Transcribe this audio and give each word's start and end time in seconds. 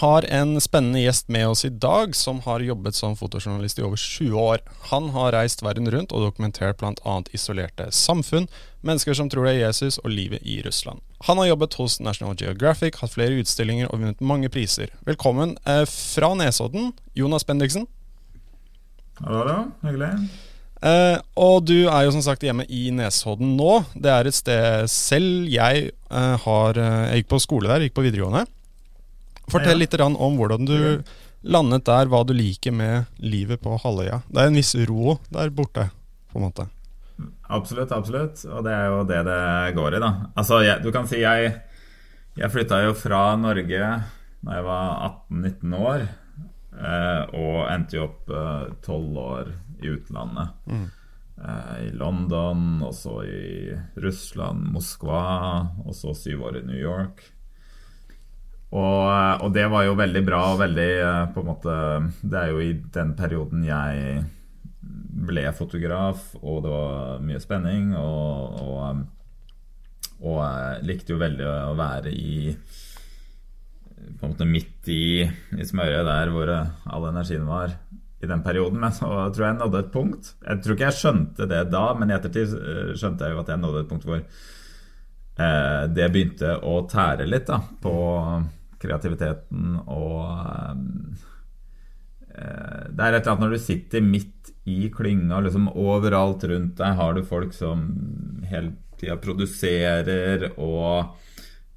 Har 0.00 0.24
en 0.32 0.60
spennende 0.60 1.02
gjest 1.02 1.28
med 1.28 1.48
oss 1.48 1.64
i 1.64 1.68
dag, 1.68 2.14
som 2.16 2.40
har 2.40 2.62
jobbet 2.64 2.96
som 2.96 3.16
fotojournalist 3.16 3.78
i 3.78 3.84
over 3.84 4.00
20 4.00 4.40
år. 4.40 4.62
Han 4.88 5.10
har 5.12 5.34
reist 5.36 5.60
verden 5.60 5.90
rundt 5.92 6.14
og 6.16 6.24
dokumentert 6.24 6.80
bl.a. 6.80 7.16
isolerte 7.36 7.90
samfunn, 7.92 8.48
mennesker 8.80 9.16
som 9.18 9.28
tror 9.28 9.44
det 9.44 9.58
er 9.58 9.66
Jesus, 9.66 9.98
og 10.00 10.14
livet 10.14 10.40
i 10.40 10.62
Russland. 10.64 11.02
Han 11.28 11.36
har 11.42 11.50
jobbet 11.50 11.76
hos 11.76 11.98
National 12.00 12.38
Geographic, 12.40 12.96
hatt 13.02 13.12
flere 13.12 13.42
utstillinger 13.42 13.90
og 13.90 14.00
vunnet 14.00 14.22
mange 14.24 14.48
priser. 14.52 14.88
Velkommen 15.04 15.58
eh, 15.68 15.84
fra 15.84 16.32
Nesodden, 16.38 16.94
Jonas 17.14 17.44
Bendiksen. 17.44 17.84
Hallo, 19.20 19.42
hallo. 19.42 19.58
Hyggelig. 19.84 20.14
Uh, 20.80 21.20
og 21.36 21.66
du 21.68 21.90
er 21.92 22.06
jo 22.06 22.14
som 22.14 22.22
sagt 22.24 22.46
hjemme 22.46 22.64
i 22.72 22.86
Nesodden 22.96 23.52
nå. 23.58 23.82
Det 23.92 24.08
er 24.14 24.30
et 24.30 24.38
sted 24.38 24.88
selv 24.88 25.44
jeg 25.52 25.90
uh, 26.08 26.40
har 26.40 26.80
uh, 26.80 27.10
Jeg 27.10 27.20
gikk 27.20 27.28
på 27.34 27.42
skole 27.44 27.68
der, 27.68 27.84
gikk 27.84 27.98
på 27.98 28.06
videregående. 28.06 28.46
Fortell 29.52 29.80
litt 29.82 29.96
om 30.00 30.38
hvordan 30.38 30.68
du 30.68 30.76
landet 31.40 31.86
der, 31.88 32.10
hva 32.10 32.20
du 32.26 32.34
liker 32.36 32.74
med 32.76 33.08
livet 33.22 33.62
på 33.64 33.78
Halvøya. 33.80 34.20
Det 34.28 34.42
er 34.42 34.50
en 34.50 34.58
viss 34.60 34.74
ro 34.88 35.16
der 35.32 35.52
borte, 35.54 35.88
på 36.32 36.40
en 36.40 36.46
måte. 36.48 36.68
Absolutt, 37.50 37.92
absolutt. 37.92 38.44
Og 38.48 38.64
det 38.64 38.72
er 38.76 38.86
jo 38.92 39.02
det 39.08 39.20
det 39.26 39.42
går 39.76 39.96
i, 39.96 40.02
da. 40.02 40.10
Altså, 40.34 40.60
jeg, 40.64 40.82
du 40.84 40.92
kan 40.94 41.08
si 41.10 41.22
jeg 41.24 41.52
Jeg 42.38 42.52
flytta 42.52 42.84
jo 42.84 42.92
fra 42.94 43.34
Norge 43.36 43.86
da 44.40 44.54
jeg 44.54 44.64
var 44.64 45.16
18-19 45.28 45.72
år, 45.76 46.04
eh, 46.72 47.32
og 47.36 47.56
endte 47.68 47.98
jo 47.98 48.06
opp 48.06 48.30
tolv 48.86 49.18
år 49.20 49.50
i 49.82 49.90
utlandet. 49.92 50.54
Eh, 51.40 51.88
I 51.88 51.90
London, 51.96 52.82
og 52.84 52.94
så 52.96 53.18
i 53.24 53.74
Russland, 54.00 54.70
Moskva, 54.74 55.24
og 55.84 55.94
så 55.96 56.14
syv 56.16 56.46
år 56.48 56.60
i 56.60 56.64
New 56.70 56.80
York. 56.80 57.22
Og, 58.70 59.42
og 59.42 59.48
det 59.54 59.64
var 59.70 59.86
jo 59.86 59.96
veldig 59.98 60.20
bra 60.22 60.40
og 60.52 60.60
veldig 60.60 60.90
eh, 61.02 61.24
på 61.34 61.42
en 61.42 61.48
måte 61.48 61.72
Det 62.22 62.36
er 62.38 62.52
jo 62.52 62.60
i 62.62 62.74
den 62.94 63.16
perioden 63.18 63.64
jeg 63.66 64.20
ble 65.20 65.42
fotograf, 65.52 66.30
og 66.40 66.62
det 66.64 66.70
var 66.72 67.24
mye 67.26 67.40
spenning. 67.42 67.90
Og, 67.98 68.60
og, 68.62 69.00
og 70.22 70.38
jeg 70.38 70.84
likte 70.86 71.14
jo 71.14 71.20
veldig 71.20 71.48
å 71.50 71.74
være 71.78 72.12
i 72.14 72.54
På 74.20 74.28
en 74.28 74.32
måte 74.32 74.48
midt 74.48 74.88
i, 74.90 75.26
i 75.26 75.66
smørøyet 75.66 76.06
der 76.08 76.32
hvor 76.32 76.54
all 76.54 77.08
energien 77.10 77.44
var 77.50 77.74
i 78.22 78.30
den 78.30 78.42
perioden. 78.46 78.80
Men 78.80 78.94
så 78.94 79.08
tror 79.08 79.44
jeg 79.44 79.50
jeg 79.50 79.60
nådde 79.60 79.82
et 79.82 79.92
punkt. 79.92 80.32
Jeg 80.46 80.62
tror 80.62 80.76
ikke 80.76 80.88
jeg 80.88 80.98
skjønte 81.00 81.50
det 81.50 81.60
da, 81.72 81.84
men 81.98 82.10
i 82.10 82.16
ettertid 82.16 82.56
eh, 82.56 82.94
skjønte 82.94 83.26
jeg 83.26 83.36
jo 83.36 83.42
at 83.42 83.52
jeg 83.52 83.62
nådde 83.64 83.82
et 83.84 83.90
punkt 83.90 84.08
hvor 84.08 84.22
eh, 84.22 85.84
det 85.90 86.08
begynte 86.14 86.56
å 86.62 86.80
tære 86.90 87.28
litt 87.28 87.48
da, 87.50 87.60
på 87.82 87.94
kreativiteten 88.80 89.78
og 89.86 90.20
eh, 92.30 92.84
Det 92.90 93.04
er 93.04 93.16
et 93.16 93.20
eller 93.20 93.32
annet 93.34 93.44
når 93.44 93.56
du 93.56 93.62
sitter 93.62 94.04
midt 94.04 94.52
i 94.70 94.90
klynga, 94.92 95.40
liksom 95.44 95.68
overalt 95.72 96.44
rundt 96.48 96.78
deg 96.78 96.96
har 97.00 97.16
du 97.16 97.24
folk 97.26 97.52
som 97.56 97.88
hele 98.48 98.76
tida 99.00 99.16
produserer 99.20 100.50
og 100.56 101.16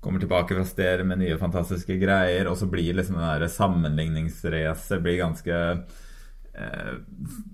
kommer 0.04 0.20
tilbake 0.20 0.56
fra 0.56 0.66
steder 0.68 1.06
med 1.08 1.22
nye 1.22 1.38
fantastiske 1.40 1.96
greier, 2.02 2.50
og 2.52 2.58
så 2.60 2.68
blir 2.68 2.98
liksom 2.98 3.16
det 3.18 3.30
der 3.40 3.54
sammenligningsracet 3.54 5.04
blir 5.04 5.22
ganske 5.22 5.60
eh, 5.64 6.96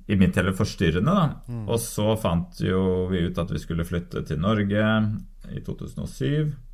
i 0.09 0.17
mitt 0.17 0.37
hele 0.39 0.55
forstyrrende. 0.57 1.13
da 1.13 1.59
Og 1.69 1.77
så 1.83 2.15
fant 2.17 2.57
jo 2.65 3.05
vi 3.11 3.27
ut 3.27 3.37
at 3.37 3.53
vi 3.53 3.61
skulle 3.61 3.85
flytte 3.85 4.25
til 4.25 4.41
Norge 4.41 4.87
i 5.53 5.61
2007 5.65 6.68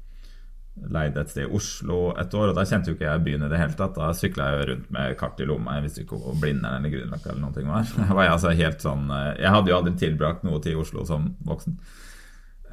leide 0.75 1.21
et 1.21 1.31
sted 1.31 1.45
i 1.45 1.55
Oslo 1.55 1.99
et 2.19 2.33
år, 2.35 2.49
og 2.51 2.57
da 2.57 2.65
kjente 2.67 2.91
jo 2.91 2.97
ikke 2.97 3.07
jeg 3.07 3.23
byen 3.25 3.45
i 3.47 3.51
det 3.51 3.59
hele 3.59 3.77
tatt. 3.79 3.95
Da 3.95 4.09
sykla 4.15 4.49
jeg 4.51 4.69
rundt 4.69 4.89
med 4.93 5.13
kart 5.19 5.39
i 5.39 5.47
lomma, 5.47 5.77
jeg 5.77 5.87
visste 5.87 6.03
ikke 6.03 6.19
hvor 6.19 6.39
Blindern 6.41 6.79
eller 6.79 6.93
Grünerløkka 6.93 7.31
eller 7.31 7.43
noe 7.45 7.67
var. 7.73 7.93
Jeg 7.95 8.17
var 8.19 8.31
altså 8.33 8.55
helt 8.59 8.83
sånn 8.83 9.05
eh, 9.13 9.29
Jeg 9.43 9.53
hadde 9.55 9.71
jo 9.71 9.77
aldri 9.77 9.95
tilbrakt 10.03 10.43
noe 10.47 10.59
tid 10.63 10.75
i 10.75 10.81
Oslo 10.83 11.05
som 11.07 11.31
voksen. 11.47 11.79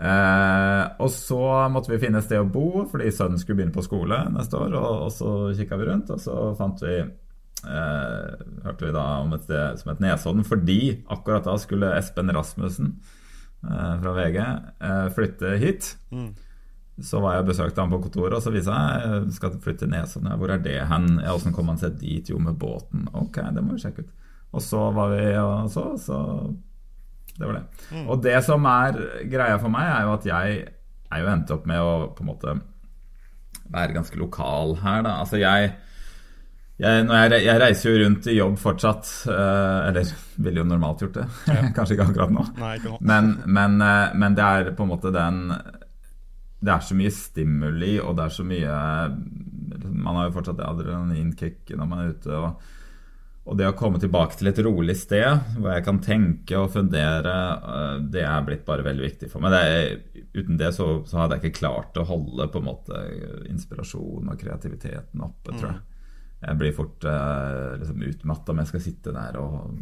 Eh, 0.03 0.85
og 0.99 1.11
så 1.15 1.41
måtte 1.71 1.93
vi 1.93 2.01
finne 2.03 2.19
et 2.19 2.27
sted 2.27 2.43
å 2.43 2.51
bo, 2.51 2.85
fordi 2.91 3.13
sønnen 3.15 3.39
skulle 3.39 3.61
begynne 3.61 3.77
på 3.77 3.87
skole 3.87 4.19
neste 4.35 4.59
år. 4.59 4.77
Og, 4.81 5.07
og 5.07 5.13
så 5.15 5.35
kikka 5.59 5.79
vi 5.79 5.91
rundt, 5.93 6.11
og 6.11 6.23
så 6.23 6.39
fant 6.59 6.83
vi 6.83 6.99
eh, 6.99 8.47
Hørte 8.67 8.89
vi 8.89 8.95
da 8.95 9.09
om 9.23 9.35
et 9.37 9.47
sted 9.47 9.83
som 9.83 9.95
het 9.95 10.03
Nesodden, 10.03 10.47
fordi 10.49 10.81
akkurat 11.07 11.47
da 11.47 11.55
skulle 11.61 11.95
Espen 11.99 12.35
Rasmussen 12.35 12.97
eh, 13.63 13.93
fra 14.03 14.17
VG 14.19 14.41
eh, 14.43 15.05
flytte 15.15 15.59
hit. 15.63 15.95
Så 17.01 17.23
var 17.25 17.35
jeg 17.39 17.45
og 17.45 17.49
besøkte 17.49 17.81
han 17.81 17.93
på 17.93 18.03
kontoret, 18.05 18.35
og 18.37 18.43
så 18.45 18.51
viste 18.53 18.75
jeg 18.75 19.13
jeg 19.13 19.37
skal 19.39 19.55
flytte 19.65 19.87
til 19.87 19.93
Nesodden. 19.95 20.35
Hvor 20.39 20.53
er 20.53 20.61
det 20.63 20.75
hen? 20.91 21.07
Åssen 21.33 21.55
kom 21.57 21.71
han 21.73 21.81
seg 21.81 21.97
dit? 22.01 22.29
Jo, 22.29 22.39
med 22.43 22.59
båten. 22.61 23.07
Ok, 23.17 23.41
det 23.55 23.65
må 23.65 23.79
vi 23.79 23.85
sjekke 23.87 24.05
ut. 24.05 24.11
Og 24.53 24.61
så 24.63 24.83
var 24.93 25.15
vi 25.15 25.23
og 25.41 25.71
så, 25.73 25.87
så 25.97 26.19
Det 27.39 27.47
var 27.49 27.57
det. 27.57 28.03
Og 28.05 28.21
det 28.23 28.37
som 28.45 28.67
er 28.69 28.99
greia 29.33 29.57
for 29.59 29.73
meg, 29.73 29.89
er 29.89 30.05
jo 30.05 30.13
at 30.19 30.27
jeg 30.29 30.59
er 31.13 31.23
jo 31.25 31.33
endt 31.33 31.51
opp 31.55 31.65
med 31.69 31.81
å 31.81 31.95
på 32.13 32.25
en 32.25 32.29
måte 32.29 32.59
være 33.73 33.97
ganske 33.97 34.19
lokal 34.21 34.77
her, 34.83 35.01
da. 35.07 35.17
Altså, 35.23 35.41
jeg 35.41 35.73
jeg, 36.83 37.05
når 37.07 37.15
jeg, 37.37 37.45
jeg 37.47 37.61
reiser 37.63 37.91
jo 37.91 37.99
rundt 38.01 38.27
i 38.27 38.35
jobb 38.35 38.57
fortsatt. 38.59 39.11
eh, 39.31 39.89
eller 39.89 40.09
ville 40.43 40.63
jo 40.63 40.65
normalt 40.67 41.05
gjort 41.05 41.21
det. 41.21 41.27
Kanskje 41.77 41.95
ikke 41.95 42.09
akkurat 42.11 42.33
nå. 42.35 42.47
Nei, 42.59 42.73
ikke 42.81 42.95
nå. 42.95 42.99
Men, 43.07 43.29
men, 43.47 43.77
eh, 43.87 44.15
men 44.19 44.35
det 44.39 44.47
er 44.49 44.71
på 44.77 44.87
en 44.87 44.91
måte 44.91 45.13
den 45.15 45.45
Det 46.63 46.71
er 46.71 46.85
så 46.87 46.95
mye 46.99 47.11
stimuli, 47.15 47.97
og 48.03 48.15
det 48.19 48.29
er 48.29 48.37
så 48.37 48.45
mye 48.47 48.77
Man 49.91 50.19
har 50.19 50.29
jo 50.29 50.37
fortsatt 50.37 50.63
adrenalinkick 50.63 51.73
når 51.75 51.89
man 51.91 52.03
er 52.03 52.15
ute. 52.15 52.39
Og, 52.39 52.69
og 53.43 53.59
det 53.59 53.67
å 53.67 53.75
komme 53.79 53.99
tilbake 53.99 54.39
til 54.39 54.53
et 54.53 54.61
rolig 54.63 54.95
sted 55.01 55.57
hvor 55.57 55.73
jeg 55.73 55.85
kan 55.89 55.99
tenke 56.05 56.61
og 56.61 56.71
fundere, 56.77 57.37
eh, 57.75 57.97
det 58.15 58.23
er 58.29 58.47
blitt 58.47 58.67
bare 58.69 58.87
veldig 58.87 59.09
viktig 59.09 59.31
for 59.33 59.43
meg. 59.43 59.57
Det 59.57 60.23
uten 60.33 60.57
det 60.61 60.71
så, 60.77 60.87
så 61.09 61.23
hadde 61.23 61.37
jeg 61.37 61.49
ikke 61.51 61.63
klart 61.65 61.99
å 62.01 62.07
holde 62.09 62.47
på 62.49 62.63
en 62.63 62.69
måte 62.71 63.01
inspirasjonen 63.51 64.33
og 64.33 64.39
kreativiteten 64.41 65.25
oppe, 65.27 65.57
tror 65.57 65.73
jeg. 65.73 65.81
Jeg 66.43 66.59
blir 66.59 66.75
fort 66.75 67.05
eh, 67.07 67.75
liksom 67.83 68.07
utmatta 68.09 68.55
om 68.55 68.63
jeg 68.63 68.71
skal 68.73 68.83
sitte 68.83 69.15
der 69.15 69.39
og 69.39 69.75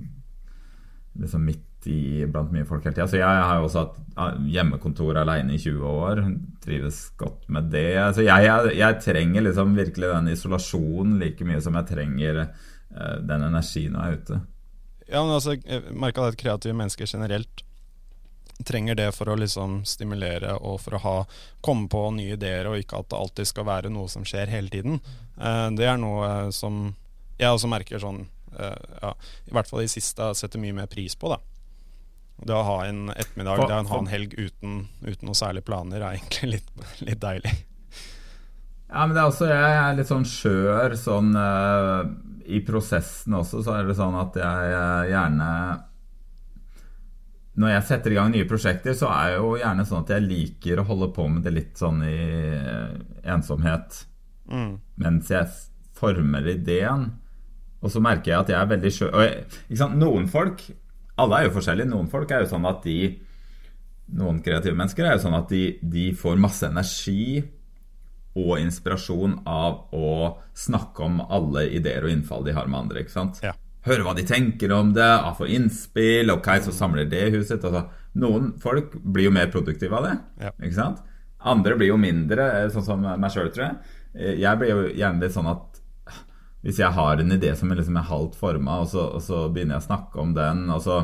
liksom 1.20 1.44
midt 1.46 1.69
i 1.88 2.26
blant 2.26 2.52
mye 2.52 2.66
folk 2.68 2.84
hele 2.84 2.96
tida. 2.96 3.08
Så 3.08 3.20
jeg 3.20 3.26
har 3.26 3.58
jo 3.58 3.68
også 3.68 3.84
hatt 3.86 4.40
hjemmekontor 4.50 5.20
alene 5.22 5.54
i 5.56 5.60
20 5.60 5.86
år. 5.88 6.22
Trives 6.64 7.00
godt 7.20 7.48
med 7.48 7.70
det. 7.72 7.94
Så 8.16 8.26
jeg, 8.26 8.46
jeg, 8.46 8.74
jeg 8.80 9.00
trenger 9.04 9.46
liksom 9.46 9.74
virkelig 9.78 10.12
den 10.12 10.30
isolasjonen 10.34 11.18
like 11.22 11.46
mye 11.48 11.62
som 11.64 11.78
jeg 11.80 11.90
trenger 11.94 12.44
uh, 12.44 13.16
den 13.24 13.48
energien 13.48 13.96
når 13.96 14.04
jeg 14.04 14.12
er 14.12 14.22
ute. 14.24 14.40
Ja, 15.10 15.24
men 15.24 15.34
altså, 15.34 15.56
jeg 15.56 15.96
merka 15.96 16.28
at 16.28 16.38
kreative 16.38 16.76
mennesker 16.76 17.08
generelt 17.10 17.64
trenger 18.66 18.94
det 18.98 19.08
for 19.16 19.30
å 19.32 19.38
liksom 19.40 19.80
stimulere 19.88 20.52
og 20.58 20.82
for 20.82 20.98
å 20.98 21.00
ha, 21.04 21.14
komme 21.64 21.88
på 21.88 22.02
nye 22.12 22.36
ideer, 22.36 22.68
og 22.68 22.76
ikke 22.76 23.00
at 23.00 23.08
det 23.08 23.16
alltid 23.16 23.48
skal 23.48 23.66
være 23.70 23.92
noe 23.92 24.10
som 24.12 24.26
skjer 24.28 24.52
hele 24.52 24.68
tiden. 24.72 25.00
Uh, 25.40 25.72
det 25.72 25.88
er 25.88 25.96
noe 26.00 26.26
eh, 26.28 26.50
som 26.52 26.90
jeg 27.40 27.48
også 27.48 27.70
merker 27.72 28.02
sånn 28.02 28.26
uh, 28.52 28.76
ja, 29.00 29.14
I 29.48 29.54
hvert 29.56 29.70
fall 29.70 29.86
i 29.86 29.88
siste 29.88 30.28
setter 30.36 30.60
mye 30.60 30.76
mer 30.76 30.90
pris 30.92 31.16
på. 31.16 31.32
da 31.32 31.40
Det 32.46 32.54
å 32.56 32.62
ha 32.64 32.76
en 32.88 33.10
ettermiddag, 33.12 33.56
For- 33.60 33.68
det 33.68 33.76
å 33.82 33.88
ha 33.90 33.98
en 34.00 34.06
helg 34.08 34.32
uten, 34.38 34.78
uten 35.04 35.26
noe 35.28 35.36
særlige 35.36 35.66
planer, 35.68 36.00
er 36.00 36.16
egentlig 36.16 36.50
litt, 36.54 36.70
litt 37.04 37.20
deilig. 37.20 37.52
Ja, 38.90 39.04
men 39.06 39.12
det 39.14 39.20
er 39.22 39.28
også, 39.30 39.46
jeg 39.50 39.76
er 39.82 39.94
litt 39.98 40.08
sånn 40.08 40.24
skjør 40.26 40.96
sånn 40.98 41.28
uh, 41.38 42.00
I 42.50 42.58
prosessen 42.66 43.36
også 43.38 43.60
så 43.62 43.76
er 43.76 43.86
det 43.86 43.94
sånn 43.94 44.16
at 44.18 44.34
jeg 44.40 44.72
uh, 44.74 45.04
gjerne 45.06 45.50
Når 47.60 47.70
jeg 47.74 47.84
setter 47.86 48.10
i 48.14 48.18
gang 48.18 48.32
nye 48.34 48.48
prosjekter, 48.50 48.94
så 48.98 49.10
er 49.14 49.30
det 49.34 49.38
jo 49.38 49.52
gjerne 49.60 49.84
sånn 49.86 50.02
at 50.04 50.10
jeg 50.16 50.24
liker 50.26 50.80
å 50.82 50.86
holde 50.88 51.08
på 51.14 51.26
med 51.30 51.42
det 51.46 51.52
litt 51.54 51.78
sånn 51.80 52.02
i 52.06 52.16
eh, 52.56 52.94
ensomhet 53.34 54.06
Mm. 54.50 54.80
mens 54.98 55.28
jeg 55.30 55.46
former 55.94 56.42
ideen. 56.50 57.04
Og 57.84 57.92
så 57.94 58.00
merker 58.02 58.32
jeg 58.32 58.40
at 58.40 58.48
jeg 58.50 58.58
er 58.58 58.70
veldig 58.72 58.90
skjør 58.96 59.12
og 59.14 59.20
jeg, 59.22 59.44
ikke 59.68 59.78
sant? 59.84 59.94
Noen 60.00 60.26
folk 60.32 60.64
Alle 61.18 61.38
er 61.40 61.44
jo 61.48 61.54
forskjellige. 61.58 61.88
Noen 61.90 62.08
folk 62.10 62.30
er 62.30 62.44
jo 62.44 62.50
sånn 62.54 62.66
at 62.70 62.82
de 62.84 63.18
Noen 64.10 64.40
kreative 64.42 64.74
mennesker 64.74 65.06
er 65.06 65.12
jo 65.14 65.22
sånn 65.22 65.36
at 65.38 65.48
de, 65.52 65.78
de 65.86 66.08
får 66.18 66.34
masse 66.42 66.66
energi 66.66 67.44
og 68.34 68.56
inspirasjon 68.58 69.36
av 69.46 69.92
å 69.94 70.08
snakke 70.58 71.04
om 71.06 71.20
alle 71.30 71.68
ideer 71.76 72.02
og 72.06 72.10
innfall 72.10 72.42
de 72.42 72.54
har 72.56 72.66
med 72.66 72.80
andre. 72.80 73.04
ikke 73.04 73.14
sant? 73.14 73.38
Ja. 73.46 73.52
Høre 73.86 74.02
hva 74.02 74.16
de 74.18 74.24
tenker 74.26 74.74
om 74.74 74.90
det, 74.96 75.06
få 75.38 75.46
innspill, 75.54 76.30
ok, 76.34 76.48
så 76.66 76.74
samler 76.74 77.06
det 77.06 77.22
i 77.28 77.36
huset. 77.36 77.62
Altså, 77.62 77.84
noen 78.18 78.50
folk 78.58 78.96
blir 78.98 79.28
jo 79.28 79.36
mer 79.38 79.46
produktive 79.54 79.94
av 79.94 80.08
det. 80.08 80.16
Ja. 80.42 80.50
Ikke 80.58 80.74
sant? 80.80 80.98
Andre 81.54 81.78
blir 81.78 81.92
jo 81.92 81.96
mindre, 82.02 82.48
eh, 82.64 82.68
sånn 82.74 82.84
som 82.90 83.06
meg 83.06 83.30
sjøl, 83.30 83.52
tror 83.54 83.68
jeg. 83.68 83.76
Eh, 84.18 84.34
Jeg 84.42 84.58
blir 84.58 84.74
jo 84.74 84.88
gjerne 84.90 85.22
litt 85.22 85.32
sånn 85.38 85.46
at 85.54 85.69
hvis 86.64 86.80
jeg 86.82 86.92
har 86.92 87.20
en 87.20 87.34
idé 87.36 87.54
som 87.56 87.70
er 87.72 87.80
liksom 87.80 87.96
er 87.96 88.08
halvt 88.10 88.38
forma, 88.40 88.80
og, 88.82 88.94
og 89.16 89.20
så 89.24 89.46
begynner 89.48 89.78
jeg 89.78 89.84
å 89.84 89.88
snakke 89.88 90.20
om 90.22 90.34
den, 90.36 90.66
og 90.74 90.82
så, 90.84 91.00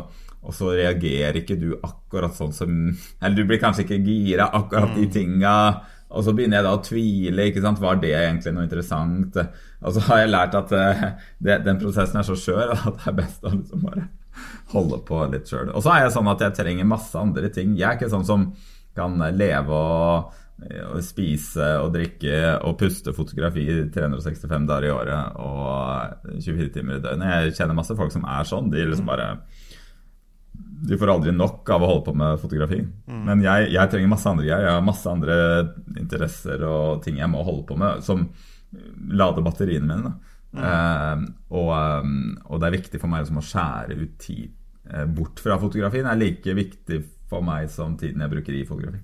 og 0.47 0.55
så 0.55 0.73
reagerer 0.76 1.41
ikke 1.41 1.58
du 1.61 1.70
akkurat 1.81 2.37
sånn 2.37 2.53
som 2.55 2.75
Eller 3.20 3.37
du 3.38 3.47
blir 3.49 3.61
kanskje 3.62 3.87
ikke 3.87 4.03
gira 4.05 4.50
akkurat 4.55 4.93
de 4.94 5.08
tinga. 5.11 5.56
Og 6.06 6.23
så 6.23 6.35
begynner 6.37 6.61
jeg 6.61 6.67
da 6.69 6.75
å 6.76 6.82
tvile. 6.87 7.49
ikke 7.49 7.62
sant, 7.64 7.81
Var 7.82 7.99
det 8.03 8.12
egentlig 8.14 8.53
noe 8.55 8.67
interessant? 8.69 9.41
Og 9.82 9.97
så 9.97 10.05
har 10.06 10.23
jeg 10.23 10.31
lært 10.31 10.55
at 10.55 10.76
eh, 10.76 11.03
det, 11.43 11.59
den 11.67 11.81
prosessen 11.81 12.20
er 12.20 12.29
så 12.29 12.37
skjør 12.38 12.76
at 12.76 12.87
det 12.87 13.11
er 13.11 13.19
best 13.19 13.43
å 13.43 13.50
liksom 13.56 13.82
bare 13.88 14.06
holde 14.75 15.00
på 15.09 15.19
litt 15.32 15.50
sjøl. 15.50 15.73
Og 15.73 15.82
så 15.82 15.97
er 15.97 16.05
jeg 16.05 16.14
sånn 16.14 16.31
at 16.31 16.47
jeg 16.47 16.56
trenger 16.61 16.88
masse 16.88 17.19
andre 17.19 17.50
ting. 17.52 17.75
Jeg 17.75 17.88
er 17.88 17.99
ikke 17.99 18.12
sånn 18.12 18.29
som 18.29 18.50
kan 18.97 19.19
leve 19.37 19.76
og, 19.76 20.37
og 20.56 21.03
spise 21.05 21.67
og 21.82 21.91
drikke 21.93 22.37
og 22.64 22.79
puste 22.81 23.12
fotografi 23.12 23.67
365 23.93 24.69
dager 24.70 24.87
i 24.88 24.93
året 24.94 25.37
og 25.44 26.38
24 26.41 26.70
timer 26.73 26.97
i 26.97 27.03
døgnet. 27.05 27.32
Jeg 27.35 27.56
kjenner 27.58 27.76
masse 27.76 27.97
folk 27.99 28.14
som 28.14 28.25
er 28.25 28.49
sånn. 28.49 28.70
De 28.73 28.87
liksom 28.88 29.08
bare 29.08 29.35
de 30.56 30.97
får 30.97 31.11
aldri 31.12 31.32
nok 31.32 31.69
av 31.73 31.82
å 31.82 31.88
holde 31.91 32.05
på 32.06 32.14
med 32.17 32.41
fotografi. 32.41 32.79
Men 33.29 33.43
jeg, 33.44 33.70
jeg 33.75 33.93
trenger 33.93 34.12
masse 34.12 34.29
andre 34.31 34.47
greier. 34.47 34.64
Jeg 34.64 34.76
har 34.76 34.85
masse 34.85 35.11
andre 35.11 35.37
interesser 35.97 36.64
og 36.69 37.02
ting 37.05 37.20
jeg 37.20 37.31
må 37.32 37.44
holde 37.44 37.67
på 37.69 37.76
med, 37.81 38.05
som 38.05 38.26
lader 39.12 39.44
batteriene 39.44 39.88
mine. 39.88 40.11
da. 40.11 40.32
Eh, 40.56 41.25
og, 41.52 41.70
eh, 41.76 42.12
og 42.49 42.61
det 42.61 42.69
er 42.69 42.76
viktig 42.79 43.00
for 43.02 43.12
meg 43.12 43.25
liksom, 43.25 43.41
å 43.43 43.49
skjære 43.50 43.99
ut 44.00 44.14
tid 44.23 44.47
eh, 44.93 45.05
bort 45.19 45.43
fra 45.43 45.59
fotografien. 45.61 46.06
Det 46.06 46.14
er 46.14 46.23
like 46.23 46.56
viktig 46.61 47.02
for 47.31 47.44
meg 47.44 47.70
som 47.73 47.97
tiden 48.00 48.25
jeg 48.25 48.32
bruker 48.32 48.56
i 48.56 48.67
fotografi. 48.69 49.02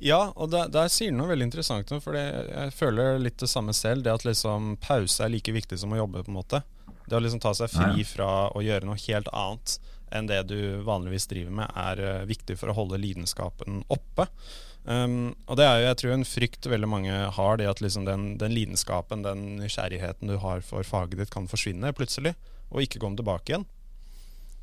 Ja, 0.00 0.30
og 0.34 0.48
der, 0.52 0.70
der 0.72 0.88
sier 0.92 1.12
du 1.12 1.18
noe 1.18 1.30
veldig 1.30 1.50
interessant. 1.50 1.92
For 2.02 2.16
jeg 2.16 2.72
føler 2.76 3.20
litt 3.20 3.40
det 3.40 3.50
samme 3.52 3.74
selv. 3.76 4.04
Det 4.06 4.14
at 4.14 4.26
liksom 4.26 4.74
pause 4.80 5.24
er 5.24 5.32
like 5.32 5.52
viktig 5.52 5.78
som 5.80 5.92
å 5.92 6.00
jobbe. 6.00 6.24
på 6.24 6.32
en 6.32 6.40
måte 6.40 6.62
Det 7.06 7.16
å 7.18 7.22
liksom 7.22 7.42
ta 7.42 7.52
seg 7.56 7.72
fri 7.72 8.04
fra 8.08 8.48
å 8.54 8.64
gjøre 8.64 8.88
noe 8.88 9.00
helt 9.06 9.28
annet 9.32 9.78
enn 10.10 10.26
det 10.26 10.40
du 10.50 10.80
vanligvis 10.82 11.28
driver 11.30 11.54
med, 11.54 11.70
er 11.78 12.00
eh, 12.02 12.24
viktig 12.26 12.56
for 12.58 12.72
å 12.72 12.74
holde 12.74 12.98
lidenskapen 12.98 13.84
oppe. 13.94 14.26
Um, 14.82 15.36
og 15.46 15.58
det 15.60 15.66
er 15.68 15.76
jo 15.76 15.84
jeg 15.84 15.98
tror 16.00 16.14
en 16.14 16.26
frykt 16.26 16.66
veldig 16.66 16.88
mange 16.90 17.18
har, 17.36 17.58
det 17.60 17.68
at 17.70 17.82
liksom 17.84 18.08
den, 18.08 18.32
den 18.40 18.54
lidenskapen, 18.56 19.22
den 19.22 19.44
nysgjerrigheten 19.60 20.32
du 20.32 20.38
har 20.42 20.64
for 20.66 20.86
faget 20.86 21.20
ditt, 21.20 21.30
kan 21.30 21.46
forsvinne 21.50 21.92
plutselig, 21.94 22.34
og 22.70 22.82
ikke 22.82 23.02
komme 23.02 23.20
tilbake 23.20 23.52
igjen. 23.52 23.68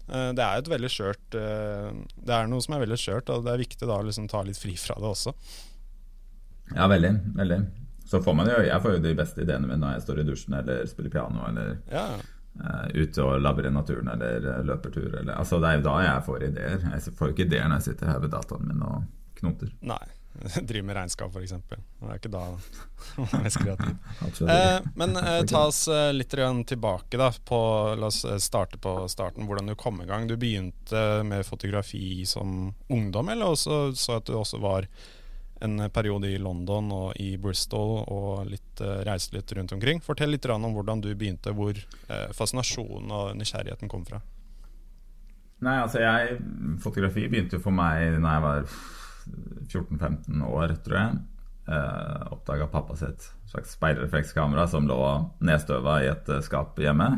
Eh, 0.07 0.30
det 0.38 0.44
er 0.44 0.62
et 0.62 0.69
veldig 0.71 0.92
skjørt 0.92 1.36
eh, 1.36 1.89
Det 2.15 2.36
er 2.36 2.48
noe 2.48 2.63
som 2.63 2.77
er 2.77 2.86
veldig 2.86 3.00
skjørt, 3.01 3.31
og 3.33 3.44
det 3.48 3.54
er 3.54 3.65
viktig 3.65 3.89
da 3.89 4.00
å 4.00 4.07
liksom 4.07 4.30
ta 4.31 4.44
litt 4.48 4.59
fri 4.59 4.77
fra 4.80 4.95
det 5.01 5.12
også. 5.12 5.36
Ja, 6.75 6.88
veldig. 6.88 7.13
veldig. 7.36 7.59
Så 8.07 8.21
får 8.24 8.33
man 8.36 8.48
jo, 8.48 8.57
Jeg 8.63 8.81
får 8.83 8.98
jo 8.98 9.04
de 9.04 9.13
beste 9.19 9.44
ideene 9.44 9.68
mine 9.68 9.81
når 9.83 9.98
jeg 9.98 10.07
står 10.07 10.19
i 10.21 10.27
dusjen 10.27 10.57
eller 10.62 10.88
spiller 10.88 11.12
piano 11.12 11.44
eller 11.50 11.77
Ja, 11.92 12.07
uh, 12.62 12.88
ute 12.94 13.24
og 13.24 13.42
labber 13.42 13.68
i 13.68 13.74
naturen 13.74 14.12
eller 14.13 14.48
eh, 14.54 14.63
løper 14.65 14.94
tur. 14.94 15.09
Eller, 15.12 15.33
altså 15.36 15.59
Det 15.59 15.69
er 15.69 15.80
jo 15.80 15.88
da 15.89 15.98
jeg 16.06 16.25
får 16.27 16.45
ideer. 16.50 16.86
Jeg 16.94 17.15
får 17.19 17.30
jo 17.30 17.36
ikke 17.36 17.48
ideer 17.48 17.68
når 17.68 17.81
jeg 17.81 17.89
sitter 17.92 18.13
her 18.13 18.24
ved 18.24 18.33
dataen 18.33 18.69
min 18.69 18.86
og 18.88 19.03
knoter. 19.42 19.74
Nei. 19.86 20.06
Driver 20.69 20.86
med 20.88 20.95
regnskap, 20.95 21.36
f.eks. 21.36 21.54
Det 21.69 21.80
er 22.07 22.19
ikke 22.19 22.31
da 22.34 22.44
man 23.18 23.34
er 23.39 23.44
mest 23.45 23.60
kreativ. 23.62 24.48
Eh, 24.48 24.88
men 25.00 25.18
eh, 25.22 25.42
ta 25.50 25.66
oss 25.68 25.84
eh, 25.92 26.12
litt 26.16 26.34
tilbake, 26.34 27.18
da. 27.18 27.31
På, 27.45 27.60
la 27.98 28.12
oss 28.12 28.24
eh, 28.25 28.38
starte 28.38 28.78
på 28.78 28.95
starten. 29.12 29.48
Hvordan 29.50 29.72
du 29.72 29.75
kom 29.75 30.01
i 30.01 30.10
gang. 30.10 30.28
Du 30.28 30.38
begynte 30.38 31.24
med 31.24 31.45
fotografi 31.45 32.25
som 32.25 32.74
ungdom, 32.88 33.30
eller 33.30 33.54
også 33.54 33.95
så 33.95 34.19
at 34.19 34.25
du 34.25 34.36
også 34.38 34.62
var 34.62 34.88
en 35.60 35.89
periode 35.89 36.30
i 36.30 36.38
London 36.38 36.92
og 36.94 37.18
i 37.22 37.31
Bristol 37.38 38.04
og 38.04 38.48
litt, 38.50 38.81
eh, 38.81 39.01
reiste 39.07 39.38
litt 39.38 39.51
rundt 39.57 39.74
omkring. 39.74 40.01
Fortell 40.01 40.30
litt 40.30 40.45
om 40.45 40.74
hvordan 40.74 41.01
du 41.01 41.13
begynte, 41.16 41.54
hvor 41.54 41.74
eh, 41.74 42.28
fascinasjonen 42.34 43.12
og 43.12 43.36
nysgjerrigheten 43.38 43.89
kom 43.89 44.06
fra. 44.06 44.22
Nei, 45.66 45.80
altså 45.81 46.04
jeg 46.04 46.38
Fotografi 46.84 47.25
begynte 47.25 47.57
jo 47.57 47.63
for 47.63 47.74
meg 47.74 48.19
da 48.22 48.36
jeg 48.36 48.44
var 48.44 48.68
14-15 49.68 50.44
år, 50.47 50.75
tror 50.85 50.97
jeg. 51.00 51.19
Eh, 51.68 52.27
Oppdaga 52.31 52.68
pappa 52.71 52.95
sitt 52.95 53.25
slags 53.51 53.74
speilreflekskamera 53.75 54.68
som 54.71 54.88
lå 54.88 55.00
nedstøva 55.44 56.01
i 56.03 56.12
et 56.12 56.29
eh, 56.31 56.44
skap 56.45 56.77
hjemme. 56.79 57.09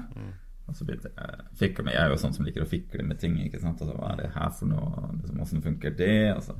Og 0.69 0.77
så 0.77 0.85
begynte 0.85 1.09
jeg 1.15 1.44
fikle 1.57 1.85
med. 1.85 1.95
Jeg 1.95 2.03
er 2.03 2.13
jo 2.13 2.21
sånn 2.21 2.33
som 2.35 2.45
liker 2.45 2.65
å 2.65 2.69
fikle 2.69 3.03
med 3.06 3.19
ting. 3.21 3.38
ikke 3.41 3.61
sant? 3.61 3.81
Altså, 3.81 3.95
Hva 3.97 4.11
er 4.13 4.23
det 4.23 4.31
her 4.35 4.50
for 4.53 4.69
noe? 4.69 5.11
Liksom, 5.19 5.38
Hvordan 5.41 5.63
funker 5.65 5.95
det? 5.97 6.17
Og 6.35 6.44
så, 6.45 6.56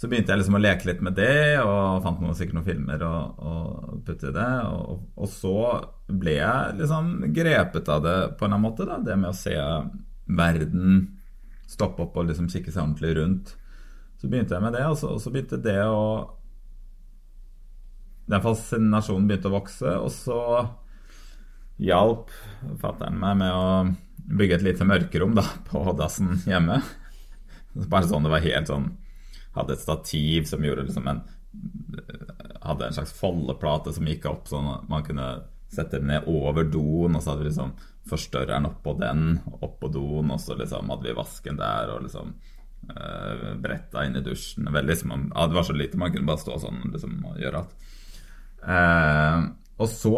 så 0.00 0.08
begynte 0.08 0.32
jeg 0.32 0.42
liksom 0.42 0.58
å 0.58 0.60
leke 0.60 0.88
litt 0.90 1.00
med 1.04 1.16
det, 1.16 1.60
og 1.60 2.02
fant 2.04 2.20
noe, 2.20 2.36
sikkert 2.36 2.58
noen 2.58 2.68
filmer 2.68 3.04
og, 3.04 3.40
og 3.40 4.02
putte 4.04 4.28
i 4.28 4.36
det. 4.36 4.50
Og, 4.68 5.06
og 5.16 5.32
så 5.32 5.54
ble 6.08 6.36
jeg 6.36 6.76
liksom 6.82 7.10
grepet 7.36 7.88
av 7.92 8.04
det 8.04 8.18
på 8.36 8.44
en 8.44 8.52
eller 8.52 8.58
annen 8.58 8.66
måte. 8.68 8.88
da, 8.88 9.00
Det 9.04 9.16
med 9.20 9.32
å 9.32 9.36
se 9.36 9.56
verden, 10.40 11.00
stoppe 11.70 12.04
opp 12.04 12.16
og 12.20 12.28
liksom 12.28 12.48
kikke 12.50 12.72
seg 12.72 12.82
ordentlig 12.82 13.16
rundt. 13.20 13.56
Så 14.20 14.28
begynte 14.28 14.56
jeg 14.56 14.64
med 14.64 14.76
det, 14.76 14.84
og 14.84 14.98
så, 15.00 15.14
og 15.14 15.22
så 15.22 15.32
begynte 15.32 15.60
det 15.64 15.78
å 15.80 16.36
Den 18.30 18.44
fascinasjonen 18.44 19.26
begynte 19.26 19.50
å 19.50 19.56
vokse, 19.56 19.96
og 19.96 20.12
så 20.14 20.40
hjalp 21.80 22.28
fatter'n 22.82 23.16
meg 23.18 23.38
med 23.40 23.54
å 23.56 23.70
bygge 24.36 24.58
et 24.58 24.66
lite 24.66 24.86
mørkerom 24.86 25.32
da, 25.34 25.46
på 25.66 25.80
dassen 25.98 26.34
hjemme. 26.44 26.82
Bare 27.88 28.06
sånn 28.06 28.26
det 28.26 28.32
var 28.32 28.44
helt 28.44 28.66
sånn 28.66 28.88
Hadde 29.54 29.76
et 29.76 29.82
stativ 29.82 30.46
som 30.50 30.64
gjorde 30.66 30.88
liksom 30.88 31.06
en 31.10 31.20
Hadde 32.60 32.86
en 32.88 32.96
slags 32.96 33.14
foldeplate 33.16 33.94
som 33.94 34.06
gikk 34.10 34.26
opp 34.30 34.50
sånn 34.50 34.68
at 34.74 34.88
man 34.90 35.06
kunne 35.06 35.28
sette 35.70 36.00
den 36.00 36.10
ned 36.10 36.26
over 36.26 36.66
doen, 36.66 37.14
og 37.14 37.22
så 37.22 37.32
hadde 37.32 37.44
vi 37.44 37.48
liksom 37.48 37.72
forstørreren 38.10 38.66
oppå 38.66 38.96
den, 38.98 39.36
oppå 39.62 39.90
doen, 39.94 40.32
og 40.34 40.40
så 40.42 40.56
liksom 40.58 40.90
hadde 40.90 41.06
vi 41.06 41.14
vasken 41.14 41.58
der, 41.60 41.92
og 41.94 42.04
liksom 42.04 42.32
eh, 42.90 43.46
bretta 43.62 44.04
inn 44.06 44.18
i 44.18 44.24
dusjen. 44.24 44.68
Veldig 44.72 44.96
man, 45.10 45.28
ja, 45.34 45.46
det 45.46 45.58
var 45.58 45.66
så 45.68 45.76
lite, 45.76 46.00
man 46.00 46.12
kunne 46.14 46.28
bare 46.28 46.42
stå 46.42 46.58
sånn 46.62 46.84
liksom, 46.92 47.16
og 47.30 47.40
gjøre 47.40 47.62
alt. 47.62 47.74
Uh, 48.60 49.46
og 49.80 49.88
så 49.88 50.10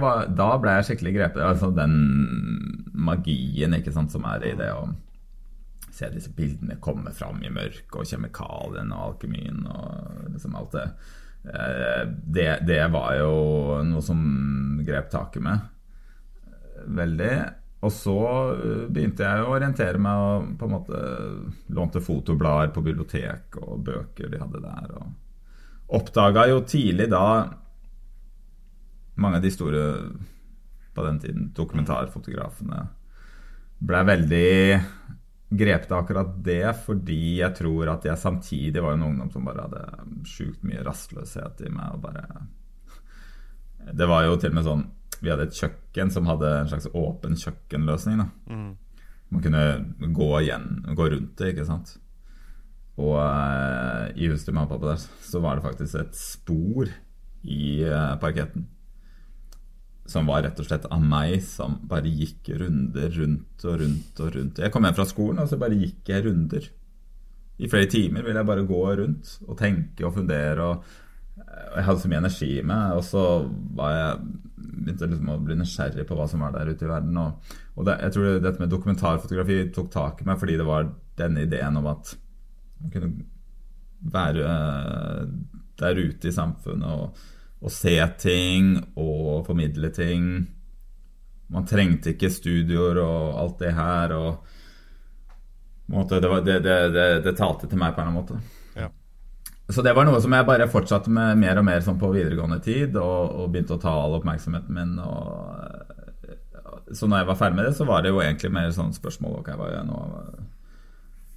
var, 0.00 0.28
Da 0.32 0.46
ble 0.56 0.76
jeg 0.78 0.86
skikkelig 0.88 1.14
grepet. 1.18 1.42
Altså 1.44 1.68
den 1.76 1.96
magien 2.96 3.76
ikke 3.76 3.92
sant, 3.92 4.14
som 4.14 4.24
er 4.30 4.46
i 4.48 4.54
det 4.56 4.70
å 4.72 4.86
se 5.92 6.08
disse 6.08 6.32
bildene 6.32 6.78
komme 6.80 7.12
fram 7.12 7.42
i 7.44 7.50
mørket, 7.52 7.92
og 7.92 8.08
kjemikaliene 8.08 8.96
og 8.96 9.10
alkymien 9.10 9.66
og 9.68 10.30
liksom 10.32 10.56
alt 10.56 10.78
det. 10.78 10.86
Eh, 11.52 12.02
det. 12.08 12.48
Det 12.64 12.80
var 12.94 13.18
jo 13.18 13.34
noe 13.84 14.04
som 14.04 14.22
grep 14.86 15.10
taket 15.12 15.44
med 15.44 15.68
veldig. 16.86 17.34
Og 17.82 17.90
så 17.90 18.18
eh, 18.54 18.84
begynte 18.92 19.26
jeg 19.26 19.42
å 19.42 19.54
orientere 19.56 20.00
meg 20.02 20.26
og 20.26 20.52
på 20.58 20.68
en 20.68 20.74
måte 20.76 21.02
lånte 21.74 22.02
fotoblader 22.04 22.70
på 22.74 22.84
bibliotek 22.84 23.58
og 23.62 23.82
bøker 23.88 24.30
de 24.30 24.40
hadde 24.42 24.62
der. 24.62 24.94
Og 25.00 25.98
oppdaga 25.98 26.46
jo 26.52 26.62
tidlig 26.66 27.10
da 27.12 27.26
mange 29.22 29.38
av 29.38 29.44
de 29.44 29.52
store 29.52 29.82
på 30.92 31.04
den 31.06 31.18
tiden 31.20 31.50
dokumentarfotografene 31.56 32.82
ble 33.82 34.00
veldig 34.06 34.52
grepet 35.52 35.90
av 35.92 36.04
akkurat 36.04 36.32
det 36.44 36.70
fordi 36.84 37.38
jeg 37.40 37.56
tror 37.58 37.90
at 37.92 38.06
jeg 38.08 38.20
samtidig 38.20 38.82
var 38.82 38.96
en 38.96 39.06
ungdom 39.10 39.30
som 39.32 39.44
bare 39.44 39.66
hadde 39.66 40.26
sjukt 40.28 40.62
mye 40.64 40.84
rastløshet 40.86 41.64
i 41.66 41.72
meg. 41.72 41.96
og 41.96 42.04
bare 42.06 43.92
Det 43.92 44.08
var 44.08 44.28
jo 44.28 44.38
til 44.38 44.52
og 44.52 44.58
med 44.60 44.68
sånn 44.68 44.84
Vi 45.22 45.30
hadde 45.30 45.46
et 45.48 45.58
kjøkken 45.58 46.10
som 46.12 46.26
hadde 46.26 46.50
en 46.58 46.70
slags 46.70 46.88
åpen 46.92 47.38
kjøkkenløsning. 47.38 48.22
da 48.22 48.28
Man 49.32 49.42
kunne 49.44 50.12
gå 50.12 50.30
igjen, 50.42 50.68
gå 50.98 51.08
rundt 51.14 51.36
det, 51.38 51.54
ikke 51.54 51.68
sant. 51.68 51.96
Og 53.00 53.16
uh, 53.16 54.10
i 54.12 54.28
huset 54.28 54.50
til 54.50 54.54
mamma 54.54 54.68
og 54.68 54.74
pappa 54.74 54.92
der 54.92 55.06
så 55.24 55.40
var 55.40 55.56
det 55.56 55.64
faktisk 55.64 55.96
et 55.96 56.18
spor 56.18 56.90
i 57.42 57.62
uh, 57.88 58.18
parketten 58.20 58.66
som 60.12 60.26
var 60.26 60.42
rett 60.44 60.58
og 60.58 60.66
slett 60.66 60.86
av 60.92 61.02
meg 61.02 61.38
som 61.46 61.78
bare 61.88 62.10
gikk 62.10 62.50
runder 62.60 63.12
rundt 63.16 63.64
og 63.64 63.78
rundt 63.80 64.22
og 64.22 64.36
rundt. 64.36 64.60
Jeg 64.60 64.74
kom 64.74 64.86
hjem 64.86 64.96
fra 64.98 65.06
skolen, 65.08 65.42
og 65.42 65.50
så 65.50 65.58
bare 65.60 65.78
gikk 65.78 66.10
jeg 66.10 66.26
runder. 66.26 66.66
I 67.62 67.70
flere 67.70 67.90
timer 67.90 68.26
ville 68.26 68.40
jeg 68.40 68.48
bare 68.48 68.66
gå 68.66 68.82
rundt 68.98 69.36
og 69.46 69.58
tenke 69.60 70.06
og 70.08 70.16
fundere. 70.16 70.66
Og, 70.66 70.82
og 71.38 71.76
jeg 71.78 71.86
hadde 71.86 72.02
så 72.02 72.10
mye 72.10 72.22
energi 72.24 72.50
i 72.58 72.66
meg, 72.66 72.96
og 72.98 73.06
så 73.06 73.24
var 73.78 73.94
jeg 73.96 74.26
begynte 74.72 75.08
liksom 75.10 75.30
å 75.32 75.40
bli 75.44 75.56
nysgjerrig 75.58 76.06
på 76.08 76.16
hva 76.16 76.26
som 76.30 76.42
var 76.44 76.54
der 76.56 76.72
ute 76.72 76.86
i 76.86 76.90
verden. 76.90 77.18
Og, 77.20 77.52
og 77.76 77.88
det, 77.88 77.98
jeg 78.06 78.14
tror 78.16 78.40
dette 78.44 78.62
med 78.62 78.72
dokumentarfotografi 78.72 79.58
tok 79.74 79.90
tak 79.92 80.22
i 80.22 80.28
meg 80.28 80.40
fordi 80.40 80.56
det 80.60 80.68
var 80.68 80.88
denne 81.20 81.44
ideen 81.46 81.78
om 81.80 81.90
at 81.92 82.14
man 82.82 82.94
kunne 82.94 83.12
være 84.12 84.46
eh, 84.48 85.28
der 85.82 86.00
ute 86.00 86.28
i 86.30 86.34
samfunnet 86.34 86.88
og, 86.88 87.20
og 87.62 87.72
se 87.72 87.94
ting 88.18 88.74
og 88.98 89.44
formidle 89.46 89.92
ting. 89.94 90.26
Man 91.52 91.68
trengte 91.68 92.14
ikke 92.14 92.32
studioer 92.32 92.98
og 93.02 93.38
alt 93.42 93.62
det 93.62 93.76
her. 93.76 94.16
og 94.16 95.92
måte, 95.92 96.20
det, 96.20 96.28
var, 96.28 96.42
det, 96.46 96.58
det, 96.64 96.76
det, 96.94 97.06
det 97.26 97.36
talte 97.38 97.68
til 97.68 97.78
meg 97.78 97.94
på 97.94 98.02
en 98.02 98.08
eller 98.08 98.22
annen 98.22 98.40
måte. 98.40 98.61
Så 99.70 99.82
det 99.82 99.92
var 99.94 100.04
noe 100.04 100.20
som 100.20 100.32
jeg 100.34 100.46
bare 100.46 100.66
fortsatte 100.70 101.10
med 101.12 101.38
mer 101.40 101.60
og 101.60 101.64
mer 101.66 101.82
sånn 101.84 102.00
på 102.00 102.10
videregående 102.12 102.58
tid, 102.64 102.96
og, 102.98 103.36
og 103.38 103.52
begynte 103.52 103.76
å 103.76 103.82
ta 103.82 103.92
all 103.94 104.16
oppmerksomheten 104.18 104.74
min. 104.74 104.96
Og, 104.98 106.88
så 106.92 107.06
når 107.06 107.22
jeg 107.22 107.28
var 107.30 107.38
ferdig 107.40 107.58
med 107.60 107.68
det, 107.68 107.74
så 107.78 107.86
var 107.88 108.02
det 108.02 108.12
jo 108.12 108.20
egentlig 108.20 108.50
mer 108.52 108.72
sånn 108.74 108.92
spørsmål 108.96 109.38
Ok, 109.40 109.52
hva 109.56 109.68
gjør 109.70 109.78
jeg 109.78 109.88
nå? 109.88 110.00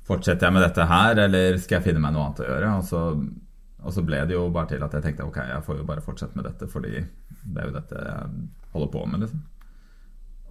Fortsetter 0.05 0.47
jeg 0.47 0.55
med 0.57 0.65
dette 0.65 0.87
her, 0.89 1.21
eller 1.25 1.59
skal 1.61 1.77
jeg 1.77 1.85
finne 1.87 2.01
meg 2.01 2.15
noe 2.15 2.27
annet 2.27 2.41
å 2.43 2.47
gjøre? 2.49 2.71
Og 2.79 2.87
så, 2.89 3.03
og 3.85 3.95
så 3.95 4.03
ble 4.05 4.23
det 4.27 4.35
jo 4.35 4.47
bare 4.53 4.71
til 4.73 4.85
at 4.85 4.97
jeg 4.97 5.05
tenkte 5.05 5.27
ok, 5.29 5.39
jeg 5.49 5.65
får 5.65 5.79
jo 5.79 5.85
bare 5.91 6.05
fortsette 6.05 6.37
med 6.37 6.49
dette, 6.49 6.69
fordi 6.69 6.95
det 6.97 7.61
er 7.61 7.69
jo 7.69 7.77
dette 7.77 8.01
jeg 8.09 8.41
holder 8.73 8.91
på 8.97 9.05
med, 9.11 9.23
liksom. 9.25 9.45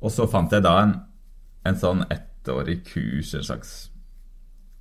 Og 0.04 0.12
så 0.12 0.26
fant 0.30 0.52
jeg 0.52 0.64
da 0.64 0.74
en, 0.82 0.96
en 1.68 1.78
sånn 1.80 2.06
ettårig 2.12 2.80
kurs, 2.86 3.34
en 3.34 3.46
slags 3.46 3.76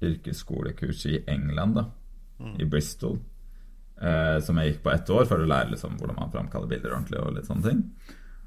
yrkesskolekurs 0.03 1.05
i 1.11 1.21
England, 1.31 1.77
da 1.79 1.85
mm. 2.43 2.57
i 2.61 2.67
Bristol. 2.69 3.17
Eh, 4.01 4.37
som 4.43 4.57
jeg 4.59 4.71
gikk 4.71 4.83
på 4.83 4.91
ett 4.91 5.09
år 5.13 5.27
for 5.29 5.39
å 5.39 5.47
lære 5.47 5.71
liksom, 5.71 5.95
hvordan 5.99 6.17
man 6.19 6.31
framkaller 6.33 6.69
bilder 6.69 6.95
ordentlig. 6.95 7.21
Og 7.21 7.35
litt 7.37 7.47
sånne 7.47 7.69
ting 7.69 7.83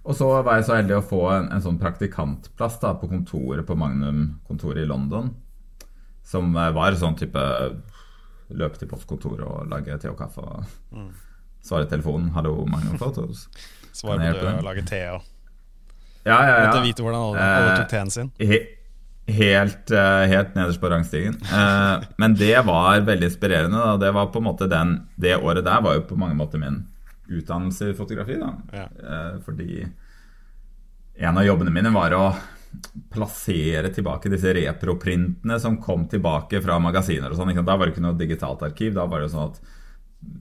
Og 0.05 0.17
så 0.19 0.29
var 0.45 0.59
jeg 0.59 0.67
så 0.69 0.77
heldig 0.77 0.97
å 0.99 1.05
få 1.07 1.21
en, 1.33 1.47
en 1.55 1.63
sånn 1.65 1.79
praktikantplass 1.81 2.81
da, 2.83 2.93
på 2.99 3.09
kontoret 3.11 3.67
på 3.67 3.79
Magnum-kontoret 3.79 4.85
i 4.85 4.91
London. 4.91 5.33
Som 6.27 6.53
eh, 6.57 6.73
var 6.77 6.99
sånn 6.99 7.19
type 7.19 7.47
løpe 8.57 8.79
til 8.79 8.91
postkontoret 8.91 9.47
og 9.47 9.71
lage 9.71 9.97
te 10.03 10.11
og 10.11 10.19
kaffe. 10.19 10.45
Og 10.45 10.99
mm. 10.99 11.09
svare 11.67 11.89
telefonen 11.91 12.31
'Hallo, 12.35 12.59
Magnum 12.67 12.99
Photos'. 13.03 13.49
Svare 13.97 14.35
på 14.35 14.45
det 14.45 14.59
og 14.59 14.69
lage 14.69 14.85
te 14.87 15.03
og 15.15 15.33
ja, 16.27 16.37
ja, 16.43 16.55
ja. 16.65 16.81
Vite 16.83 17.05
hvordan 17.05 17.21
alle, 17.23 17.39
alle 17.39 17.75
tok 17.79 17.91
teen 17.91 18.11
sin. 18.11 18.33
He 18.43 18.59
helt, 19.27 19.91
eh, 19.91 20.27
helt, 20.31 20.55
nederst 20.55 20.81
på 20.81 20.91
rangstigen. 20.91 21.35
Eh, 21.53 22.05
men 22.17 22.35
det 22.35 22.67
var 22.67 23.01
veldig 23.01 23.27
inspirerende. 23.27 23.79
Da. 23.79 23.97
Det 23.97 24.13
var 24.13 24.27
på 24.27 24.39
en 24.39 24.45
måte 24.45 24.69
den, 24.71 25.01
det 25.17 25.37
året 25.37 25.65
der 25.65 25.81
var 25.83 25.95
jo 25.95 26.07
på 26.07 26.19
mange 26.19 26.37
måter 26.39 26.59
min 26.63 26.85
utdannelse 27.27 27.91
i 27.91 27.95
fotografi. 27.95 28.39
Ja. 28.73 28.83
Eh, 28.83 29.41
fordi 29.45 29.87
en 31.17 31.39
av 31.39 31.47
jobbene 31.47 31.73
mine 31.73 31.91
var 31.95 32.15
å 32.15 32.27
plassere 33.11 33.89
tilbake 33.95 34.31
disse 34.31 34.53
reproprintene 34.53 35.57
som 35.61 35.79
kom 35.83 36.05
tilbake 36.09 36.61
fra 36.63 36.79
magasiner. 36.79 37.31
og 37.31 37.37
sånn. 37.37 37.65
Da 37.65 37.77
var 37.77 37.87
det 37.87 37.95
ikke 37.95 38.05
noe 38.05 38.19
digitalt 38.19 38.63
arkiv. 38.63 38.95
Da 38.95 39.07
var 39.07 39.21
det 39.21 39.31
sånn 39.33 39.51
at 39.51 39.61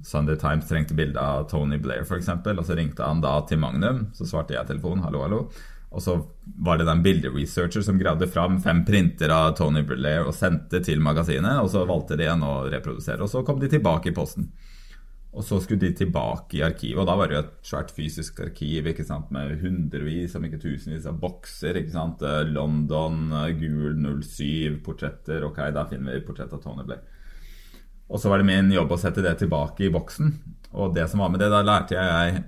Sunday 0.03 0.35
Times 0.35 0.67
trengte 0.67 0.93
bilde 0.93 1.19
av 1.19 1.49
Tony 1.49 1.77
Blair, 1.77 2.03
f.eks. 2.03 2.29
Og 2.29 2.65
så 2.65 2.75
ringte 2.75 3.03
han 3.03 3.21
da 3.21 3.39
til 3.47 3.57
Magnum. 3.57 4.11
Så 4.13 4.27
svarte 4.27 4.53
jeg 4.53 4.67
telefonen. 4.67 5.03
Hallo, 5.03 5.23
hallo. 5.23 5.49
Og 5.95 6.03
så 6.03 6.17
var 6.59 6.77
det 6.77 6.89
den 6.89 7.03
bilderesearcher 7.05 7.83
som 7.85 7.99
gravde 7.99 8.27
fram 8.27 8.57
fem 8.61 8.81
printer 8.85 9.31
av 9.31 9.53
Tony 9.55 9.79
Blair 9.87 10.27
og 10.27 10.35
sendte 10.35 10.81
til 10.83 10.99
magasinet. 11.03 11.61
Og 11.63 11.69
så 11.71 11.85
valgte 11.87 12.17
de 12.19 12.27
en 12.27 12.43
å 12.43 12.55
reprodusere. 12.67 13.23
Og 13.23 13.31
så 13.31 13.45
kom 13.47 13.61
de 13.61 13.71
tilbake 13.71 14.11
i 14.11 14.15
posten. 14.15 14.49
Og 15.35 15.43
så 15.43 15.59
skulle 15.59 15.83
de 15.83 15.91
tilbake 15.99 16.59
i 16.59 16.63
arkivet, 16.63 17.01
og 17.01 17.09
da 17.09 17.15
var 17.19 17.27
det 17.27 17.35
jo 17.35 17.41
et 17.41 17.55
svært 17.67 17.89
fysisk 17.91 18.37
arkiv 18.39 18.87
med 19.35 19.57
hundrevis, 19.59 20.35
om 20.35 20.45
ikke 20.47 20.61
tusenvis 20.61 21.07
av 21.11 21.17
bokser. 21.19 21.81
sant, 21.91 22.23
London, 22.47 23.33
Gul 23.59 23.99
07, 24.23 24.79
portretter. 24.83 25.43
Ok, 25.43 25.59
da 25.75 25.83
finner 25.91 26.15
vi 26.15 26.25
portrett 26.25 26.53
av 26.53 26.63
Tony 26.63 26.87
Blair. 26.87 27.03
Og 28.07 28.21
så 28.21 28.29
var 28.29 28.39
det 28.39 28.47
min 28.47 28.71
jobb 28.71 28.91
å 28.91 28.97
sette 29.01 29.23
det 29.25 29.35
tilbake 29.41 29.87
i 29.87 29.91
boksen. 29.91 30.31
Og 30.71 30.95
det 30.95 31.09
som 31.11 31.19
var 31.19 31.29
med 31.33 31.43
det, 31.43 31.51
da 31.51 31.63
lærte 31.65 31.99
jeg 31.99 32.43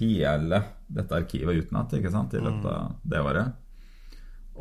hele 0.00 0.62
dette 0.92 1.16
arkivet 1.16 1.64
utenat 1.64 1.94
i 1.96 2.02
løpet 2.02 2.68
av 2.70 2.96
det 3.02 3.20
året. 3.22 3.58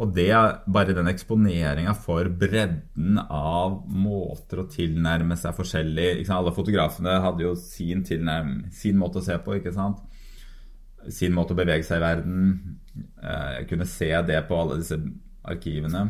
Og 0.01 0.13
det, 0.15 0.29
bare 0.71 0.95
den 0.95 1.09
eksponeringa 1.11 1.93
for 1.99 2.29
bredden 2.39 3.19
av 3.21 3.81
måter 3.91 4.61
å 4.61 4.69
tilnærme 4.71 5.35
seg 5.35 5.57
forskjellig 5.57 6.23
Alle 6.31 6.53
fotografene 6.55 7.17
hadde 7.25 7.43
jo 7.43 7.51
sin, 7.59 8.05
tilnærm, 8.07 8.69
sin 8.71 8.97
måte 8.99 9.19
å 9.19 9.25
se 9.25 9.35
på, 9.43 9.57
ikke 9.59 9.75
sant? 9.75 9.99
Sin 11.11 11.35
måte 11.35 11.51
å 11.51 11.59
bevege 11.59 11.83
seg 11.83 11.99
i 11.99 12.05
verden. 12.05 12.47
Eh, 13.19 13.49
jeg 13.57 13.67
kunne 13.73 13.89
se 13.89 14.11
det 14.29 14.39
på 14.47 14.61
alle 14.61 14.79
disse 14.79 14.99
arkivene. 15.43 16.05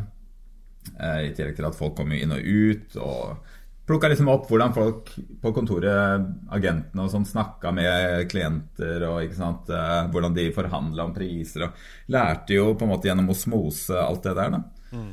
Eh, 0.92 1.18
I 1.26 1.34
tillegg 1.34 1.58
til 1.58 1.66
at 1.66 1.78
folk 1.78 1.96
kom 1.98 2.14
inn 2.14 2.36
og 2.36 2.46
ut. 2.46 2.96
og 3.02 3.58
plukka 3.92 4.08
liksom 4.10 4.30
opp 4.32 4.48
hvordan 4.50 4.72
folk 4.74 5.10
på 5.42 5.52
kontoret, 5.54 6.28
agentene 6.52 7.04
og 7.04 7.12
sånn, 7.12 7.26
snakka 7.28 7.72
med 7.76 8.26
klienter, 8.32 9.04
og 9.08 9.26
ikke 9.26 9.38
sant, 9.38 9.68
eh, 9.70 9.98
hvordan 10.12 10.36
de 10.36 10.46
forhandla 10.56 11.06
om 11.06 11.12
priser. 11.16 11.68
og 11.68 12.12
Lærte 12.12 12.56
jo 12.56 12.72
på 12.72 12.86
en 12.86 12.94
måte 12.94 13.10
gjennom 13.10 13.28
osmose 13.34 13.98
alt 14.00 14.24
det 14.24 14.38
der. 14.38 14.56
da. 14.56 14.62
Mm. 14.92 15.10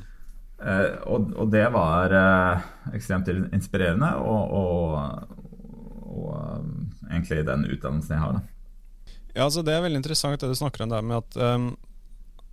Eh, 0.59 0.87
og, 1.07 1.33
og, 1.37 1.51
det 1.53 1.65
var 1.71 2.15
eh, 2.15 2.69
ekstremt 2.97 3.29
inspirerende, 3.55 4.11
og, 4.19 4.55
og, 4.59 5.35
og 6.03 6.31
eh, 6.35 7.11
egentlig 7.13 7.45
den 7.47 7.67
utdannelsen 7.69 8.15
jeg 8.15 8.23
har. 8.23 8.39
da. 8.39 9.13
Ja, 9.35 9.45
altså 9.45 9.63
Det 9.63 9.75
er 9.75 9.85
veldig 9.85 10.01
interessant 10.01 10.41
det 10.41 10.49
du 10.49 10.57
snakker 10.57 10.83
om 10.83 10.91
der 10.91 11.05
med 11.05 11.21
at 11.21 11.37
um, 11.37 11.69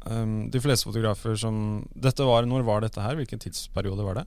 um, 0.07 0.37
de 0.53 0.61
fleste 0.63 0.87
fotografer 0.87 1.35
som 1.41 1.81
dette 1.95 2.23
var, 2.23 2.47
Når 2.47 2.67
var 2.69 2.85
dette 2.85 3.03
her? 3.03 3.17
Hvilken 3.19 3.43
tidsperiode 3.43 4.05
var 4.07 4.21
det? 4.21 4.27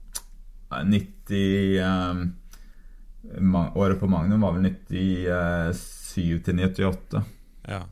90 0.70 1.80
um, 1.84 3.56
Året 3.76 4.00
på 4.00 4.08
Magnum 4.08 4.40
var 4.40 4.56
vel 4.56 4.70
97 4.88 6.44
til 6.46 6.62
98. 6.62 7.24
Ja. 7.68 7.82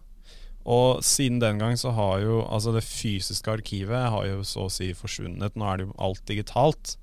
Og 0.69 1.03
siden 1.05 1.41
den 1.41 1.61
gang 1.61 1.77
så 1.81 1.93
har 1.97 2.23
jo 2.25 2.41
altså 2.45 2.75
det 2.77 2.85
fysiske 2.85 3.53
arkivet 3.53 4.11
har 4.13 4.25
jo 4.29 4.41
så 4.45 4.67
å 4.67 4.73
si 4.73 4.91
forsvunnet. 4.97 5.57
Nå 5.57 5.69
er 5.69 5.81
det 5.81 5.87
jo 5.89 5.95
alt 6.09 6.25
digitalt. 6.29 6.97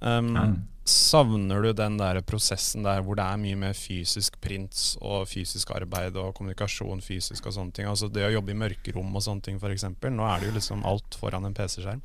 Um, 0.00 0.34
ja. 0.36 0.48
Savner 0.86 1.64
du 1.64 1.72
den 1.74 1.96
der 1.98 2.20
prosessen 2.22 2.84
der 2.86 3.00
hvor 3.02 3.16
det 3.18 3.24
er 3.24 3.40
mye 3.42 3.58
mer 3.58 3.72
fysisk 3.74 4.36
prints 4.44 4.92
og 5.00 5.24
fysisk 5.30 5.72
arbeid 5.74 6.18
og 6.20 6.34
kommunikasjon 6.36 7.00
fysisk 7.02 7.48
og 7.48 7.56
sånne 7.56 7.74
ting? 7.74 7.88
Altså 7.90 8.10
det 8.12 8.26
å 8.28 8.34
jobbe 8.36 8.52
i 8.52 8.60
mørkerom 8.60 9.16
og 9.16 9.24
sånne 9.24 9.48
ting, 9.48 9.58
f.eks. 9.58 9.88
Nå 10.04 10.28
er 10.28 10.42
det 10.42 10.52
jo 10.52 10.58
liksom 10.58 10.84
alt 10.86 11.18
foran 11.18 11.48
en 11.48 11.56
PC-skjerm. 11.56 12.04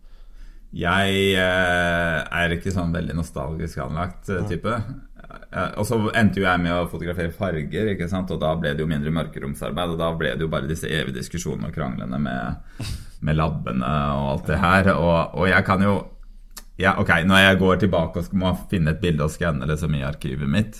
Jeg 0.71 1.15
eh, 1.35 2.17
er 2.23 2.53
ikke 2.55 2.71
sånn 2.71 2.93
veldig 2.95 3.17
nostalgisk 3.17 3.81
anlagt 3.83 4.29
eh, 4.31 4.43
type. 4.47 4.77
Og 5.51 5.83
så 5.87 5.97
endte 6.15 6.39
jo 6.39 6.45
jeg 6.45 6.59
med 6.63 6.73
å 6.75 6.87
fotografere 6.91 7.31
farger, 7.35 7.91
ikke 7.93 8.07
sant? 8.11 8.31
og 8.31 8.39
da 8.39 8.53
ble 8.59 8.71
det 8.75 8.83
jo 8.83 8.87
mindre 8.87 9.11
mørkeromsarbeid. 9.15 9.93
Og 9.93 9.99
da 9.99 10.11
ble 10.15 10.33
det 10.35 10.45
jo 10.45 10.51
bare 10.51 10.69
disse 10.69 10.87
evige 10.87 11.19
diskusjonene 11.19 11.71
og 11.71 11.75
kranglene 11.75 12.19
med, 12.23 12.87
med 13.23 13.39
labbene 13.39 13.91
og 14.15 14.29
alt 14.35 14.51
det 14.51 14.61
her. 14.61 14.91
Og, 14.95 15.37
og 15.41 15.49
jeg 15.51 15.67
kan 15.67 15.83
jo 15.87 15.95
ja, 16.79 16.95
Ok, 16.97 17.11
når 17.27 17.43
jeg 17.43 17.59
går 17.61 17.81
tilbake 17.83 18.23
og 18.23 18.37
må 18.41 18.53
finne 18.71 18.95
et 18.95 19.01
bilde 19.03 19.27
og 19.27 19.33
skanne 19.33 19.67
det 19.69 19.77
som 19.77 19.93
i 19.93 20.05
arkivet 20.07 20.49
mitt, 20.49 20.79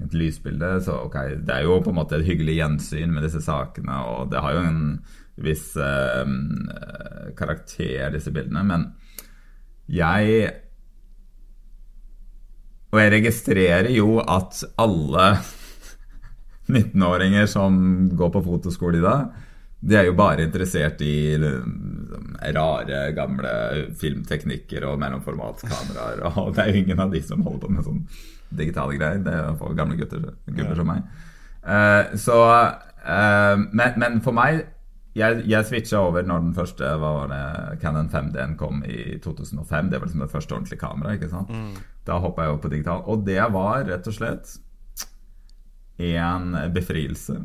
et 0.00 0.14
lysbilde, 0.16 0.70
så 0.84 1.00
ok, 1.06 1.16
det 1.44 1.54
er 1.54 1.66
jo 1.66 1.80
på 1.84 1.92
en 1.92 1.98
måte 1.98 2.18
et 2.18 2.24
hyggelig 2.24 2.58
gjensyn 2.58 3.12
med 3.12 3.24
disse 3.24 3.42
sakene, 3.44 3.96
og 4.12 4.30
det 4.32 4.42
har 4.44 4.56
jo 4.56 4.62
en 4.64 4.80
viss 5.44 5.70
eh, 5.80 6.32
karakter, 7.36 8.10
disse 8.14 8.32
bildene. 8.32 8.64
men 8.64 8.86
jeg 9.86 10.52
Og 12.92 13.00
jeg 13.02 13.12
registrerer 13.12 13.90
jo 13.92 14.20
at 14.22 14.62
alle 14.80 15.26
19-åringer 16.76 17.46
som 17.50 17.76
går 18.16 18.30
på 18.34 18.42
fotoskole 18.46 18.98
i 18.98 19.04
dag, 19.04 19.26
de 19.86 19.98
er 19.98 20.08
jo 20.08 20.16
bare 20.18 20.46
interessert 20.46 21.02
i 21.04 21.36
liksom, 21.38 22.36
rare, 22.56 23.02
gamle 23.14 23.52
filmteknikker 24.00 24.86
og 24.88 24.98
mellomformatkameraer. 25.02 26.24
Og 26.32 26.50
det 26.56 26.64
er 26.64 26.72
jo 26.72 26.82
ingen 26.82 27.02
av 27.04 27.12
de 27.12 27.22
som 27.22 27.44
holder 27.46 27.66
på 27.66 27.72
med 27.74 27.86
sånn 27.86 28.02
digitale 28.56 28.96
greier. 28.98 29.22
Det 29.22 29.34
er 29.34 29.52
for 29.60 29.76
gamle 29.78 29.98
gutter, 29.98 30.24
gutter 30.48 30.78
som 30.78 30.90
meg. 30.90 31.04
Uh, 31.66 32.14
så, 32.18 32.40
uh, 33.02 33.54
men, 33.58 34.00
men, 34.00 34.20
for 34.24 34.36
meg 34.36 34.64
jeg, 35.16 35.44
jeg 35.48 35.64
switcha 35.64 36.00
over 36.04 36.26
når 36.26 36.44
den 36.44 36.54
første 36.56 36.90
var 37.00 37.30
det, 37.30 37.42
Canon 37.80 38.10
5D-en 38.12 38.56
kom 38.60 38.82
i 38.84 39.16
2005. 39.24 39.90
Det 39.90 40.00
var 40.00 40.08
liksom 40.08 40.24
det 40.24 40.32
første 40.32 40.56
ordentlige 40.56 40.82
kameraet. 40.82 41.16
ikke 41.16 41.32
sant? 41.32 41.50
Mm. 41.50 41.78
Da 42.06 42.18
hoppa 42.20 42.44
jeg 42.44 42.52
over 42.52 42.62
på 42.66 42.72
digital. 42.74 43.02
Og 43.08 43.24
det 43.26 43.40
var 43.54 43.86
rett 43.88 44.10
og 44.10 44.16
slett 44.16 44.52
en 45.96 46.52
befrielse. 46.74 47.38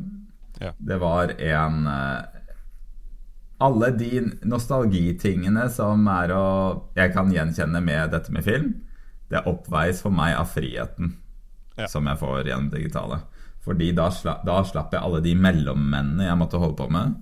Ja. 0.59 0.73
Det 0.77 0.99
var 1.01 1.33
en 1.41 1.87
eh, 1.87 2.21
Alle 3.61 3.91
de 3.93 4.21
nostalgitingene 4.45 5.67
som 5.69 6.07
er 6.09 6.33
å 6.33 6.45
Jeg 6.97 7.13
kan 7.15 7.31
gjenkjenne 7.33 7.81
med 7.81 8.11
dette 8.13 8.33
med 8.33 8.45
film, 8.45 8.71
det 9.29 9.45
oppveies 9.47 10.01
for 10.03 10.13
meg 10.13 10.35
av 10.35 10.49
friheten 10.51 11.15
ja. 11.77 11.87
som 11.87 12.05
jeg 12.09 12.19
får 12.19 12.49
gjennom 12.49 12.69
digitale. 12.73 13.21
Fordi 13.63 13.91
da, 13.95 14.09
sla, 14.11 14.39
da 14.45 14.59
slapp 14.67 14.93
jeg 14.93 15.01
alle 15.01 15.21
de 15.23 15.35
mellommennene 15.37 16.27
jeg 16.27 16.39
måtte 16.39 16.59
holde 16.59 16.77
på 16.81 16.89
med. 16.91 17.15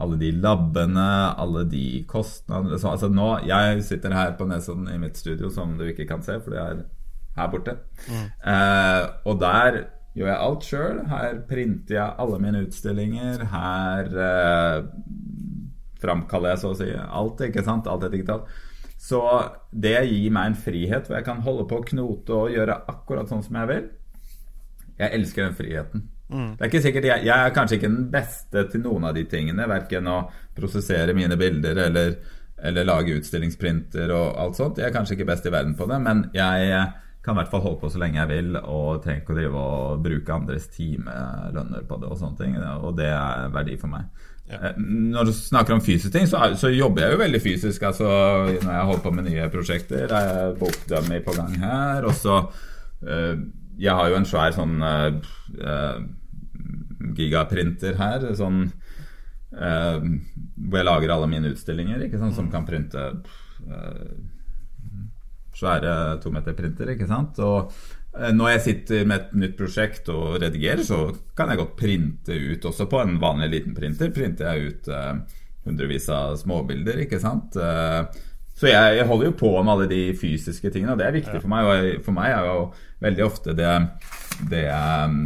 Alle 0.00 0.18
de 0.18 0.30
labbene, 0.32 1.08
alle 1.38 1.64
de 1.70 1.86
kostnadene 2.10 2.78
så, 2.80 2.94
altså 2.94 3.10
nå, 3.12 3.28
Jeg 3.46 3.82
sitter 3.86 4.14
her 4.16 4.32
på 4.38 4.46
Nesodden 4.48 4.88
i 4.90 4.98
mitt 4.98 5.20
studio, 5.20 5.50
som 5.52 5.76
du 5.78 5.84
ikke 5.86 6.08
kan 6.08 6.24
se, 6.24 6.38
for 6.42 6.54
det 6.54 6.62
er 6.62 6.84
her 7.34 7.50
borte. 7.50 7.76
Mm. 8.08 8.26
Eh, 8.52 9.04
og 9.26 9.40
der 9.42 9.80
gjør 10.14 10.30
jeg 10.30 10.42
alt 10.46 10.68
sjøl. 10.68 11.00
Her 11.10 11.40
printer 11.48 11.96
jeg 11.96 12.18
alle 12.24 12.38
mine 12.42 12.62
utstillinger. 12.66 13.42
Her 13.50 14.20
eh, 14.28 14.86
framkaller 16.02 16.54
jeg 16.54 16.62
så 16.62 16.70
å 16.72 16.78
si 16.78 16.92
alt, 16.94 17.42
ikke 17.48 17.66
sant? 17.66 17.90
Alt 17.90 18.06
er 18.06 18.14
digitalt. 18.14 18.48
Så 19.04 19.20
det 19.70 19.98
gir 20.08 20.32
meg 20.32 20.52
en 20.52 20.58
frihet 20.58 21.08
hvor 21.08 21.18
jeg 21.18 21.26
kan 21.26 21.42
holde 21.44 21.66
på 21.68 21.80
å 21.80 21.86
knote 21.90 22.38
og 22.38 22.54
gjøre 22.54 22.80
akkurat 22.88 23.28
sånn 23.28 23.44
som 23.44 23.58
jeg 23.60 23.70
vil. 23.72 23.86
Jeg 24.96 25.18
elsker 25.18 25.48
den 25.48 25.56
friheten. 25.58 26.06
Mm. 26.34 26.48
Det 26.56 26.64
er 26.64 26.72
ikke 26.72 26.82
sikkert 26.82 27.06
jeg, 27.08 27.26
jeg, 27.28 27.34
er 27.34 27.54
kanskje 27.54 27.78
ikke 27.78 27.92
den 27.92 28.08
beste 28.10 28.64
til 28.72 28.82
noen 28.82 29.06
av 29.06 29.14
de 29.14 29.22
tingene. 29.30 29.68
Verken 29.70 30.10
å 30.10 30.18
prosessere 30.56 31.14
mine 31.16 31.38
bilder 31.38 31.78
eller, 31.86 32.18
eller 32.58 32.90
lage 32.90 33.14
utstillingsprinter 33.20 34.12
og 34.14 34.42
alt 34.42 34.58
sånt. 34.58 34.82
Jeg 34.82 34.90
er 34.90 34.96
kanskje 34.96 35.18
ikke 35.18 35.30
best 35.30 35.46
i 35.46 35.54
verden 35.54 35.78
på 35.78 35.88
det, 35.90 36.02
men 36.02 36.26
jeg 36.34 36.84
kan 37.24 37.32
i 37.32 37.40
hvert 37.40 37.52
fall 37.54 37.62
holde 37.64 37.80
på 37.80 37.88
så 37.88 38.00
lenge 38.02 38.20
jeg 38.20 38.30
vil 38.34 38.58
og 38.60 39.00
trenger 39.04 39.22
ikke 39.22 39.32
å 39.32 39.38
drive 39.38 39.64
og 39.64 40.04
bruke 40.04 40.34
andres 40.34 40.66
timelønner 40.74 41.86
på 41.88 41.98
det 42.02 42.10
og 42.10 42.18
sånne 42.20 42.40
ting. 42.42 42.58
Og 42.84 42.98
det 42.98 43.08
er 43.14 43.52
verdi 43.54 43.78
for 43.80 43.94
meg. 43.94 44.10
Ja. 44.50 44.58
Eh, 44.60 44.80
når 45.14 45.30
du 45.30 45.32
snakker 45.32 45.76
om 45.76 45.80
fysiske 45.80 46.12
ting, 46.12 46.26
så, 46.28 46.42
så, 46.60 46.68
jobber 46.68 47.06
jeg 47.06 47.14
jo 47.14 47.22
veldig 47.22 47.40
fysisk. 47.40 47.86
Altså, 47.88 48.08
når 48.60 48.72
jeg 48.74 48.88
holder 48.90 49.04
på 49.06 49.14
med 49.16 49.28
nye 49.30 49.48
prosjekter, 49.52 50.12
er 50.12 50.58
bokdummy 50.60 51.22
på 51.24 51.36
gang 51.38 51.56
her. 51.62 52.04
Og 52.04 52.12
så 52.18 52.42
uh, 52.44 53.34
Jeg 53.80 53.96
har 53.96 54.10
jo 54.10 54.18
en 54.20 54.28
svær 54.28 54.52
sånn 54.54 54.76
uh, 54.84 55.16
gigaprinter 57.16 57.98
her. 58.00 58.30
Sånn 58.38 58.66
hvor 59.54 60.80
jeg 60.80 60.86
lager 60.88 61.12
alle 61.14 61.28
mine 61.30 61.52
utstillinger, 61.54 62.00
ikke 62.02 62.18
sant, 62.18 62.34
som 62.34 62.48
kan 62.50 62.64
printe 62.66 63.04
svære 65.58 65.94
tometerprinter, 66.22 66.94
ikke 66.94 67.08
sant. 67.10 67.38
Og 67.44 67.72
eh, 68.18 68.32
når 68.34 68.54
jeg 68.54 68.64
sitter 68.68 69.08
med 69.08 69.20
et 69.20 69.40
nytt 69.44 69.56
prosjekt 69.58 70.10
og 70.12 70.38
redigerer, 70.42 70.84
så 70.86 71.06
kan 71.36 71.50
jeg 71.52 71.62
godt 71.62 71.74
printe 71.78 72.36
ut 72.36 72.68
også 72.70 72.88
på 72.90 73.02
en 73.02 73.18
vanlig 73.22 73.50
liten 73.56 73.74
printer. 73.76 74.12
Printer 74.14 74.52
jeg 74.52 74.70
ut 74.70 74.92
eh, 74.92 75.42
hundrevis 75.64 76.08
av 76.12 76.38
småbilder, 76.40 77.04
ikke 77.06 77.22
sant. 77.22 77.56
Eh, 77.56 78.22
så 78.54 78.70
jeg, 78.70 78.98
jeg, 79.00 79.06
holder 79.08 79.32
jo 79.32 79.38
på 79.38 79.50
med 79.56 79.72
alle 79.72 79.90
de 79.90 80.02
fysiske 80.18 80.70
tingene, 80.70 80.94
og 80.94 81.00
det 81.00 81.08
er 81.08 81.16
viktig 81.16 81.38
ja. 81.40 81.42
for 81.42 81.50
meg. 81.50 81.66
Og 81.66 82.04
for 82.06 82.14
meg 82.14 82.30
er 82.30 82.50
jo 82.50 82.58
veldig 83.02 83.24
ofte 83.26 83.54
det, 83.58 83.72
det 84.50 84.68
um, 84.70 85.24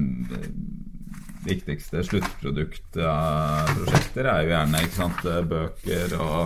viktigste 1.48 2.02
sluttproduktprosjekter 2.06 4.24
er 4.28 4.38
jo 4.44 4.50
gjerne 4.52 4.82
ikke 4.84 4.96
sant, 4.96 5.20
bøker 5.50 6.08
og 6.18 6.42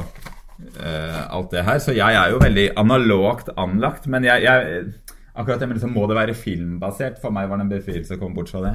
uh, 0.79 1.23
alt 1.27 1.51
det 1.55 1.65
her. 1.67 1.79
Så 1.83 1.95
jeg 1.97 2.19
er 2.19 2.33
jo 2.33 2.43
veldig 2.43 2.67
analogt 2.81 3.49
anlagt. 3.61 4.09
Men 4.13 4.27
jeg, 4.27 4.45
jeg 4.47 4.93
akkurat 5.35 5.61
det 5.61 5.69
med 5.69 5.79
liksom, 5.79 5.95
må 5.97 6.07
det 6.11 6.19
være 6.19 6.39
filmbasert? 6.39 7.21
For 7.23 7.35
meg 7.35 7.51
var 7.51 7.61
det 7.61 7.67
en 7.67 7.75
befrielse 7.75 8.17
å 8.17 8.21
komme 8.21 8.39
bort 8.39 8.53
fra 8.53 8.65
det. 8.67 8.75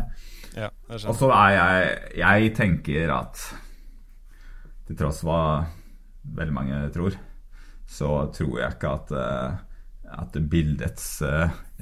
Ja, 0.58 0.70
og 0.98 1.14
så 1.14 1.28
er 1.36 1.52
jeg 1.54 1.90
Jeg 2.18 2.54
tenker 2.58 3.12
at 3.14 3.42
til 4.88 4.96
tross 4.98 5.20
hva 5.28 5.42
veldig 6.38 6.56
mange 6.56 6.78
tror, 6.96 7.14
så 7.88 8.10
tror 8.36 8.60
jeg 8.62 8.78
ikke 8.78 8.94
at, 8.96 9.12
uh, 9.12 9.50
at 10.24 10.32
bildets 10.50 11.08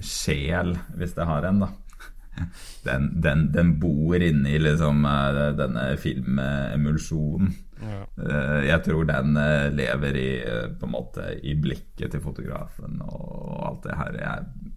sjel, 0.02 0.74
hvis 0.98 1.14
det 1.18 1.28
har 1.30 1.42
en, 1.48 1.60
da 1.64 1.70
den, 2.86 3.10
den, 3.24 3.48
den 3.54 3.76
bor 3.80 4.16
inni 4.22 4.58
liksom 4.62 5.06
denne 5.58 5.86
filmemulsjonen. 6.02 7.54
Ja. 7.82 8.02
Eh, 8.24 8.62
jeg 8.70 8.84
tror 8.86 9.08
den 9.10 9.38
eh, 9.40 9.68
lever 9.74 10.18
i, 10.20 10.30
eh, 10.44 10.68
på 10.80 10.88
en 10.88 10.94
måte, 10.96 11.28
i 11.44 11.56
blikket 11.60 12.14
til 12.14 12.24
fotografen 12.24 13.02
og 13.04 13.60
alt 13.70 13.84
det 13.88 14.00
her. 14.00 14.20
Jeg, 14.22 14.74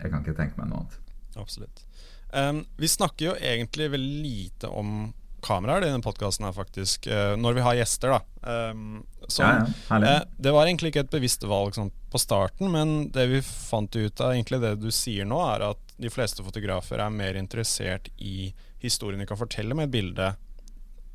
jeg 0.00 0.12
kan 0.12 0.24
ikke 0.24 0.36
tenke 0.38 0.60
meg 0.60 0.70
noe 0.70 0.82
annet. 0.82 0.98
Absolutt. 1.40 1.84
Um, 2.30 2.62
vi 2.78 2.86
snakker 2.86 3.30
jo 3.30 3.38
egentlig 3.42 3.90
veldig 3.90 4.20
lite 4.22 4.70
om 4.70 5.10
kameraer 5.44 5.84
i 5.84 5.90
denne 5.90 6.04
podkasten 6.04 6.46
her, 6.46 6.54
faktisk. 6.56 7.08
Uh, 7.10 7.36
når 7.40 7.56
vi 7.58 7.64
har 7.66 7.78
gjester, 7.78 8.16
da. 8.16 8.70
Um, 8.70 9.00
som, 9.28 9.46
ja, 9.46 9.98
ja, 10.00 10.14
uh, 10.20 10.36
det 10.38 10.52
var 10.56 10.66
egentlig 10.66 10.92
ikke 10.92 11.04
et 11.06 11.12
bevisst 11.12 11.44
valg 11.48 11.76
sånn, 11.76 11.92
på 12.10 12.18
starten, 12.18 12.70
men 12.72 13.10
det 13.14 13.26
vi 13.30 13.42
fant 13.46 13.94
ut 13.96 14.20
av 14.20 14.34
egentlig 14.34 14.60
det 14.64 14.74
du 14.82 14.88
sier 14.94 15.28
nå, 15.28 15.38
er 15.52 15.68
at 15.70 15.96
de 16.00 16.10
fleste 16.10 16.42
fotografer 16.42 17.02
er 17.02 17.12
mer 17.14 17.38
interessert 17.38 18.08
i 18.18 18.52
historien 18.80 19.20
de 19.20 19.28
kan 19.28 19.38
fortelle 19.38 19.76
med 19.76 19.90
et 19.90 19.96
bilde, 19.98 20.30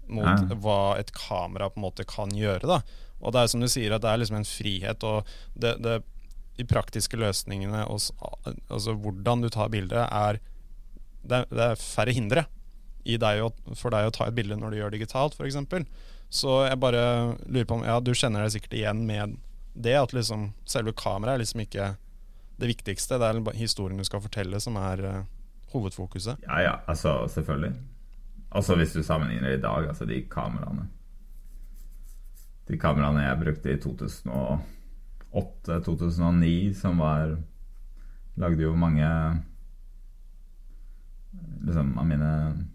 mot 0.08 0.28
ja. 0.28 0.58
hva 0.62 0.82
et 1.02 1.10
kamera 1.18 1.72
på 1.72 1.80
en 1.80 1.88
måte 1.88 2.06
kan 2.08 2.30
gjøre. 2.38 2.68
da 2.70 2.82
Og 3.22 3.34
det 3.34 3.42
er 3.42 3.48
som 3.50 3.64
du 3.64 3.70
sier, 3.72 3.96
at 3.96 4.04
det 4.04 4.12
er 4.12 4.20
liksom 4.22 4.38
en 4.38 4.46
frihet. 4.46 5.06
Og 5.08 5.32
det, 5.58 5.72
det, 5.82 5.96
de 6.60 6.68
praktiske 6.70 7.18
løsningene, 7.20 7.82
altså 7.90 8.94
hvordan 8.94 9.42
du 9.42 9.50
tar 9.50 9.72
bildet, 9.74 10.06
er 10.06 10.40
det, 11.26 11.42
det 11.50 11.72
er 11.72 11.82
færre 11.82 12.14
hindre 12.14 12.46
deg 13.22 13.44
å, 13.46 13.52
for 13.78 13.94
deg 13.94 14.10
å 14.10 14.14
ta 14.14 14.28
et 14.28 14.38
bilde 14.38 14.58
når 14.58 14.74
du 14.74 14.80
gjør 14.80 14.96
digitalt, 14.96 15.38
f.eks. 15.38 15.58
Så 16.34 16.52
jeg 16.66 16.82
bare 16.82 17.04
lurer 17.46 17.68
på 17.70 17.78
om 17.78 17.86
Ja, 17.86 18.00
du 18.02 18.12
kjenner 18.18 18.44
deg 18.44 18.56
sikkert 18.56 18.74
igjen 18.80 19.00
med 19.08 19.38
det, 19.76 19.96
at 20.00 20.14
liksom 20.16 20.54
selve 20.68 20.92
kameraet 20.98 21.36
er 21.36 21.40
liksom 21.44 21.62
ikke 21.66 21.86
det 22.60 22.68
viktigste. 22.72 23.20
Det 23.20 23.28
er 23.28 23.60
historien 23.60 24.00
du 24.00 24.06
skal 24.08 24.24
fortelle, 24.24 24.60
som 24.64 24.76
er 24.80 24.98
uh, 25.04 25.28
hovedfokuset. 25.74 26.36
Ja, 26.48 26.58
ja, 26.64 26.76
altså 26.88 27.28
selvfølgelig. 27.32 27.74
Også 28.56 28.76
hvis 28.80 28.94
du 28.96 29.02
sammenligner 29.04 29.52
i 29.54 29.62
dag, 29.62 29.88
altså 29.88 30.06
de 30.08 30.22
kameraene 30.32 30.88
De 32.68 32.78
kameraene 32.82 33.22
jeg 33.22 33.42
brukte 33.42 33.72
i 33.72 33.78
2008-2009, 33.84 36.74
som 36.74 37.00
var 37.00 37.38
Lagde 38.36 38.64
jo 38.64 38.76
mange 38.76 39.08
liksom 41.66 41.98
av 42.00 42.06
mine 42.08 42.66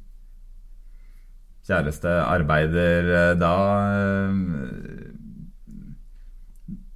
kjæreste 1.70 2.16
arbeider 2.24 3.14
eh, 3.14 3.32
da 3.38 3.54
eh, 3.94 4.34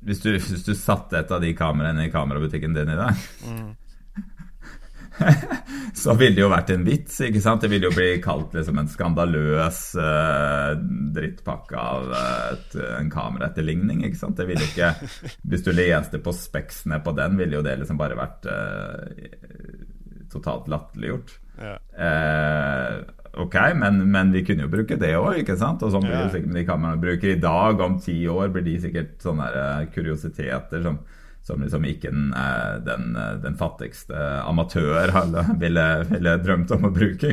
hvis 0.05 0.21
du, 0.21 0.35
hvis 0.37 0.67
du 0.67 0.75
satte 0.77 1.17
et 1.23 1.33
av 1.33 1.41
de 1.41 1.55
kameraene 1.57 2.09
i 2.09 2.13
kamerabutikken 2.13 2.77
din 2.77 2.93
i 2.93 2.99
dag 2.99 3.25
mm. 3.49 3.73
så 5.95 6.15
ville 6.19 6.35
det 6.37 6.43
jo 6.43 6.51
vært 6.51 6.73
en 6.75 6.85
vits. 6.87 7.21
ikke 7.23 7.43
sant? 7.43 7.63
Det 7.63 7.71
ville 7.71 7.89
jo 7.89 7.95
bli 7.95 8.19
kalt 8.23 8.55
liksom 8.57 8.81
en 8.81 8.91
skandaløs 8.91 9.81
uh, 9.95 10.73
drittpakke 11.15 11.79
av 11.79 12.11
et, 12.19 12.75
en 12.99 13.13
kameraetterligning. 13.13 14.03
ikke 14.09 14.19
sant? 14.19 14.37
Det 14.41 14.49
ville 14.49 14.67
ikke, 14.67 14.91
Hvis 15.47 15.65
du 15.67 15.71
leste 15.75 16.19
på 16.19 16.35
speksene 16.35 16.99
på 17.05 17.15
den, 17.17 17.39
ville 17.39 17.61
jo 17.61 17.65
det 17.67 17.77
liksom 17.83 18.01
bare 18.01 18.19
vært 18.19 18.51
uh, 18.51 19.07
totalt 20.35 20.69
latterliggjort. 20.73 21.39
Ja. 21.61 21.75
Uh, 21.95 23.03
ok, 23.45 23.57
men, 23.79 24.01
men, 24.11 24.33
vi 24.35 24.45
kunne 24.47 24.67
jo 24.67 24.73
bruke 24.73 24.99
det 25.01 25.13
òg, 25.19 25.41
ikke 25.43 25.59
sant? 25.61 25.83
Og 25.87 25.93
sånn 25.95 26.07
blir 26.07 26.17
det 26.19 26.33
sikkert 26.33 26.53
med 26.53 26.61
de 26.61 26.69
kameraene 26.69 27.01
vi 27.01 27.07
bruker 27.09 27.35
i 27.35 27.41
dag. 27.43 27.83
Om 27.87 27.99
ti 28.03 28.17
år 28.31 28.55
blir 28.55 28.67
de 28.67 28.79
sikkert 28.87 29.15
sånne 29.23 29.51
kuriositeter 29.95 30.85
som 30.87 31.01
som 31.45 31.61
liksom 31.61 31.85
ikke 31.85 32.09
den, 32.09 32.33
eh, 32.33 32.77
den, 32.81 33.17
eh, 33.17 33.35
den 33.43 33.57
fattigste 33.61 34.17
amatør 34.49 35.11
ville, 35.63 36.05
ville, 36.09 36.37
drømt 36.41 36.71
om 36.73 36.87
å 36.89 36.93
bruke. 36.95 37.33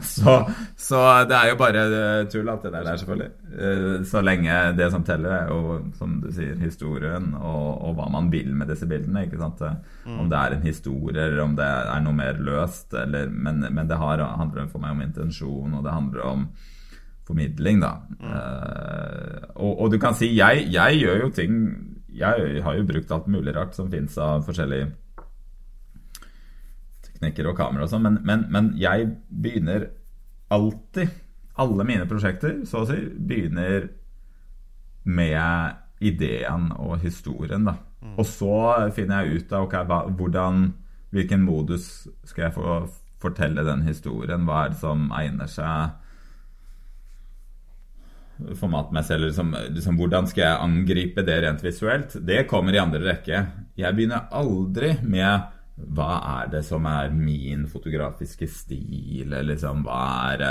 Så, 0.00 0.38
så, 0.76 1.00
det 1.28 1.36
er 1.36 1.50
jo 1.50 1.58
bare 1.60 1.82
eh, 1.84 2.20
tull, 2.32 2.48
alt 2.48 2.64
det 2.64 2.70
der, 2.72 2.88
selvfølgelig. 2.96 4.04
Så 4.08 4.22
lenge 4.24 4.54
det 4.76 4.86
som 4.92 5.04
teller, 5.04 5.34
er 5.36 5.50
jo, 5.52 5.76
som 5.98 6.14
du 6.22 6.30
sier, 6.32 6.54
historien 6.62 7.34
og, 7.36 7.66
og 7.84 7.98
hva 7.98 8.06
man 8.14 8.30
vil 8.32 8.54
med 8.56 8.72
disse 8.72 8.88
bildene. 8.88 9.26
Mm. 9.26 10.16
Om 10.16 10.30
det 10.32 10.38
er 10.38 10.56
en 10.56 10.64
historie, 10.64 11.26
eller 11.26 11.42
om 11.44 11.58
det 11.58 11.66
er 11.66 12.00
noe 12.06 12.16
mer 12.16 12.40
løst. 12.40 12.88
Eller, 12.96 13.28
men, 13.28 13.66
men, 13.68 13.84
det 13.88 14.00
har, 14.00 14.24
handler 14.40 14.70
for 14.72 14.80
meg 14.80 14.96
om 14.96 15.04
intensjon, 15.04 15.76
og 15.76 15.84
det 15.84 15.92
handler 15.92 16.24
om 16.24 16.48
formidling, 17.26 17.82
da. 17.82 17.92
Mm. 18.16 18.32
Uh, 18.32 19.44
og, 19.58 19.70
og, 19.74 19.92
du 19.92 19.98
kan 20.00 20.16
si 20.16 20.30
jeg, 20.38 20.68
jeg 20.72 21.00
gjør 21.02 21.24
jo 21.26 21.30
ting 21.34 21.60
jeg 22.16 22.62
har 22.64 22.78
jo 22.78 22.86
brukt 22.88 23.12
alt 23.12 23.28
mulig 23.30 23.54
rart 23.56 23.76
som 23.76 23.90
fins 23.92 24.16
av 24.22 24.44
forskjellige 24.46 24.90
teknikker 27.06 27.48
og 27.50 27.56
kamera 27.58 27.86
og 27.86 27.92
sånn, 27.92 28.06
men, 28.06 28.18
men, 28.26 28.46
men, 28.52 28.72
jeg 28.80 29.10
begynner 29.28 29.90
alltid 30.52 31.22
Alle 31.56 31.86
mine 31.88 32.04
prosjekter, 32.04 32.58
så 32.68 32.82
å 32.82 32.86
si, 32.90 32.98
begynner 33.16 33.86
med 35.08 35.78
ideen 36.04 36.66
og 36.76 36.98
historien, 37.00 37.64
da. 37.64 37.78
Mm. 38.04 38.10
Og 38.20 38.26
så 38.28 38.56
finner 38.92 39.24
jeg 39.24 39.40
ut 39.40 39.54
av 39.56 39.64
okay, 39.64 39.86
hva, 39.88 40.02
hvordan 40.18 40.66
Hvilken 41.16 41.46
modus 41.46 41.86
skal 42.28 42.48
jeg 42.48 42.56
få 42.58 42.74
fortelle 43.22 43.64
den 43.64 43.86
historien? 43.86 44.44
Hva 44.44 44.66
er 44.66 44.74
det 44.74 44.80
som 44.82 45.06
egner 45.16 45.48
seg? 45.48 45.94
Formatmessig, 48.60 49.14
eller 49.14 49.30
liksom, 49.30 49.52
liksom, 49.74 49.98
hvordan 50.00 50.28
skal 50.30 50.44
jeg 50.44 50.62
angripe 50.68 51.24
det 51.26 51.36
rent 51.44 51.64
visuelt, 51.64 52.16
det 52.26 52.46
kommer 52.50 52.76
i 52.76 52.82
andre 52.82 53.02
rekke. 53.04 53.42
Jeg 53.78 53.96
begynner 53.96 54.28
aldri 54.36 54.94
med 55.02 55.52
hva 55.76 56.12
er 56.40 56.50
det 56.54 56.62
som 56.64 56.86
er 56.88 57.12
min 57.12 57.66
fotografiske 57.68 58.48
stil, 58.48 59.26
eller 59.26 59.54
liksom 59.54 59.86
hva 59.86 60.02
er 60.38 60.48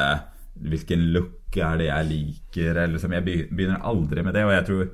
Hvilken 0.55 1.01
look 1.11 1.51
er 1.59 1.73
det 1.81 1.89
jeg 1.89 2.07
liker? 2.07 2.69
Eller 2.69 2.93
liksom, 2.93 3.11
jeg 3.11 3.25
begynner 3.51 3.81
aldri 3.83 4.21
med 4.23 4.37
det, 4.37 4.45
og 4.47 4.53
jeg 4.53 4.65
tror 4.69 4.85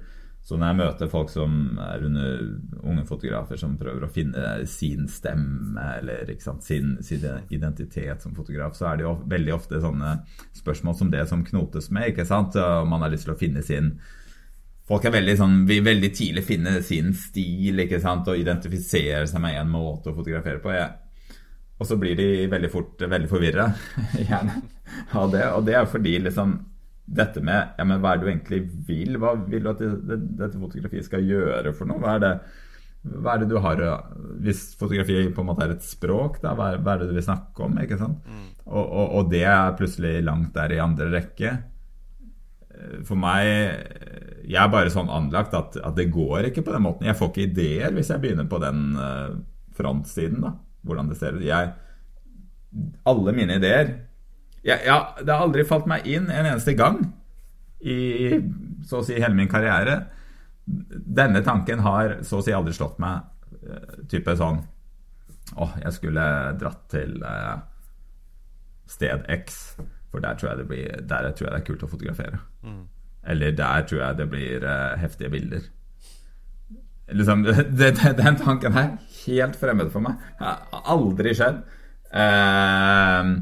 så 0.42 0.58
når 0.58 0.72
jeg 0.72 0.78
møter 0.80 1.10
folk 1.12 1.30
som 1.30 1.52
er 1.80 2.06
under 2.08 2.40
unge 2.82 3.04
fotografer 3.06 3.60
som 3.62 3.76
prøver 3.78 4.08
å 4.08 4.12
finne 4.12 4.56
sin 4.70 5.06
stemme 5.12 5.84
eller 6.00 6.32
sant, 6.42 6.66
sin, 6.66 6.96
sin, 7.06 7.28
identitet 7.54 8.26
som 8.26 8.34
fotograf, 8.36 8.74
så 8.76 8.90
er 8.90 8.98
det 8.98 9.06
jo 9.06 9.14
veldig 9.30 9.54
ofte 9.54 9.82
sånne 9.84 10.16
spørsmål 10.58 10.98
som 10.98 11.12
det 11.14 11.28
som 11.30 11.46
knotes 11.46 11.92
med. 11.94 12.10
ikke 12.10 12.26
sant? 12.26 12.58
Man 12.90 13.06
har 13.06 13.14
lyst 13.14 13.30
til 13.30 13.36
å 13.36 13.40
finne 13.40 13.66
sin 13.66 13.96
Folk 14.92 15.06
er 15.08 15.14
veldig 15.14 15.34
sånn, 15.40 15.54
vil 15.70 15.86
veldig 15.86 16.10
tidlig 16.12 16.42
finne 16.44 16.72
sin 16.84 17.14
stil 17.16 17.80
ikke 17.80 18.02
sant, 18.04 18.28
og 18.28 18.36
identifisere 18.36 19.24
seg 19.30 19.40
med 19.40 19.56
en 19.56 19.70
måte 19.72 20.12
å 20.12 20.16
fotografere 20.18 20.60
på. 20.60 20.74
Jeg, 20.74 20.90
og 21.80 21.88
så 21.88 21.96
blir 22.02 22.18
de 22.18 22.50
veldig 22.52 22.72
fort 22.74 23.06
veldig 23.08 23.30
forvirra 23.32 23.70
av 25.22 25.32
det. 25.32 25.46
Og 25.56 25.64
det 25.70 25.78
er 25.78 25.88
fordi 25.88 26.18
liksom 26.26 26.58
dette 27.12 27.44
med 27.44 27.76
ja, 27.78 27.86
men 27.88 28.02
hva 28.02 28.14
er 28.14 28.20
det 28.20 28.26
du 28.26 28.32
egentlig 28.32 28.62
vil? 28.88 29.18
Hva 29.20 29.36
vil 29.40 29.66
du 29.66 29.72
at 29.72 29.82
det, 29.82 29.92
det, 30.08 30.20
dette 30.40 30.60
fotografiet 30.60 31.08
skal 31.08 31.26
gjøre 31.28 31.74
for 31.76 31.90
noe? 31.90 32.00
Hva 32.02 32.16
er 32.16 32.24
det, 32.24 32.32
hva 33.02 33.34
er 33.34 33.44
det 33.44 33.50
du 33.50 33.58
har 33.64 33.82
Hvis 34.44 34.64
fotografi 34.80 35.18
på 35.34 35.44
en 35.44 35.50
måte 35.50 35.66
er 35.66 35.76
et 35.76 35.86
språk, 35.86 36.40
da, 36.44 36.54
hva, 36.58 36.72
er, 36.72 36.82
hva 36.84 36.96
er 36.96 37.04
det 37.04 37.12
du 37.12 37.18
vil 37.18 37.28
snakke 37.28 37.66
om? 37.66 37.80
ikke 37.84 38.00
sant? 38.00 38.24
Mm. 38.26 38.48
Og, 38.70 38.86
og, 38.86 39.06
og, 39.06 39.30
det 39.34 39.44
er 39.50 39.78
plutselig 39.80 40.16
langt 40.24 40.54
der 40.56 40.76
i 40.76 40.82
andre 40.84 41.10
rekke. 41.12 41.56
For 43.06 43.20
meg 43.20 43.46
Jeg 44.48 44.58
er 44.58 44.70
bare 44.74 44.90
sånn 44.90 45.12
anlagt 45.12 45.54
at, 45.54 45.76
at, 45.78 45.96
det 45.98 46.10
går 46.14 46.50
ikke 46.50 46.64
på 46.66 46.74
den 46.74 46.86
måten. 46.86 47.10
Jeg 47.10 47.20
får 47.20 47.34
ikke 47.34 47.48
ideer 47.50 47.98
hvis 47.98 48.14
jeg 48.14 48.24
begynner 48.24 48.48
på 48.50 48.62
den 48.64 48.86
uh, 48.98 49.36
frontsiden. 49.78 50.42
da 50.46 50.56
Hvordan 50.88 51.12
det 51.12 51.20
ser 51.20 51.38
ut. 51.38 51.46
Jeg, 51.46 51.74
alle 53.06 53.36
mine 53.38 53.60
ideer 53.60 53.92
jeg, 54.66 54.80
ja, 54.86 55.16
Det 55.22 55.34
har 55.34 55.46
aldri 55.46 55.66
falt 55.68 55.90
meg 55.90 56.06
inn 56.10 56.30
en 56.30 56.46
eneste 56.46 56.76
gang 56.78 57.02
i 57.82 58.38
så 58.86 59.02
å 59.02 59.06
si 59.06 59.18
hele 59.18 59.38
min 59.38 59.50
karriere. 59.50 59.98
Denne 60.66 61.42
tanken 61.46 61.82
har 61.86 62.20
så 62.28 62.40
å 62.40 62.46
si 62.46 62.54
aldri 62.54 62.74
slått 62.78 63.02
meg. 63.02 63.28
Uh, 63.62 64.06
type 64.10 64.34
sånn 64.40 64.64
Å, 65.54 65.66
jeg 65.84 65.94
skulle 65.94 66.24
dratt 66.58 66.86
til 66.90 67.18
uh, 67.22 67.60
sted 68.90 69.26
X. 69.30 69.60
For 70.12 70.24
der 70.24 70.38
tror 70.40 70.52
jeg 70.52 70.62
det, 70.62 70.68
blir, 70.70 71.04
der 71.08 71.28
tror 71.36 71.48
jeg 71.48 71.54
det 71.54 71.60
er 71.60 71.68
kult 71.68 71.86
å 71.86 71.92
fotografere. 71.92 72.40
Mm. 72.64 72.82
Eller 73.34 73.54
der 73.56 73.86
tror 73.88 74.02
jeg 74.02 74.20
det 74.22 74.28
blir 74.32 74.66
uh, 74.66 74.98
heftige 75.02 75.34
bilder. 75.34 75.68
Liksom, 77.12 77.44
det, 77.48 77.92
det, 78.00 78.16
den 78.20 78.40
tanken 78.40 78.78
er 78.78 78.96
helt 79.26 79.60
fremmed 79.60 79.92
for 79.94 80.04
meg. 80.06 80.22
Det 80.40 80.48
Har 80.48 80.90
aldri 80.96 81.36
skjedd. 81.38 81.62
Uh, 82.12 83.42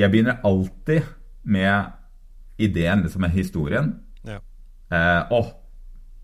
jeg 0.00 0.12
begynner 0.12 0.40
alltid 0.46 1.08
med 1.42 1.96
ideen, 2.60 3.02
liksom 3.04 3.24
med 3.26 3.34
historien. 3.36 3.94
Ja. 4.24 4.38
og 5.30 5.56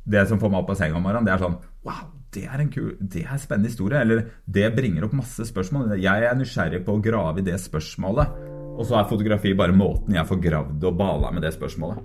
det 0.05 0.27
som 0.29 0.39
får 0.39 0.51
meg 0.53 0.61
opp 0.62 0.71
av 0.75 0.79
senga 0.79 0.99
om 0.99 1.05
morgenen, 1.07 1.27
det 1.27 1.35
er 1.35 1.43
sånn 1.43 1.59
Wow, 1.87 2.09
det 2.35 2.45
er 2.51 2.62
en 2.62 2.71
kul, 2.73 2.93
det 3.01 3.23
er 3.25 3.35
en 3.37 3.43
spennende 3.43 3.71
historie. 3.71 4.01
Eller 4.03 4.25
det 4.45 4.69
bringer 4.77 5.07
opp 5.07 5.17
masse 5.17 5.47
spørsmål. 5.49 5.95
Jeg 6.03 6.29
er 6.29 6.39
nysgjerrig 6.39 6.83
på 6.87 6.97
å 6.97 7.03
grave 7.03 7.43
i 7.43 7.47
det 7.47 7.59
spørsmålet. 7.62 8.41
Og 8.77 8.85
så 8.85 8.99
er 8.99 9.09
fotografi 9.09 9.55
bare 9.57 9.77
måten 9.77 10.19
jeg 10.19 10.29
får 10.29 10.43
gravd 10.49 10.89
og 10.91 10.99
bala 10.99 11.33
med 11.33 11.47
det 11.47 11.55
spørsmålet. 11.57 12.03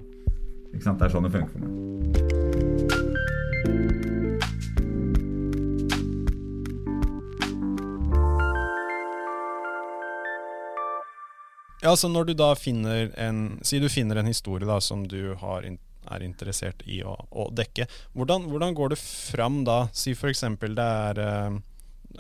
Ikke 0.72 0.86
sant? 0.86 1.02
Det 1.02 1.10
er 1.10 1.18
sånn 1.18 1.28
det 1.28 1.34
funker 1.36 1.58
for 1.58 1.66
meg. 1.66 2.31
Ja, 11.82 11.96
så 11.98 12.10
når 12.10 12.30
du 12.30 12.34
da 12.38 12.52
finner 12.56 13.10
en 13.18 13.60
Si 13.66 13.80
du 13.82 13.90
finner 13.90 14.20
en 14.22 14.30
historie 14.30 14.68
da 14.70 14.78
som 14.82 15.08
du 15.10 15.34
har 15.42 15.66
er 16.10 16.24
interessert 16.26 16.82
i 16.90 17.02
å, 17.06 17.14
å 17.30 17.48
dekke. 17.54 17.86
Hvordan, 18.18 18.48
hvordan, 18.50 18.74
går 18.78 18.94
det 18.94 19.00
fram 19.02 19.62
da? 19.68 19.84
Si 19.94 20.16
f.eks. 20.16 20.44
det 20.62 20.86
er 20.86 21.22
eh, 21.22 21.58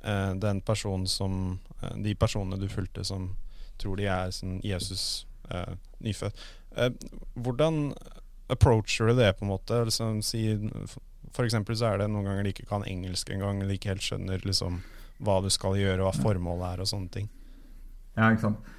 eh, 0.04 0.34
den 0.38 0.62
personen 0.62 1.08
som 1.10 1.60
eh, 1.82 1.96
De 2.06 2.16
personene 2.16 2.62
du 2.62 2.68
fulgte 2.70 3.06
som 3.08 3.32
tror 3.82 3.98
de 3.98 4.06
er 4.06 4.34
sånn 4.36 4.60
Jesus 4.62 5.26
eh, 5.50 5.74
nyfødt. 6.06 6.44
Eh, 6.78 6.92
hvordan 7.34 7.96
approacher 8.54 9.10
du 9.10 9.16
det, 9.18 9.32
på 9.40 9.48
en 9.48 9.54
måte? 9.56 9.80
Liksom, 9.88 10.22
si, 10.26 10.44
for 11.34 11.48
eksempel 11.48 11.78
så 11.80 11.90
er 11.90 12.04
det 12.04 12.12
noen 12.12 12.30
ganger 12.30 12.46
de 12.46 12.54
ikke 12.54 12.70
kan 12.70 12.86
engelsk 12.86 13.32
engang, 13.34 13.64
eller 13.64 13.80
ikke 13.80 13.96
helt 13.96 14.06
skjønner 14.06 14.46
liksom, 14.46 14.84
hva 15.26 15.40
du 15.42 15.50
skal 15.54 15.80
gjøre, 15.80 16.04
hva 16.06 16.14
formålet 16.14 16.68
er, 16.76 16.84
og 16.86 16.92
sånne 16.92 17.16
ting. 17.16 17.32
Ja, 18.14 18.30
ikke 18.30 18.52
sant. 18.52 18.72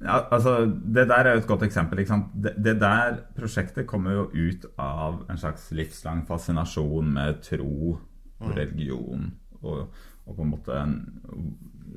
Ja, 0.00 0.20
altså, 0.30 0.66
Det 0.66 1.08
der 1.08 1.26
er 1.26 1.32
jo 1.34 1.40
et 1.42 1.46
godt 1.46 1.62
eksempel. 1.66 1.98
Det, 1.98 2.54
det, 2.64 2.80
der 2.80 3.18
prosjektet 3.36 3.86
kommer 3.86 4.12
jo 4.12 4.30
ut 4.30 4.66
av 4.78 5.24
en 5.30 5.38
slags 5.38 5.70
livslang 5.74 6.26
fascinasjon 6.26 7.12
med 7.14 7.42
tro 7.42 7.98
og 8.38 8.48
mm. 8.48 8.54
religion. 8.54 9.32
Og, 9.62 9.88
og 10.26 10.36
på 10.36 10.42
en 10.42 10.50
måte 10.54 10.78
en, 10.78 10.98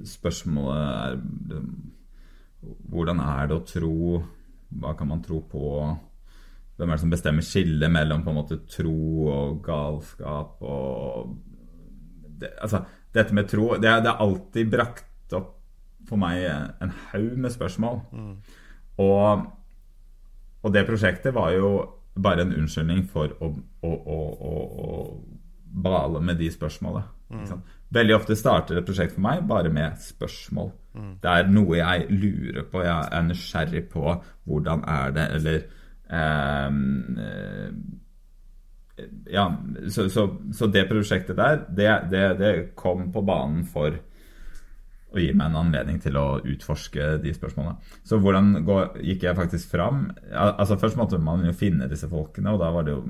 Spørsmålet 0.02 0.78
er 0.78 1.18
hvordan 2.62 3.20
er 3.24 3.50
det 3.50 3.58
å 3.58 3.66
tro? 3.68 4.22
Hva 4.82 4.94
kan 4.98 5.10
man 5.10 5.22
tro 5.26 5.42
på? 5.50 5.68
Hvem 6.78 6.90
er 6.90 6.98
det 6.98 7.04
som 7.04 7.14
bestemmer 7.14 7.46
skillet 7.46 7.92
mellom 7.92 8.24
på 8.26 8.32
en 8.32 8.40
måte 8.40 8.62
tro 8.70 8.98
og 9.30 9.62
galskap? 9.66 10.62
og 10.62 11.36
det, 12.42 12.54
altså, 12.62 12.84
Dette 13.14 13.36
med 13.36 13.50
tro 13.52 13.74
det, 13.76 13.92
det 14.06 14.10
er 14.10 14.24
alltid 14.24 14.70
brakt 14.72 15.36
opp 15.38 15.58
for 16.12 16.20
meg 16.20 16.44
en 16.46 16.94
haug 17.12 17.34
med 17.40 17.54
spørsmål. 17.54 18.02
Mm. 18.12 18.36
Og, 19.02 19.46
og, 20.62 20.74
det 20.76 20.86
prosjektet 20.88 21.34
var 21.36 21.54
jo 21.56 21.72
bare 22.22 22.44
en 22.44 22.54
unnskyldning 22.60 23.06
for 23.10 23.32
å, 23.40 23.54
å, 23.88 23.92
å, 23.92 24.20
å 24.52 24.90
bale 25.72 26.22
med 26.22 26.40
de 26.42 26.52
spørsmålene. 26.52 27.08
Mm. 27.32 27.62
Veldig 27.96 28.16
ofte 28.16 28.36
starter 28.36 28.80
et 28.80 28.88
prosjekt 28.88 29.16
for 29.16 29.24
meg 29.24 29.46
bare 29.48 29.72
med 29.72 30.00
spørsmål. 30.04 30.72
Mm. 30.94 31.14
Det 31.24 31.32
er 31.32 31.50
noe 31.52 31.80
jeg 31.80 32.06
lurer 32.12 32.68
på, 32.72 32.84
jeg 32.84 33.08
er 33.12 33.26
nysgjerrig 33.28 33.86
på. 33.92 34.16
Hvordan 34.48 34.84
er 34.88 35.16
det, 35.16 35.28
eller 35.40 35.58
eh, 36.20 36.70
Ja, 39.32 39.48
så, 39.90 40.10
så, 40.10 40.28
så, 40.54 40.68
det 40.68 40.90
prosjektet 40.90 41.40
der, 41.40 41.64
det, 41.78 41.92
det, 42.12 42.26
det 42.40 42.52
kom 42.76 43.08
på 43.12 43.24
banen 43.26 43.64
for 43.66 43.96
og 45.12 45.20
gir 45.20 45.36
meg 45.36 45.50
en 45.50 45.60
anledning 45.66 46.00
til 46.00 46.16
å 46.16 46.40
utforske 46.48 47.18
de 47.24 47.34
spørsmålene. 47.36 47.76
Så 48.08 48.20
hvordan 48.24 48.54
gikk 49.04 49.26
jeg 49.28 49.38
faktisk 49.38 49.74
fram? 49.74 50.06
Altså 50.32 50.80
Først 50.80 51.00
måtte 51.00 51.20
man 51.20 51.44
jo 51.46 51.56
finne 51.56 51.90
disse 51.92 52.08
folkene, 52.12 52.54
og 52.54 52.62
da 52.62 52.70
var 52.72 52.88
det 52.88 52.96
jo 52.96 53.02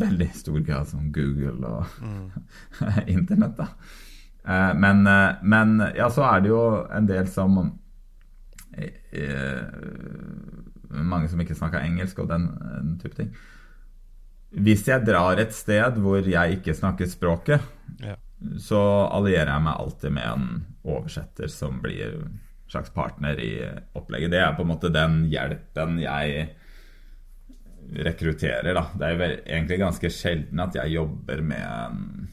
veldig 0.00 0.30
stor 0.34 0.58
grad 0.66 0.88
som 0.90 1.10
Google 1.14 1.68
og 1.68 2.00
mm. 2.02 2.24
Internett. 3.16 3.60
da. 3.60 3.68
Eh, 4.42 4.72
men, 4.82 5.04
eh, 5.06 5.38
men, 5.42 5.76
ja, 5.94 6.08
så 6.10 6.26
er 6.32 6.42
det 6.42 6.50
jo 6.50 6.64
en 6.90 7.06
del 7.06 7.28
som 7.30 7.60
eh, 8.74 9.68
Mange 10.90 11.28
som 11.30 11.42
ikke 11.42 11.54
snakker 11.54 11.84
engelsk 11.84 12.18
og 12.24 12.32
den, 12.32 12.48
den 12.58 12.96
type 12.98 13.14
ting. 13.14 13.30
Hvis 14.50 14.82
jeg 14.88 15.06
drar 15.06 15.38
et 15.38 15.54
sted 15.54 16.00
hvor 16.02 16.26
jeg 16.26 16.58
ikke 16.58 16.74
snakker 16.74 17.06
språket, 17.06 17.62
ja 18.02 18.16
så 18.58 18.80
allierer 19.12 19.52
jeg 19.52 19.64
meg 19.66 19.82
alltid 19.82 20.14
med 20.16 20.28
en 20.30 20.46
oversetter 20.86 21.50
som 21.52 21.80
blir 21.82 22.14
en 22.14 22.38
slags 22.70 22.92
partner 22.94 23.40
i 23.42 23.52
opplegget. 23.98 24.30
Det 24.32 24.40
er 24.40 24.56
på 24.56 24.64
en 24.64 24.72
måte 24.72 24.92
den 24.94 25.24
hjelpen 25.30 25.98
jeg 26.00 26.48
rekrutterer. 27.90 28.72
Da. 28.76 28.84
Det 28.94 29.08
er 29.10 29.36
egentlig 29.40 29.80
ganske 29.82 30.12
sjelden 30.14 30.62
at 30.62 30.76
jeg 30.78 30.94
jobber 30.94 31.42
med 31.42 31.66
en 31.66 32.30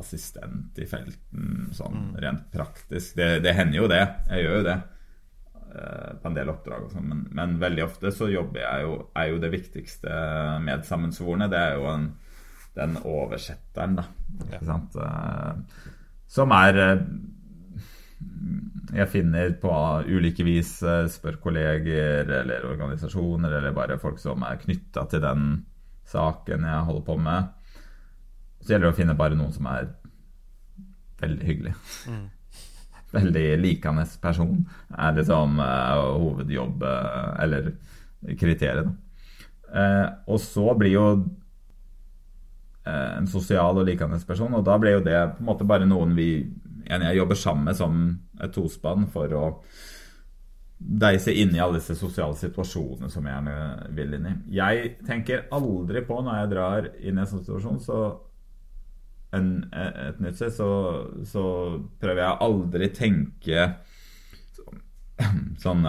assistent 0.00 0.78
i 0.80 0.86
felten, 0.88 1.68
sånn 1.76 2.10
mm. 2.10 2.16
rent 2.22 2.48
praktisk. 2.52 3.16
Det, 3.18 3.40
det 3.44 3.54
hender 3.56 3.82
jo 3.82 3.90
det. 3.90 4.02
Jeg 4.30 4.44
gjør 4.44 4.56
jo 4.58 4.66
det 4.68 4.76
eh, 4.76 6.10
på 6.20 6.30
en 6.30 6.38
del 6.38 6.52
oppdrag 6.52 6.86
og 6.86 6.94
sånn, 6.94 7.08
men, 7.10 7.24
men, 7.36 7.58
veldig 7.60 7.84
ofte 7.84 8.12
så 8.14 8.30
jobber 8.30 8.62
jeg 8.62 8.86
jo 8.86 8.94
Er 9.18 9.32
jo 9.32 9.40
det 9.42 9.52
viktigste 9.52 10.20
medsammensvorne. 10.64 11.50
Det 11.52 11.60
er 11.60 11.78
jo 11.80 11.88
en 11.92 12.10
den 12.80 12.96
oversetteren, 13.04 13.98
da. 14.00 14.06
Ikke 14.46 14.64
sant? 14.66 14.96
Eh, 14.96 15.84
som 16.30 16.52
er 16.54 16.78
eh, 16.80 17.04
Jeg 18.96 19.10
finner 19.12 19.52
på 19.62 19.72
ulike 20.08 20.44
vis 20.46 20.78
eh, 20.82 21.06
spør 21.10 21.38
kolleger 21.42 22.30
eller 22.40 22.66
organisasjoner 22.72 23.58
eller 23.58 23.76
bare 23.76 24.00
folk 24.02 24.18
som 24.22 24.42
er 24.46 24.60
knytta 24.62 25.06
til 25.10 25.22
den 25.24 25.48
saken 26.10 26.66
jeg 26.66 26.86
holder 26.88 27.06
på 27.06 27.16
med. 27.22 27.56
Så 28.60 28.74
gjelder 28.74 28.88
det 28.88 28.94
å 28.94 28.98
finne 28.98 29.18
bare 29.18 29.38
noen 29.38 29.54
som 29.54 29.68
er 29.70 29.92
veldig 31.20 31.46
hyggelig. 31.46 31.74
Mm. 32.10 32.28
Veldig 33.16 33.46
likende 33.58 34.04
person 34.22 34.60
er 34.94 35.16
liksom 35.16 35.58
uh, 35.58 36.02
hovedjobb, 36.22 36.84
uh, 36.86 37.32
eller 37.42 37.72
kriteriet. 38.38 38.86
Uh, 39.66 40.06
og 40.30 40.38
så 40.42 40.76
blir 40.78 40.94
jo 40.94 41.06
en 42.88 43.28
sosial 43.28 43.78
og 43.80 43.86
likende 43.86 44.18
person. 44.26 44.54
Og 44.56 44.64
da 44.64 44.78
ble 44.80 44.96
jo 44.96 45.04
det 45.04 45.18
på 45.36 45.44
en 45.44 45.50
måte 45.50 45.68
bare 45.68 45.88
noen 45.88 46.16
vi 46.16 46.32
jeg 46.90 47.16
jobber 47.16 47.38
sammen 47.38 47.68
med 47.68 47.76
som 47.78 47.98
et 48.40 48.52
tospann 48.54 49.06
for 49.12 49.34
å 49.36 49.44
deise 50.80 51.32
inn 51.36 51.52
i 51.54 51.60
alle 51.60 51.76
disse 51.76 51.94
sosiale 51.98 52.34
situasjonene 52.40 53.10
som 53.12 53.26
jeg 53.26 53.36
gjerne 53.36 53.90
vil 53.96 54.16
inn 54.16 54.26
i. 54.30 54.34
Jeg 54.56 54.94
tenker 55.06 55.44
aldri 55.52 56.02
på 56.08 56.18
når 56.24 56.38
jeg 56.38 56.50
drar 56.54 56.88
inn 56.98 57.20
i 57.20 57.22
en 57.22 57.28
sånn 57.28 57.44
situasjon, 57.44 57.80
så 57.84 57.98
en, 59.36 59.50
et 59.70 60.22
nytt 60.24 60.40
sted, 60.40 60.54
så, 60.56 60.70
så, 61.28 61.44
prøver 62.00 62.24
jeg 62.24 62.40
aldri 62.48 62.88
tenke 62.96 63.66
sånn 65.62 65.84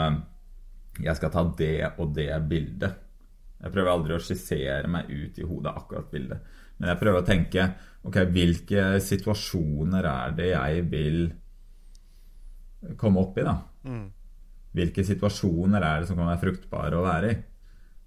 Jeg 1.01 1.15
skal 1.17 1.31
ta 1.33 1.45
det 1.57 1.93
og 1.95 2.11
det 2.13 2.29
bildet. 2.51 2.99
Jeg 3.61 3.73
prøver 3.73 3.93
aldri 3.93 4.17
å 4.17 4.21
skissere 4.21 4.89
meg 4.91 5.09
ut 5.09 5.39
i 5.39 5.47
hodet 5.47 5.71
akkurat 5.71 6.11
bildet. 6.11 6.51
Men 6.81 6.89
jeg 6.89 7.01
prøver 7.03 7.21
å 7.21 7.27
tenke 7.27 7.67
ok, 8.01 8.17
hvilke 8.33 8.95
situasjoner 9.05 10.07
er 10.09 10.33
det 10.37 10.49
jeg 10.49 10.85
vil 10.89 11.19
komme 12.97 13.21
opp 13.21 13.37
i, 13.37 13.45
da? 13.45 13.59
Mm. 13.85 14.07
Hvilke 14.73 15.05
situasjoner 15.05 15.83
er 15.85 16.01
det 16.01 16.09
som 16.09 16.17
kan 16.17 16.31
være 16.31 16.41
fruktbare 16.41 16.97
å 16.97 17.05
være 17.05 17.29
i? 17.29 17.35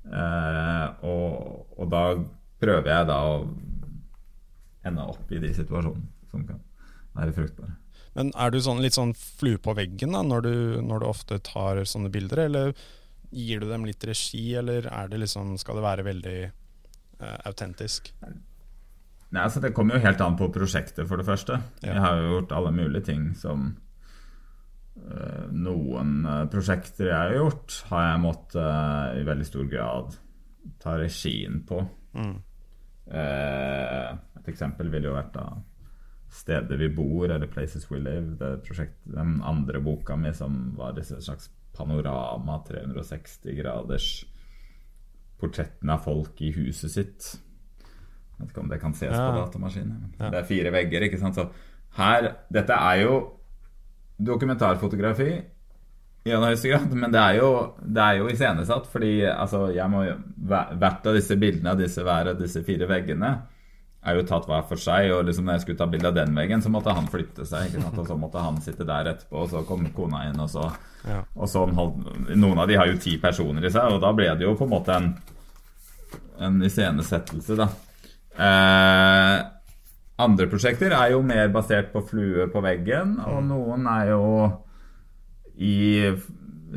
Eh, 0.04 1.04
og, 1.06 1.68
og, 1.78 1.86
da 1.92 2.02
prøver 2.60 2.90
jeg 2.90 3.08
da 3.08 3.18
å 3.28 3.36
ende 4.84 5.06
opp 5.14 5.30
i 5.32 5.40
de 5.40 5.52
situasjonene 5.56 6.32
som 6.32 6.42
kan 6.48 6.58
være 7.14 7.36
fruktbare. 7.36 7.76
Men 8.14 8.32
er 8.38 8.50
du 8.50 8.58
sånn, 8.62 8.82
litt 8.82 8.96
sånn 8.96 9.14
flue 9.16 9.60
på 9.62 9.74
veggen 9.78 10.14
da, 10.14 10.24
når 10.26 10.44
du, 10.46 10.56
når 10.86 11.02
du 11.02 11.06
ofte 11.08 11.38
tar 11.46 11.82
sånne 11.88 12.10
bilder, 12.14 12.44
eller 12.46 12.74
gir 13.34 13.62
du 13.62 13.70
dem 13.70 13.86
litt 13.86 14.04
regi, 14.06 14.52
eller 14.58 14.86
er 14.90 15.08
det 15.10 15.22
liksom, 15.24 15.56
skal 15.58 15.80
det 15.80 15.86
være 15.86 16.06
veldig 16.06 16.36
uh, 16.46 17.38
autentisk? 17.48 18.12
Nei, 19.34 19.42
altså 19.42 19.60
Det 19.62 19.72
kommer 19.74 19.98
jo 19.98 20.04
helt 20.04 20.20
an 20.22 20.36
på 20.38 20.50
prosjektet, 20.54 21.08
for 21.10 21.18
det 21.18 21.26
første. 21.26 21.58
Ja. 21.82 21.96
Jeg 21.96 22.04
har 22.04 22.20
jo 22.20 22.32
gjort 22.36 22.54
alle 22.54 22.70
mulige 22.76 23.08
ting 23.10 23.26
som 23.38 23.66
uh, 25.02 25.44
Noen 25.50 26.16
uh, 26.22 26.44
prosjekter 26.52 27.10
jeg 27.10 27.18
har 27.18 27.34
gjort, 27.40 27.80
har 27.90 28.08
jeg 28.08 28.24
måttet 28.24 29.20
i 29.20 29.26
veldig 29.26 29.48
stor 29.48 29.70
grad 29.72 30.18
ta 30.80 30.96
regien 31.00 31.62
på. 31.68 31.82
Mm. 32.14 32.36
et 33.04 34.46
eksempel 34.48 34.88
ville 34.88 35.10
jo 35.10 35.16
vært 35.16 35.34
da 35.34 35.48
Steder 36.34 36.78
vi 36.80 36.88
bor, 36.90 37.28
eller 37.30 37.46
Places 37.46 37.84
We 37.90 38.00
Live. 38.00 38.36
Det 38.40 38.62
prosjektet, 38.66 39.12
den 39.14 39.36
andre 39.46 39.78
boka 39.82 40.16
mi 40.18 40.32
som 40.34 40.72
var 40.78 40.96
disse 40.96 41.20
slags 41.22 41.50
panorama 41.76 42.58
360 42.66 43.54
graders 43.54 44.08
portrettene 45.38 45.94
av 45.94 46.02
folk 46.06 46.42
i 46.42 46.50
huset 46.56 46.90
sitt. 46.90 47.28
Jeg 48.34 48.42
vet 48.42 48.52
ikke 48.52 48.64
om 48.64 48.70
det 48.72 48.80
kan 48.82 48.94
ses 48.98 49.14
ja. 49.14 49.22
på 49.22 49.38
datamaskinen. 49.38 50.12
Ja. 50.18 50.28
Det 50.28 50.40
er 50.40 50.48
fire 50.48 50.74
vegger, 50.74 51.06
ikke 51.06 51.20
sant. 51.22 51.38
Så 51.38 51.48
her 51.98 52.30
Dette 52.52 52.76
er 52.76 53.02
jo 53.04 53.18
dokumentarfotografi 54.24 55.30
i 56.24 56.32
en 56.32 56.44
høyeste 56.46 56.70
grad, 56.70 56.92
men 56.96 57.12
det 57.12 57.20
er 57.20 57.34
jo, 57.36 57.48
det 57.78 58.00
er 58.00 58.20
jo 58.20 58.28
iscenesatt. 58.32 58.86
Fordi 58.90 59.16
altså, 59.28 59.66
jeg 59.76 59.90
må, 59.92 60.04
hvert 60.44 61.10
av 61.10 61.18
disse 61.18 61.36
bildene 61.40 61.74
av 61.74 61.82
disse 61.82 62.04
hver 62.04 62.32
av 62.32 62.40
disse 62.40 62.64
fire 62.66 62.88
veggene 62.90 63.34
er 64.04 64.18
jo 64.18 64.24
tatt 64.28 64.48
hver 64.48 64.64
for 64.68 64.80
seg. 64.80 65.10
Og 65.14 65.24
liksom 65.28 65.48
når 65.48 65.58
jeg 65.58 65.64
skulle 65.64 65.80
ta 65.80 65.88
bilde 65.90 66.10
av 66.10 66.16
den 66.16 66.34
veggen, 66.36 66.64
så 66.64 66.72
måtte 66.72 66.94
han 66.96 67.08
flytte 67.12 67.46
seg. 67.48 67.68
ikke 67.68 67.84
sant? 67.84 68.00
Og 68.00 68.08
så 68.08 68.16
måtte 68.20 68.44
han 68.44 68.60
sitte 68.64 68.88
der 68.88 69.12
etterpå, 69.14 69.44
og 69.44 69.52
så 69.52 69.64
kom 69.68 69.86
kona 69.96 70.24
inn, 70.30 70.40
og 70.40 70.50
så, 70.52 70.68
ja. 71.08 71.22
og 71.34 71.50
så 71.50 71.66
Noen 71.68 72.58
av 72.58 72.68
de 72.68 72.80
har 72.80 72.90
jo 72.90 73.00
ti 73.00 73.16
personer 73.22 73.64
i 73.64 73.72
seg, 73.72 73.96
og 73.96 74.02
da 74.04 74.12
ble 74.16 74.30
det 74.38 74.48
jo 74.48 74.56
på 74.58 74.68
en 74.68 74.74
måte 74.74 74.96
en, 74.96 75.10
en 76.44 76.62
iscenesettelse, 76.64 77.56
da. 77.60 77.68
Eh, 78.34 79.36
andre 80.24 80.46
prosjekter 80.50 80.94
er 80.94 81.12
jo 81.14 81.22
mer 81.26 81.50
basert 81.54 81.92
på 81.94 82.02
flue 82.06 82.48
på 82.50 82.62
veggen, 82.64 83.18
og 83.22 83.42
mm. 83.42 83.50
noen 83.50 83.90
er 83.90 84.10
jo 84.12 84.24
i 85.54 85.76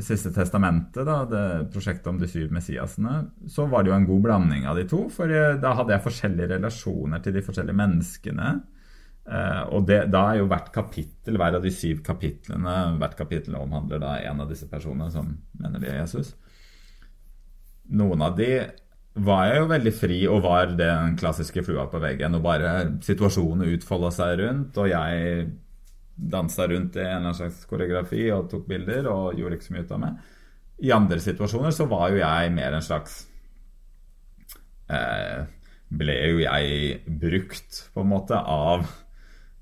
siste 0.04 0.30
testamentet, 0.34 1.02
da, 1.08 1.24
det 1.26 1.44
prosjektet 1.74 2.10
om 2.12 2.20
de 2.22 2.30
syv 2.30 2.52
Messiasene, 2.54 3.20
så 3.50 3.66
var 3.70 3.84
det 3.84 3.92
jo 3.92 3.98
en 3.98 4.08
god 4.10 4.24
blanding 4.28 4.68
av 4.70 4.78
de 4.78 4.86
to. 4.90 5.08
For 5.14 5.32
da 5.62 5.74
hadde 5.80 5.96
jeg 5.96 6.06
forskjellige 6.06 6.52
relasjoner 6.54 7.24
til 7.24 7.38
de 7.38 7.44
forskjellige 7.46 7.80
menneskene. 7.82 8.50
Eh, 9.28 9.64
og 9.76 9.88
det, 9.90 10.04
da 10.14 10.24
er 10.32 10.42
jo 10.42 10.50
hvert 10.52 10.70
kapittel, 10.76 11.40
hver 11.40 11.58
av 11.58 11.66
de 11.66 11.72
syv 11.74 12.00
kapitlene 12.06 12.76
Hvert 12.96 13.18
kapittel 13.20 13.58
omhandler 13.60 14.00
da 14.00 14.14
en 14.24 14.46
av 14.46 14.48
disse 14.48 14.70
personene 14.72 15.10
som 15.12 15.34
mener 15.60 15.84
de 15.84 15.90
er 15.92 16.00
Jesus. 16.04 16.32
Noen 17.98 18.24
av 18.24 18.38
de 18.38 18.52
var 19.26 19.48
jeg 19.50 19.62
jo 19.62 19.70
veldig 19.72 19.94
fri 19.96 20.18
og 20.30 20.44
var 20.46 20.74
den 20.78 21.16
klassiske 21.20 21.64
flua 21.66 21.88
på 21.92 22.02
veggen. 22.04 22.38
Og 22.38 22.44
bare 22.46 22.74
situasjonen 23.06 23.74
utfolda 23.76 24.12
seg 24.14 24.36
rundt, 24.42 24.78
og 24.78 24.92
jeg 24.92 25.48
dansa 26.18 26.66
rundt 26.68 26.96
i 26.98 27.04
en 27.04 27.06
eller 27.06 27.20
annen 27.22 27.38
slags 27.38 27.66
koreografi 27.70 28.24
og 28.34 28.48
tok 28.52 28.66
bilder 28.70 29.10
og 29.12 29.38
gjorde 29.38 29.58
ikke 29.58 29.68
så 29.68 29.76
mye 29.76 29.86
ut 29.86 29.94
av 29.94 30.02
meg. 30.02 30.22
I 30.88 30.94
andre 30.94 31.20
situasjoner 31.22 31.74
så 31.74 31.88
var 31.90 32.12
jo 32.14 32.22
jeg 32.22 32.54
mer 32.54 32.78
en 32.78 32.86
slags 32.86 33.20
eh, 34.94 35.46
Ble 35.88 36.16
jo 36.34 36.42
jeg 36.42 36.98
brukt, 37.08 37.78
på 37.94 38.04
en 38.04 38.10
måte, 38.12 38.36
av, 38.36 38.82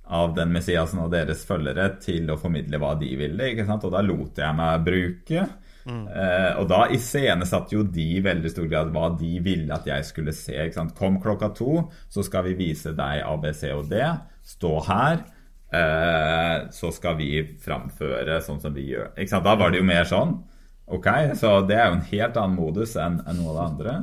av 0.09 0.31
den 0.33 0.49
Messiasen 0.55 1.03
og 1.03 1.11
deres 1.13 1.43
følgere 1.45 1.91
til 2.01 2.31
å 2.33 2.39
formidle 2.41 2.79
hva 2.81 2.95
de 2.97 3.11
ville. 3.19 3.51
ikke 3.51 3.67
sant? 3.67 3.85
Og 3.85 3.93
da 3.93 4.01
lot 4.01 4.41
jeg 4.41 4.57
meg 4.57 4.87
bruke. 4.87 5.43
Mm. 5.85 6.07
Eh, 6.09 6.51
og 6.57 6.65
da 6.69 6.85
iscenesatte 6.93 7.75
jo 7.77 7.83
de 7.85 8.05
i 8.17 8.23
veldig 8.25 8.49
stor 8.49 8.67
grad 8.71 8.91
hva 8.93 9.11
de 9.19 9.37
ville 9.45 9.73
at 9.73 9.85
jeg 9.89 10.07
skulle 10.07 10.33
se. 10.35 10.57
Kom 10.97 11.19
klokka 11.21 11.51
to, 11.57 11.85
så 12.09 12.25
skal 12.25 12.47
vi 12.49 12.57
vise 12.65 12.95
deg 12.97 13.21
ABC 13.25 13.67
og 13.75 13.89
D. 13.91 14.01
Stå 14.45 14.73
her. 14.89 15.21
Eh, 15.75 16.57
så 16.73 16.91
skal 16.93 17.17
vi 17.19 17.31
framføre 17.61 18.41
sånn 18.43 18.61
som 18.63 18.75
vi 18.75 18.89
gjør. 18.93 19.13
Da 19.35 19.55
var 19.55 19.71
det 19.71 19.81
jo 19.81 19.87
mer 19.87 20.09
sånn. 20.09 20.37
Ok, 20.85 21.07
så 21.37 21.59
det 21.65 21.79
er 21.79 21.89
jo 21.89 21.97
en 21.97 22.09
helt 22.11 22.37
annen 22.37 22.59
modus 22.59 22.93
enn, 23.01 23.17
enn 23.25 23.41
noe 23.41 23.55
av 23.55 23.57
det 23.57 23.65
andre. 23.69 23.95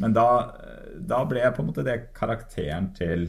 Men 0.00 0.16
da, 0.16 0.28
da 0.96 1.20
ble 1.28 1.42
jeg 1.42 1.56
på 1.56 1.62
en 1.62 1.68
måte 1.68 1.84
det 1.84 1.98
karakteren 2.16 2.88
til 2.96 3.28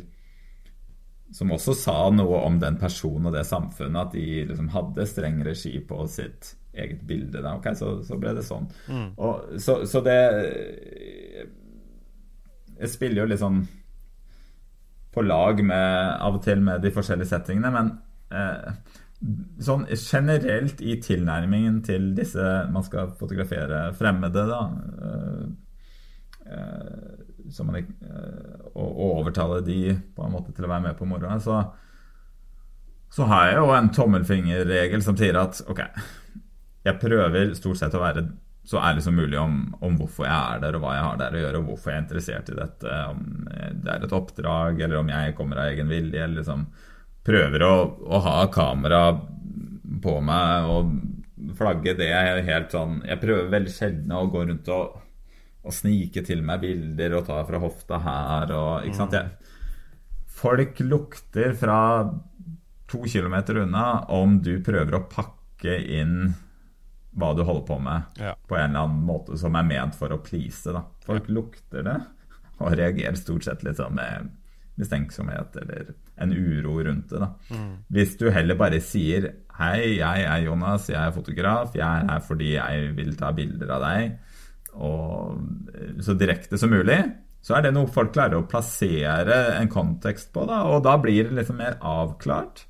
Som 1.36 1.52
også 1.52 1.74
sa 1.76 2.10
noe 2.12 2.42
om 2.44 2.58
den 2.60 2.76
personen 2.76 3.30
og 3.30 3.36
det 3.36 3.46
samfunnet, 3.48 4.10
at 4.10 4.16
de 4.16 4.42
liksom 4.50 4.68
hadde 4.74 5.06
streng 5.08 5.38
regi 5.48 5.78
på 5.80 6.04
sitt 6.12 6.50
eget 6.74 7.02
bilde. 7.08 7.42
Da. 7.42 7.56
Ok, 7.58 7.72
så, 7.78 7.98
så 8.06 8.18
ble 8.20 8.34
det 8.38 8.46
sånn. 8.48 8.68
Mm. 8.88 9.08
Og, 9.18 9.60
så, 9.62 9.82
så 9.90 10.02
det 10.06 10.18
Jeg 12.80 12.90
spiller 12.90 13.24
jo 13.24 13.30
litt 13.30 13.42
sånn 13.44 13.62
på 15.12 15.22
lag 15.28 15.60
med, 15.60 16.18
av 16.24 16.38
og 16.38 16.44
til 16.46 16.62
med 16.64 16.82
de 16.84 16.92
forskjellige 16.96 17.34
settingene. 17.34 17.72
Men 17.76 17.90
eh, 18.32 18.70
sånn 19.62 19.84
generelt 19.92 20.82
i 20.82 20.96
tilnærmingen 21.04 21.82
til 21.86 22.14
disse 22.18 22.46
man 22.72 22.86
skal 22.88 23.12
fotografere 23.20 23.90
fremmede, 23.98 24.46
da 24.50 24.62
eh, 25.08 25.44
eh 26.56 27.18
man, 27.68 27.76
eh, 27.76 28.68
Og 28.80 29.00
overtale 29.12 29.60
de 29.66 29.98
på 30.16 30.24
en 30.24 30.32
måte 30.32 30.54
til 30.56 30.66
å 30.66 30.70
være 30.72 30.86
med 30.86 30.96
på 30.96 31.06
moroa, 31.10 31.36
så, 31.44 31.58
så 33.12 33.28
har 33.28 33.50
jeg 33.50 33.58
jo 33.58 33.74
en 33.76 33.90
tommelfingerregel 33.92 35.04
som 35.04 35.18
sier 35.20 35.36
at 35.36 35.60
ok, 35.68 35.82
jeg 36.86 37.00
prøver 37.02 37.54
stort 37.58 37.80
sett 37.82 37.96
å 37.98 38.02
være 38.02 38.26
så 38.64 38.78
ærlig 38.78 39.04
som 39.04 39.16
mulig 39.18 39.40
om, 39.42 39.56
om, 39.82 39.96
hvorfor 39.98 40.28
jeg 40.28 40.38
er 40.38 40.62
der, 40.62 40.78
og 40.78 40.84
hva 40.84 40.94
jeg 40.94 41.06
har 41.06 41.20
der 41.20 41.36
å 41.36 41.42
gjøre, 41.42 41.62
og 41.62 41.70
hvorfor 41.72 41.92
jeg 41.92 41.98
er 41.98 42.04
interessert 42.04 42.52
i 42.52 42.58
dette. 42.60 42.98
Om 43.10 43.24
det 43.82 43.94
er 43.94 44.06
et 44.06 44.16
oppdrag, 44.16 44.82
eller 44.86 45.00
om 45.00 45.10
jeg 45.10 45.36
kommer 45.38 45.62
av 45.64 45.72
egen 45.74 45.90
vilje. 45.90 46.22
Eller 46.22 46.42
liksom 46.42 46.68
prøver 47.26 47.66
å, 47.66 47.74
å 48.06 48.22
ha 48.26 48.36
kamera 48.54 49.02
på 50.02 50.18
meg 50.26 50.70
og 50.72 50.94
flagge 51.58 51.94
det 51.98 52.08
er 52.16 52.40
helt 52.48 52.72
sånn 52.74 53.02
Jeg 53.06 53.20
prøver 53.22 53.50
veldig 53.52 53.74
sjelden 53.74 54.14
å 54.16 54.24
gå 54.32 54.44
rundt 54.48 54.70
og, 54.74 54.96
og 55.62 55.76
snike 55.76 56.24
til 56.26 56.42
meg 56.46 56.64
bilder 56.64 57.18
og 57.18 57.26
ta 57.28 57.42
fra 57.46 57.62
hofta 57.62 58.00
her 58.02 58.54
og 58.56 58.88
Ikke 58.88 58.98
sant? 58.98 59.18
Jeg, 59.18 59.52
folk 60.42 60.80
lukter 60.86 61.54
fra 61.58 61.80
to 62.90 63.04
kilometer 63.06 63.62
unna 63.64 64.08
om 64.16 64.40
du 64.44 64.56
prøver 64.66 64.98
å 64.98 65.06
pakke 65.12 65.78
inn 66.00 66.34
hva 67.12 67.32
du 67.36 67.44
holder 67.44 67.66
på 67.68 67.78
med, 67.84 68.20
ja. 68.22 68.36
på 68.48 68.56
en 68.56 68.70
eller 68.70 68.86
annen 68.86 69.06
måte 69.08 69.38
som 69.40 69.56
er 69.60 69.68
ment 69.68 69.98
for 70.00 70.14
å 70.14 70.22
please. 70.24 70.72
Da. 70.72 70.86
Folk 71.08 71.28
ja. 71.28 71.36
lukter 71.40 71.88
det 71.88 71.98
og 72.62 72.78
reagerer 72.78 73.20
stort 73.20 73.48
sett 73.48 73.66
litt 73.68 73.82
sånn 73.82 73.98
med 73.98 74.32
mistenksomhet 74.80 75.58
eller 75.62 75.92
en 76.22 76.34
uro 76.34 76.78
rundt 76.86 77.12
det. 77.12 77.20
Da. 77.22 77.32
Mm. 77.52 77.72
Hvis 77.92 78.16
du 78.20 78.30
heller 78.32 78.58
bare 78.60 78.82
sier 78.84 79.32
'Hei, 79.62 79.98
jeg 80.00 80.24
er 80.26 80.46
Jonas, 80.46 80.88
jeg 80.90 80.98
er 80.98 81.12
fotograf. 81.14 81.76
Jeg 81.76 81.86
er 81.86 82.08
her 82.08 82.22
fordi 82.26 82.54
jeg 82.56 82.96
vil 82.98 83.16
ta 83.20 83.32
bilder 83.36 83.76
av 83.76 83.84
deg.' 83.86 84.16
Og 84.72 85.42
så 86.00 86.16
direkte 86.16 86.58
som 86.58 86.72
mulig, 86.72 87.02
så 87.44 87.58
er 87.58 87.66
det 87.66 87.74
noe 87.76 87.90
folk 87.92 88.14
klarer 88.16 88.40
å 88.40 88.48
plassere 88.48 89.58
en 89.58 89.70
kontekst 89.70 90.32
på. 90.34 90.46
Da, 90.48 90.62
og 90.72 90.86
da 90.86 90.96
blir 91.02 91.28
det 91.28 91.36
liksom 91.42 91.60
mer 91.60 91.76
avklart. 91.82 92.64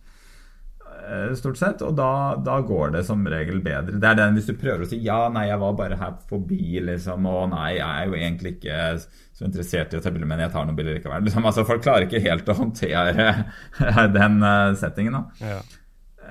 Eh, 1.11 1.33
stort 1.35 1.57
sett. 1.57 1.81
Og 1.83 1.95
da, 1.97 2.35
da, 2.45 2.59
går 2.63 2.93
det 2.95 3.03
som 3.07 3.25
regel 3.27 3.59
bedre. 3.63 3.97
Det 3.99 4.07
er 4.07 4.19
den 4.19 4.37
hvis 4.37 4.47
du 4.47 4.53
prøver 4.59 4.85
å 4.85 4.87
si 4.87 5.01
ja, 5.03 5.25
nei, 5.33 5.47
jeg 5.49 5.59
var 5.59 5.75
bare 5.79 5.99
her 5.99 6.15
forbi, 6.29 6.79
liksom, 6.87 7.27
og 7.27 7.49
nei, 7.51 7.73
jeg 7.79 7.87
er 7.89 8.07
jo 8.07 8.19
egentlig 8.19 8.53
ikke 8.55 8.77
så 9.01 9.47
interessert 9.47 9.91
i 9.91 9.99
å 9.99 10.03
ta 10.03 10.13
bilder, 10.13 10.29
men 10.29 10.43
jeg 10.45 10.53
tar 10.53 10.67
noen 10.67 10.77
bilder 10.77 10.95
likevel. 10.95 11.25
Liksom, 11.27 11.47
altså, 11.49 11.67
folk 11.67 11.83
klarer 11.83 12.07
ikke 12.07 12.23
helt 12.23 12.51
å 12.51 12.57
håndtere 12.61 13.27
den 14.17 14.39
uh, 14.45 14.71
settingen. 14.79 15.19
Da. 15.19 15.51
Ja. 15.51 15.61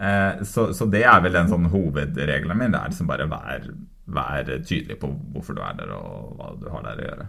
Uh, 0.01 0.45
så, 0.49 0.71
så, 0.77 0.88
det 0.88 1.05
er 1.05 1.21
vel 1.27 1.37
den 1.37 1.51
sånn 1.51 1.69
hovedregelen 1.73 2.57
min. 2.57 2.73
Det 2.73 2.81
er 2.81 2.95
liksom 2.95 3.11
bare 3.11 3.29
vær, 3.29 3.66
vær 4.09 4.55
tydelig 4.62 4.97
på 5.03 5.11
hvorfor 5.35 5.59
du 5.59 5.64
er 5.66 5.77
der, 5.83 5.93
og 5.99 6.38
hva 6.38 6.55
du 6.57 6.71
har 6.73 6.87
der 6.87 7.03
å 7.03 7.09
gjøre. 7.11 7.29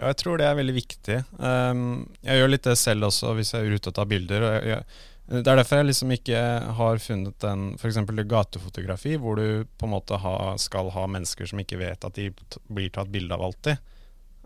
Ja, 0.00 0.10
jeg 0.10 0.18
tror 0.20 0.40
det 0.40 0.48
er 0.48 0.58
veldig 0.58 0.74
viktig. 0.76 1.22
Um, 1.38 1.86
jeg 2.24 2.42
gjør 2.42 2.52
litt 2.52 2.66
det 2.68 2.76
selv 2.80 3.08
også 3.08 3.32
hvis 3.38 3.54
jeg 3.54 3.64
er 3.64 3.78
ute 3.78 3.92
og 3.92 3.96
tar 3.96 4.10
bilder. 4.10 4.44
og 4.44 4.52
jeg, 4.58 4.74
jeg 4.74 5.09
det 5.30 5.46
er 5.46 5.60
derfor 5.60 5.78
jeg 5.78 5.86
liksom 5.92 6.10
ikke 6.16 6.38
har 6.74 6.98
funnet 6.98 7.36
den 7.38 7.60
f.eks. 7.78 7.98
gatefotografi, 8.26 9.12
hvor 9.22 9.36
du 9.38 9.64
på 9.78 9.86
en 9.86 9.92
måte 9.94 10.18
ha, 10.18 10.56
skal 10.58 10.90
ha 10.90 11.04
mennesker 11.06 11.46
som 11.46 11.60
ikke 11.62 11.78
vet 11.78 12.04
at 12.04 12.16
de 12.18 12.32
blir 12.66 12.90
tatt 12.90 13.12
bilde 13.14 13.36
av 13.36 13.44
alltid. 13.46 13.78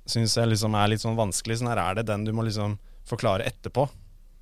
syns 0.05 0.37
jeg 0.37 0.51
liksom 0.51 0.75
er 0.77 0.90
litt 0.92 1.01
sånn 1.01 1.16
vanskelig. 1.16 1.57
Sånn 1.62 1.70
her 1.73 1.81
er 1.81 1.94
det 1.97 2.07
den 2.11 2.27
du 2.27 2.33
må 2.37 2.44
liksom 2.44 2.77
forklare 3.09 3.47
etterpå 3.49 3.87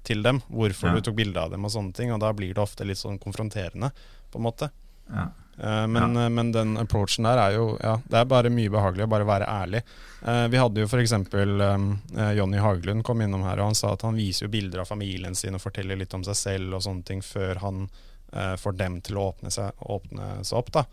til 0.02 0.22
dem, 0.26 0.40
hvorfor 0.50 0.90
Ja. 0.90 0.94
du 0.98 1.00
tok 1.07 1.14
bilde 1.14 1.38
av 1.38 1.52
dem 1.52 1.64
og 1.64 1.70
sånne 1.70 1.94
ting. 1.94 2.11
Og 2.11 2.18
da 2.18 2.33
blir 2.33 2.50
det 2.55 2.59
ofte 2.62 2.85
litt 2.85 2.98
sånn 2.98 3.20
konfronterende, 3.22 3.92
på 4.33 4.40
en 4.40 4.46
måte. 4.48 4.70
Ja. 5.09 5.28
Eh, 5.56 5.86
men, 5.86 6.16
ja. 6.16 6.28
men 6.28 6.52
den 6.52 6.76
approachen 6.80 7.26
der 7.28 7.38
er 7.38 7.58
jo 7.58 7.66
Ja, 7.82 7.98
det 8.08 8.18
er 8.18 8.30
bare 8.30 8.52
mye 8.52 8.72
behagelig 8.72 9.04
å 9.06 9.12
bare 9.12 9.28
være 9.28 9.48
ærlig. 9.50 9.82
Eh, 10.24 10.46
vi 10.48 10.60
hadde 10.60 10.80
jo 10.80 10.86
f.eks. 10.86 11.12
Um, 11.12 11.98
eh, 12.16 12.32
Jonny 12.38 12.58
Haglund 12.62 13.04
kom 13.04 13.20
innom 13.22 13.42
her, 13.42 13.58
og 13.58 13.72
han 13.72 13.78
sa 13.78 13.92
at 13.96 14.04
han 14.06 14.18
viser 14.18 14.46
jo 14.46 14.52
bilder 14.54 14.84
av 14.84 14.90
familien 14.92 15.34
sin 15.34 15.58
og 15.58 15.64
forteller 15.64 15.98
litt 15.98 16.14
om 16.14 16.24
seg 16.26 16.38
selv 16.38 16.78
og 16.78 16.84
sånne 16.86 17.06
ting 17.08 17.22
før 17.26 17.60
han 17.64 17.84
eh, 18.32 18.54
får 18.60 18.78
dem 18.78 19.00
til 19.02 19.18
å 19.18 19.28
åpne 19.32 19.50
seg, 19.50 19.74
åpne 19.82 20.34
seg 20.46 20.58
opp. 20.62 20.72
da 20.78 20.86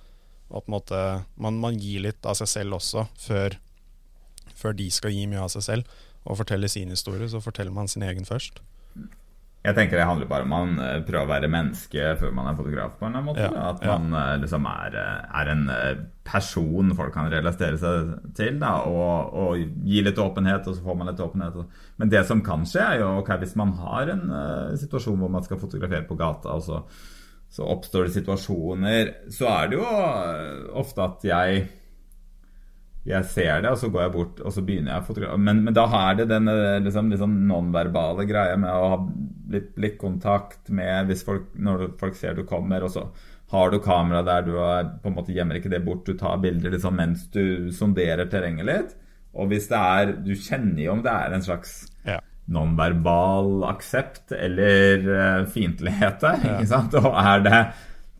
Og 0.49 0.63
på 0.63 0.65
en 0.65 0.77
måte 0.79 1.03
man, 1.35 1.61
man 1.61 1.77
gir 1.77 2.07
litt 2.07 2.25
av 2.25 2.39
seg 2.41 2.49
selv 2.49 2.79
også 2.79 3.05
før, 3.21 3.59
før 4.55 4.73
de 4.73 4.89
skal 4.91 5.13
gi 5.13 5.27
mye 5.29 5.45
av 5.45 5.53
seg 5.53 5.67
selv 5.67 5.99
og 6.25 6.41
fortelle 6.41 6.67
sin 6.69 6.89
historie. 6.91 7.29
Så 7.29 7.41
forteller 7.41 7.73
man 7.73 7.87
sin 7.87 8.03
egen 8.03 8.25
først. 8.27 8.59
Jeg 9.59 9.75
tenker 9.75 9.99
det 9.99 10.05
handler 10.07 10.29
bare 10.29 10.45
om 10.45 10.53
man 10.53 10.77
eh, 10.79 11.01
prøver 11.03 11.25
å 11.25 11.31
være 11.33 11.49
menneske 11.51 12.13
før 12.21 12.31
man 12.35 12.47
er 12.47 12.55
fotograf. 12.55 12.93
på 12.95 13.05
en 13.05 13.11
eller 13.11 13.19
annen 13.19 13.27
måte 13.27 13.43
Ja, 13.43 13.65
At 13.73 13.83
man 13.83 14.13
ja. 14.15 14.37
liksom 14.39 14.67
er, 14.71 14.95
eh, 14.95 15.39
er 15.41 15.51
en 15.51 15.65
eh, 15.73 16.03
person 16.29 16.93
folk 16.95 17.13
kan 17.13 17.27
relatere 17.31 17.79
seg 17.81 18.13
til. 18.37 18.59
Da, 18.61 18.71
og, 18.87 19.35
og 19.35 19.83
gi 19.83 20.03
litt 20.05 20.21
åpenhet, 20.21 20.67
og 20.67 20.77
så 20.77 20.85
får 20.85 20.99
man 20.99 21.11
litt 21.11 21.23
åpenhet. 21.25 21.59
Men 21.99 22.13
det 22.13 22.23
som 22.29 22.43
kan 22.45 22.63
skje, 22.69 22.85
er 22.85 23.03
jo 23.03 23.13
okay, 23.19 23.39
hvis 23.41 23.57
man 23.59 23.73
har 23.81 24.13
en 24.13 24.27
uh, 24.31 24.77
situasjon 24.79 25.17
hvor 25.19 25.33
man 25.33 25.43
skal 25.43 25.59
fotografere 25.61 26.07
på 26.07 26.17
gata, 26.19 26.55
og 26.55 26.63
så, 26.63 26.83
så 27.49 27.67
oppstår 27.67 28.07
det 28.07 28.15
situasjoner, 28.15 29.11
så 29.33 29.49
er 29.55 29.71
det 29.71 29.79
jo 29.81 29.89
eh, 29.89 30.69
ofte 30.79 31.03
at 31.07 31.27
jeg 31.27 31.67
jeg 33.09 33.25
ser 33.31 33.61
det, 33.63 33.71
og 33.71 33.79
så 33.79 33.87
går 33.89 34.03
jeg 34.03 34.11
bort 34.13 34.41
og 34.43 34.53
så 34.53 34.61
begynner 34.65 34.91
jeg 34.91 35.01
å 35.01 35.05
fotografere. 35.07 35.41
Men, 35.41 35.61
men 35.65 35.75
da 35.75 35.85
er 36.01 36.17
det 36.19 36.27
den 36.29 36.51
eh, 36.51 36.81
liksom, 36.83 37.09
liksom 37.13 37.37
nonverbale 37.49 38.25
greia 38.29 38.57
med 38.59 38.69
å 38.69 38.89
ha 38.91 38.97
litt 39.49 39.97
kontakt 40.01 40.69
med 40.69 41.09
hvis 41.09 41.25
folk, 41.27 41.49
når 41.55 41.89
folk 41.99 42.15
ser 42.19 42.37
du 42.37 42.43
kommer, 42.47 42.85
og 42.85 42.93
så 42.93 43.07
har 43.49 43.71
du 43.73 43.79
kamera 43.81 44.21
der, 44.25 44.43
du 44.45 44.57
er, 44.61 44.89
på 45.01 45.09
en 45.09 45.15
måte 45.17 45.33
gjemmer 45.33 45.57
ikke 45.57 45.71
det 45.73 45.81
bort, 45.85 46.05
du 46.05 46.13
tar 46.17 46.37
bilder 46.43 46.75
liksom, 46.75 46.95
mens 46.99 47.27
du 47.33 47.71
sonderer 47.73 48.29
terrenget 48.29 48.67
litt. 48.69 48.95
Og 49.33 49.49
hvis 49.51 49.67
det 49.69 49.77
er 49.77 50.11
Du 50.25 50.31
kjenner 50.33 50.81
jo 50.83 50.91
om 50.95 51.01
det 51.05 51.11
er 51.13 51.33
en 51.35 51.43
slags 51.45 51.73
Ja. 52.05 52.19
nonverbal 52.49 53.63
aksept 53.69 54.31
eller 54.33 55.05
uh, 55.05 55.45
fiendtlighet 55.49 56.19
der, 56.23 56.41
ikke 56.55 56.69
sant? 56.69 56.97
Og 56.97 57.13
er 57.13 57.45
det 57.45 57.61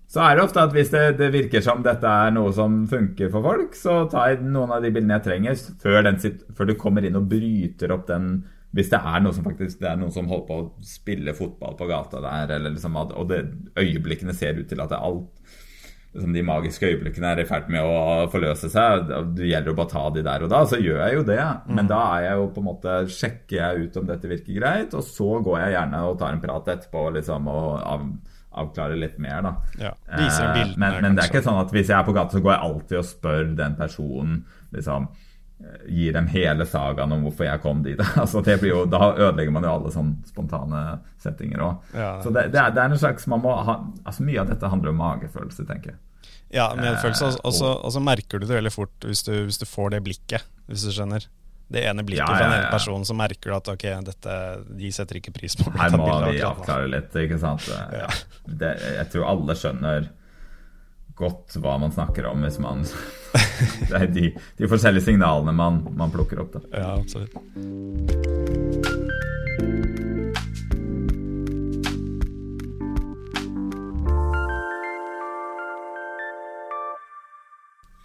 så 0.10 0.24
er 0.26 0.36
det 0.40 0.44
ofte 0.48 0.62
at 0.66 0.72
hvis 0.74 0.90
det, 0.90 1.02
det 1.20 1.28
virker 1.36 1.62
som 1.62 1.84
dette 1.86 2.10
er 2.10 2.32
noe 2.34 2.50
som 2.58 2.80
funker 2.90 3.30
for 3.30 3.46
folk, 3.46 3.76
så 3.78 4.00
tar 4.10 4.32
jeg 4.32 4.40
noen 4.42 4.72
av 4.74 4.82
de 4.82 4.90
bildene 4.96 5.20
jeg 5.20 5.26
trenger 5.28 5.60
før, 5.84 6.00
den, 6.08 6.18
før 6.58 6.66
du 6.66 6.74
kommer 6.82 7.06
inn 7.06 7.20
og 7.20 7.28
bryter 7.30 7.94
opp 7.94 8.08
den 8.10 8.32
Hvis 8.76 8.92
det 8.92 9.00
er 9.02 9.24
noe 9.24 9.34
som 9.34 9.46
faktisk 9.46 9.80
Det 9.82 9.88
er 9.90 9.98
noen 9.98 10.14
som 10.14 10.28
holder 10.30 10.46
på 10.46 10.58
å 10.62 10.86
spille 10.86 11.34
fotball 11.38 11.74
på 11.80 11.88
gata 11.90 12.22
der, 12.22 12.54
eller 12.60 12.76
liksom, 12.76 13.00
og 13.00 13.26
det, 13.32 13.42
øyeblikkene 13.80 14.36
ser 14.38 14.60
ut 14.60 14.70
til 14.70 14.84
at 14.84 14.92
det 14.92 15.00
er 15.00 15.08
alt 15.10 15.58
liksom 16.14 16.34
De 16.34 16.44
magiske 16.46 16.88
øyeblikkene 16.90 17.34
er 17.34 17.44
i 17.44 17.46
ferd 17.46 17.68
med 17.70 17.86
å 17.86 18.30
forløse 18.34 18.70
seg. 18.74 19.12
Det 19.38 19.46
gjelder 19.46 19.74
å 19.74 19.78
bare 19.78 19.92
ta 19.92 20.08
de 20.16 20.24
der 20.26 20.46
og 20.46 20.50
da. 20.50 20.64
Så 20.66 20.80
gjør 20.82 21.04
jeg 21.04 21.20
jo 21.20 21.26
det. 21.28 21.44
Men 21.70 21.90
da 21.92 22.00
er 22.16 22.24
jeg 22.26 22.40
jo 22.40 22.48
på 22.56 22.64
en 22.64 22.68
måte 22.70 22.96
sjekker 23.14 23.60
jeg 23.60 23.84
ut 23.84 24.00
om 24.02 24.10
dette 24.10 24.32
virker 24.32 24.58
greit, 24.58 24.96
og 24.98 25.06
så 25.06 25.38
går 25.46 25.60
jeg 25.62 25.76
gjerne 25.76 26.02
og 26.08 26.18
tar 26.18 26.34
en 26.34 26.42
prat 26.42 26.74
etterpå 26.74 27.06
liksom, 27.20 27.52
og 27.54 27.70
av, 27.78 28.10
avklarer 28.64 28.98
litt 28.98 29.22
mer, 29.22 29.46
da. 29.46 29.54
Ja, 29.78 29.94
dem 30.10 30.26
Eh, 30.26 30.76
men, 30.82 30.98
men 31.04 31.14
det 31.14 31.28
er 31.28 31.30
ikke 31.30 31.46
sånn 31.46 31.62
at 31.62 31.74
hvis 31.76 31.92
jeg 31.92 32.00
er 32.00 32.08
på 32.08 32.18
gata, 32.18 32.34
så 32.34 32.42
går 32.42 32.56
jeg 32.56 32.72
alltid 32.72 33.02
og 33.04 33.10
spør 33.14 33.52
den 33.62 33.78
personen 33.78 34.40
liksom 34.74 35.12
Gir 35.92 36.14
dem 36.16 36.28
hele 36.32 36.64
sagaen 36.66 37.12
om 37.12 37.26
hvorfor 37.28 37.44
jeg 37.50 37.60
kom 37.64 37.82
dit. 37.84 38.00
altså 38.22 38.40
det 38.46 38.60
blir 38.62 38.72
jo, 38.72 38.84
Da 38.90 39.12
ødelegger 39.12 39.52
man 39.52 39.66
jo 39.68 39.74
alle 39.76 39.92
sånne 39.92 40.30
spontane 40.30 40.84
settinger 41.20 41.64
òg. 41.66 41.90
Ja. 41.94 42.14
Så 42.24 42.32
det, 42.32 42.46
det, 42.54 42.62
er, 42.62 42.72
det 42.76 42.84
er 42.84 42.94
en 42.94 43.02
slags 43.02 43.28
man 43.28 43.44
må 43.44 43.56
ha, 43.68 43.76
altså 44.06 44.24
Mye 44.24 44.40
av 44.44 44.54
dette 44.54 44.70
handler 44.72 44.94
om 44.94 45.02
magefølelse, 45.04 45.66
tenker 45.68 45.94
jeg. 45.94 46.00
Ja, 46.56 46.72
medfølelse. 46.80 47.26
Eh, 47.28 47.36
Og, 47.36 47.50
og, 47.52 47.54
så, 47.60 47.74
og 47.86 47.92
så 47.94 48.02
merker 48.02 48.40
du 48.40 48.48
det 48.48 48.56
veldig 48.56 48.72
fort 48.74 49.06
hvis 49.06 49.22
du, 49.28 49.34
hvis 49.50 49.60
du 49.62 49.68
får 49.70 49.92
det 49.98 50.00
blikket, 50.08 50.48
hvis 50.72 50.88
du 50.88 50.94
skjønner. 50.96 51.28
Det 51.70 51.84
ene 51.86 52.02
blikket 52.02 52.24
Ja, 52.24 52.34
fra 52.34 52.46
ja, 52.48 52.54
en 52.56 52.64
ja. 52.64 52.70
person, 52.74 53.04
så 53.06 53.14
merker 53.14 53.52
du 53.52 53.56
at 53.60 53.68
ok, 53.70 53.84
dette, 54.08 54.38
de 54.80 54.90
setter 54.96 55.20
ikke 55.20 55.36
pris 55.36 55.54
på 55.60 55.70
Her 55.76 55.92
må 55.94 56.08
vi 56.32 56.40
avklare 56.42 56.88
litt, 56.90 57.14
ikke 57.14 57.38
sant. 57.38 57.68
Det, 58.50 58.72
jeg 58.96 59.12
tror 59.14 59.28
alle 59.36 59.54
skjønner 59.60 60.08
godt 61.20 61.58
hva 61.60 61.76
man 61.82 61.92
snakker 61.94 62.28
om 62.30 62.46
hvis 62.46 62.60
man 62.64 62.86
Det 63.90 63.96
er 63.98 64.08
de, 64.10 64.30
de 64.58 64.70
forskjellige 64.72 65.06
signalene 65.12 65.54
man, 65.54 65.82
man 66.00 66.12
plukker 66.14 66.42
opp. 66.42 66.56
Da. 66.56 66.62
Ja, 66.74 66.96
absolutt. 66.96 67.36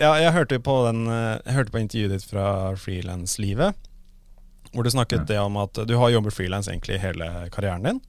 Ja, 0.02 0.16
jeg 0.20 0.34
hørte 0.34 0.58
på, 0.60 0.74
den, 0.88 1.06
eh, 1.08 1.38
jeg 1.46 1.54
hørte 1.56 1.72
på 1.72 1.80
intervjuet 1.80 2.16
ditt 2.16 2.26
fra 2.28 2.48
frilanslivet, 2.76 3.78
hvor 4.74 4.84
du 4.84 4.90
snakket 4.90 5.22
Ja. 5.22 5.28
det 5.30 5.38
om 5.38 5.56
at 5.62 5.78
du 5.86 5.94
har 5.96 6.10
jobbet 6.10 6.34
frilans 6.34 6.68
egentlig 6.68 6.98
hele 7.00 7.30
karrieren 7.54 7.86
din 7.86 8.02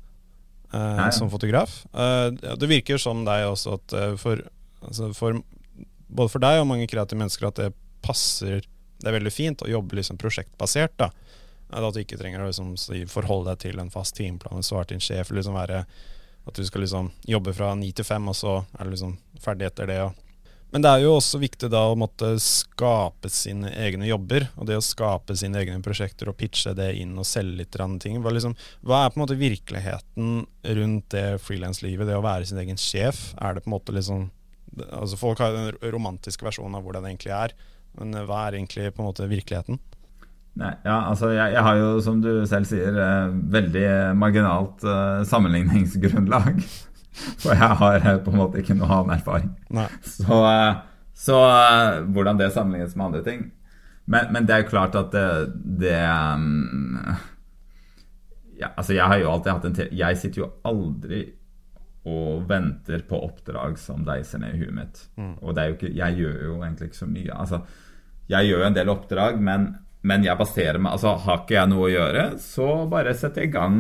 ja. 0.76 1.12
som 1.12 1.30
fotograf. 1.30 1.86
Uh, 1.94 2.34
det 2.58 2.70
virker 2.70 2.98
som 3.02 3.24
deg 3.28 3.48
også 3.48 3.78
at 3.80 3.96
uh, 3.96 4.16
for, 4.20 4.42
altså 4.88 5.12
for 5.18 5.42
både 6.08 6.32
for 6.32 6.44
deg 6.44 6.62
og 6.62 6.70
mange 6.70 6.88
kreative 6.90 7.20
mennesker 7.20 7.50
at 7.50 7.60
det 7.60 7.72
passer 8.06 8.62
Det 8.96 9.10
er 9.10 9.18
veldig 9.18 9.34
fint 9.34 9.62
å 9.62 9.70
jobbe 9.70 9.98
liksom 9.98 10.18
prosjektbasert. 10.18 10.94
da 10.98 11.10
At 11.70 11.94
du 11.94 12.00
ikke 12.00 12.18
trenger 12.18 12.42
å 12.42 12.48
liksom 12.48 12.76
forholde 13.12 13.52
deg 13.52 13.60
til 13.66 13.80
en 13.82 13.92
fast 13.92 14.16
timeplan, 14.16 14.64
svare 14.64 14.88
til 14.90 15.00
en 15.00 15.04
sjef, 15.04 15.34
liksom 15.36 15.58
være 15.58 15.84
at 16.46 16.56
du 16.56 16.66
skal 16.66 16.86
liksom 16.86 17.10
jobbe 17.26 17.54
fra 17.58 17.74
ni 17.76 17.92
til 17.92 18.06
fem, 18.06 18.28
og 18.30 18.38
så 18.38 18.60
er 18.78 18.86
du 18.86 18.94
liksom 18.94 19.18
ferdig 19.42 19.68
etter 19.68 19.90
det. 19.90 20.00
Men 20.74 20.84
det 20.84 20.92
er 20.92 21.04
jo 21.06 21.16
også 21.16 21.40
viktig 21.42 21.70
da 21.72 21.86
å 21.90 21.98
måtte 21.98 22.34
skape 22.42 23.30
sine 23.34 23.72
egne 23.82 24.10
jobber, 24.10 24.48
og 24.60 24.68
det 24.70 24.78
å 24.78 24.84
skape 24.84 25.36
sine 25.38 25.62
egne 25.62 25.82
prosjekter 25.86 26.30
og 26.30 26.38
pitche 26.40 26.74
det 26.78 26.92
inn 27.02 27.14
og 27.18 27.28
selge 27.30 27.62
litt 27.62 27.78
ting. 28.04 28.20
Hva, 28.22 28.34
liksom, 28.36 28.58
hva 28.86 29.04
er 29.04 29.14
på 29.14 29.20
en 29.20 29.26
måte 29.26 29.40
virkeligheten 29.40 30.46
rundt 30.80 31.10
det 31.16 31.28
frilanslivet, 31.42 32.08
det 32.08 32.18
å 32.18 32.26
være 32.26 32.50
sin 32.50 32.62
egen 32.62 32.82
sjef? 32.82 33.34
Er 33.42 33.56
det 33.56 33.66
på 33.66 33.72
en 33.72 33.78
måte 33.78 33.96
liksom 33.96 34.30
Altså 34.90 35.20
Folk 35.20 35.42
har 35.44 35.56
den 35.56 35.92
romantiske 35.94 36.46
versjonen 36.46 36.78
av 36.78 36.86
hvordan 36.86 37.06
det 37.06 37.14
egentlig 37.14 37.36
er, 37.36 37.54
men 38.00 38.16
eh, 38.16 38.26
hva 38.28 38.46
er 38.46 38.58
egentlig 38.60 38.90
på 38.96 39.04
en 39.04 39.10
måte 39.10 39.30
virkeligheten? 39.32 39.80
Nei, 40.56 40.72
ja, 40.88 41.02
altså 41.10 41.34
jeg, 41.36 41.52
jeg 41.52 41.64
har 41.68 41.78
jo, 41.82 41.88
som 42.04 42.22
du 42.24 42.32
selv 42.48 42.68
sier, 42.70 42.96
eh, 42.96 43.38
veldig 43.56 43.88
marginalt 44.20 44.86
eh, 44.88 45.24
sammenligningsgrunnlag. 45.28 46.62
For 47.42 47.56
jeg 47.56 47.80
har 47.80 48.08
på 48.24 48.32
en 48.34 48.42
måte 48.42 48.60
ikke 48.60 48.76
noe 48.76 48.92
annen 48.92 49.16
erfaring. 49.16 49.54
Nei. 49.76 49.88
Så, 50.04 50.40
så 51.16 51.38
hvordan 52.12 52.42
det 52.42 52.52
sammenlignes 52.52 52.98
med 53.00 53.06
andre 53.06 53.22
ting 53.24 53.46
Men, 54.04 54.34
men 54.36 54.44
det 54.44 54.52
er 54.52 54.66
jo 54.66 54.68
klart 54.74 54.98
at 55.00 55.14
det, 55.16 55.30
det 55.80 55.96
mm, 55.96 57.14
ja, 58.60 58.74
Altså, 58.76 58.94
jeg 58.98 59.08
har 59.08 59.22
jo 59.22 59.32
alltid 59.32 59.52
hatt 59.54 59.70
en 59.70 59.96
Jeg 59.96 60.20
sitter 60.20 60.42
jo 60.42 60.52
aldri 60.68 61.22
og 62.06 62.46
venter 62.50 63.02
på 63.10 63.18
oppdrag 63.26 63.80
som 63.82 64.06
deiser 64.06 64.42
ned 64.44 64.56
i 64.56 64.62
huet 64.62 64.76
mitt. 64.78 65.02
Og 65.42 65.56
det 65.56 65.64
er 65.64 65.72
jo 65.72 65.78
ikke 65.80 65.96
Jeg 65.96 66.20
gjør 66.22 66.38
jo 66.46 66.60
egentlig 66.60 66.92
ikke 66.92 67.02
så 67.02 67.10
mye. 67.10 67.34
Altså, 67.34 67.62
jeg 68.30 68.48
gjør 68.50 68.62
jo 68.62 68.70
en 68.70 68.78
del 68.78 68.94
oppdrag, 68.94 69.42
men, 69.42 69.68
men 70.06 70.26
jeg 70.26 70.38
baserer 70.38 70.82
meg 70.82 70.96
Altså, 70.96 71.16
har 71.26 71.42
ikke 71.42 71.58
jeg 71.58 71.72
noe 71.72 71.88
å 71.88 71.92
gjøre, 71.94 72.26
så 72.42 72.70
bare 72.90 73.14
setter 73.18 73.46
jeg 73.46 73.52
i 73.52 73.56
gang 73.56 73.80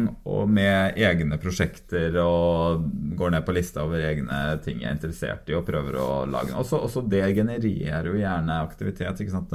med 0.50 0.98
egne 0.98 1.40
prosjekter 1.42 2.18
og 2.24 2.86
går 3.18 3.36
ned 3.36 3.46
på 3.46 3.56
lista 3.58 3.86
over 3.86 4.02
egne 4.02 4.44
ting 4.66 4.82
jeg 4.82 4.90
er 4.90 4.98
interessert 4.98 5.50
i, 5.50 5.58
og 5.58 5.66
prøver 5.70 6.00
å 6.02 6.12
lage. 6.30 6.56
Også, 6.58 6.82
også 6.88 7.06
det 7.10 7.28
genererer 7.38 8.10
jo 8.10 8.18
gjerne 8.22 8.62
aktivitet. 8.66 9.22
ikke 9.22 9.38
sant? 9.38 9.54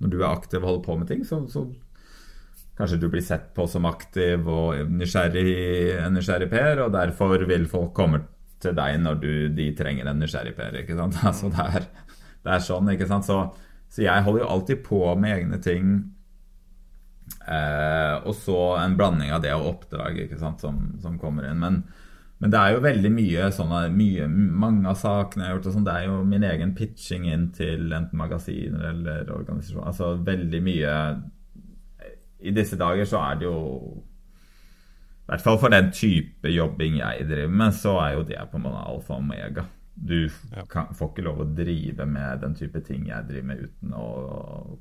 Når 0.00 0.12
du 0.12 0.22
er 0.22 0.30
aktiv 0.30 0.60
og 0.60 0.70
holder 0.70 0.86
på 0.88 0.96
med 1.00 1.12
ting, 1.12 1.24
så, 1.24 1.44
så 1.48 1.68
Kanskje 2.76 2.98
du 3.00 3.06
blir 3.08 3.24
sett 3.24 3.52
på 3.56 3.64
som 3.70 3.86
aktiv 3.88 4.48
og 4.52 4.90
nysgjerrig, 4.92 5.96
en 6.02 6.16
nysgjerrig 6.16 6.50
Per, 6.52 6.82
og 6.84 6.90
derfor 6.92 7.46
vil 7.48 7.64
folk 7.70 7.94
komme 7.96 8.20
til 8.60 8.74
deg 8.76 8.98
når 9.00 9.20
du, 9.22 9.30
de 9.56 9.70
trenger 9.76 10.10
en 10.10 10.20
nysgjerrig 10.20 10.52
Per. 10.58 10.82
ikke 10.82 10.98
sant? 10.98 11.16
Altså 11.30 11.48
det 11.52 11.64
er, 11.78 11.86
det 12.44 12.52
er 12.52 12.66
sånn, 12.66 12.90
ikke 12.92 13.08
sant? 13.08 13.28
Så, 13.28 13.38
så 13.88 14.04
jeg 14.04 14.26
holder 14.26 14.44
jo 14.44 14.50
alltid 14.52 14.82
på 14.84 15.00
med 15.16 15.38
egne 15.38 15.60
ting. 15.64 15.94
Eh, 17.46 18.14
og 18.26 18.34
så 18.38 18.58
en 18.80 18.96
blanding 18.98 19.32
av 19.34 19.40
det 19.44 19.54
og 19.54 19.70
oppdrag 19.72 20.18
ikke 20.26 20.40
sant, 20.40 20.60
som, 20.60 20.82
som 21.02 21.16
kommer 21.22 21.48
inn. 21.48 21.62
Men, 21.62 21.78
men 22.42 22.52
det 22.52 22.60
er 22.60 22.74
jo 22.74 22.84
veldig 22.84 23.12
mye 23.14 23.48
sånne 23.56 23.86
mye, 23.94 24.26
Mange 24.28 24.90
av 24.92 25.00
sakene 25.00 25.46
jeg 25.46 25.48
har 25.48 25.56
gjort, 25.56 25.70
og 25.70 25.78
sånn, 25.78 25.88
det 25.88 25.96
er 25.96 26.10
jo 26.10 26.18
min 26.28 26.44
egen 26.44 26.76
pitching 26.76 27.24
inn 27.30 27.48
til 27.56 27.88
enten 27.88 28.20
magasiner 28.20 28.90
eller 28.92 29.32
organisasjoner. 29.32 29.88
Altså 29.94 30.12
veldig 30.26 30.62
mye 30.66 30.92
I 32.40 32.52
disse 32.54 32.76
dager 32.76 33.08
så 33.08 33.22
er 33.22 33.40
det 33.40 33.46
jo 33.48 33.60
I 35.24 35.30
hvert 35.30 35.42
fall 35.42 35.58
for 35.58 35.72
den 35.72 35.88
type 35.94 36.50
jobbing 36.52 37.00
jeg 37.00 37.26
driver 37.30 37.54
med, 37.62 37.74
så 37.74 37.96
er 38.02 38.12
jo 38.18 38.26
det 38.28 38.42
på 38.50 38.60
en 38.60 38.66
måte 38.68 38.84
alfa 38.86 39.16
og 39.16 39.24
omega. 39.24 39.66
Du 39.96 40.28
kan, 40.68 40.92
får 40.94 41.08
ikke 41.10 41.24
lov 41.24 41.40
å 41.40 41.48
drive 41.56 42.04
med 42.06 42.42
den 42.44 42.54
type 42.54 42.82
ting 42.84 43.08
jeg 43.08 43.26
driver 43.30 43.48
med, 43.48 43.62
uten 43.64 43.94
å 43.96 44.06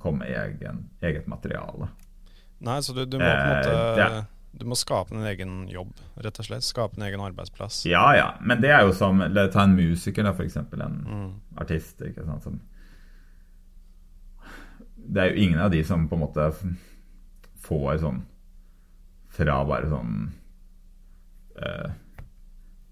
komme 0.02 0.28
i 0.28 0.36
egen, 0.36 0.84
eget 1.02 1.30
materiale. 1.32 1.88
Nei, 2.66 2.82
så 2.84 2.94
du, 2.94 3.06
du 3.08 3.18
må 3.18 3.26
på 3.26 3.32
en 3.32 3.54
måte 3.54 3.76
eh, 3.76 4.00
ja. 4.00 4.24
Du 4.56 4.64
må 4.70 4.76
skape 4.80 5.16
en 5.16 5.26
egen 5.28 5.66
jobb, 5.68 5.92
rett 6.24 6.38
og 6.40 6.48
slett. 6.48 6.64
Skape 6.64 6.96
en 6.96 7.04
egen 7.08 7.24
arbeidsplass. 7.24 7.82
Ja, 7.90 8.06
ja. 8.16 8.28
Men 8.40 8.62
det 8.64 8.72
er 8.72 8.86
jo 8.88 8.94
som 8.96 9.20
Ta 9.52 9.66
en 9.66 9.76
musiker, 9.76 10.24
da, 10.24 10.32
f.eks. 10.32 10.56
En 10.62 11.02
mm. 11.02 11.26
artist. 11.60 12.00
ikke 12.00 12.24
sant, 12.24 12.46
som 12.46 12.62
Det 14.96 15.22
er 15.22 15.34
jo 15.34 15.44
ingen 15.44 15.60
av 15.60 15.74
de 15.76 15.84
som 15.84 16.08
på 16.08 16.16
en 16.16 16.24
måte 16.24 16.48
får 17.66 18.02
sånn 18.06 18.24
Fra 19.36 19.60
bare 19.68 19.92
sånn 19.92 20.18
uh, 21.60 21.94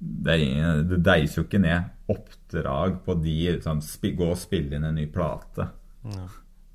det, 0.03 0.35
er, 0.35 0.83
det 0.87 1.01
deiser 1.05 1.41
jo 1.41 1.47
ikke 1.47 1.61
ned 1.63 1.91
oppdrag 2.11 3.01
på 3.05 3.17
de 3.23 3.35
sånn, 3.63 3.81
Gå 4.17 4.31
og 4.33 4.39
spille 4.39 4.77
inn 4.77 4.87
en 4.87 4.97
ny 4.99 5.05
plate. 5.11 5.69
Ja. 6.03 6.25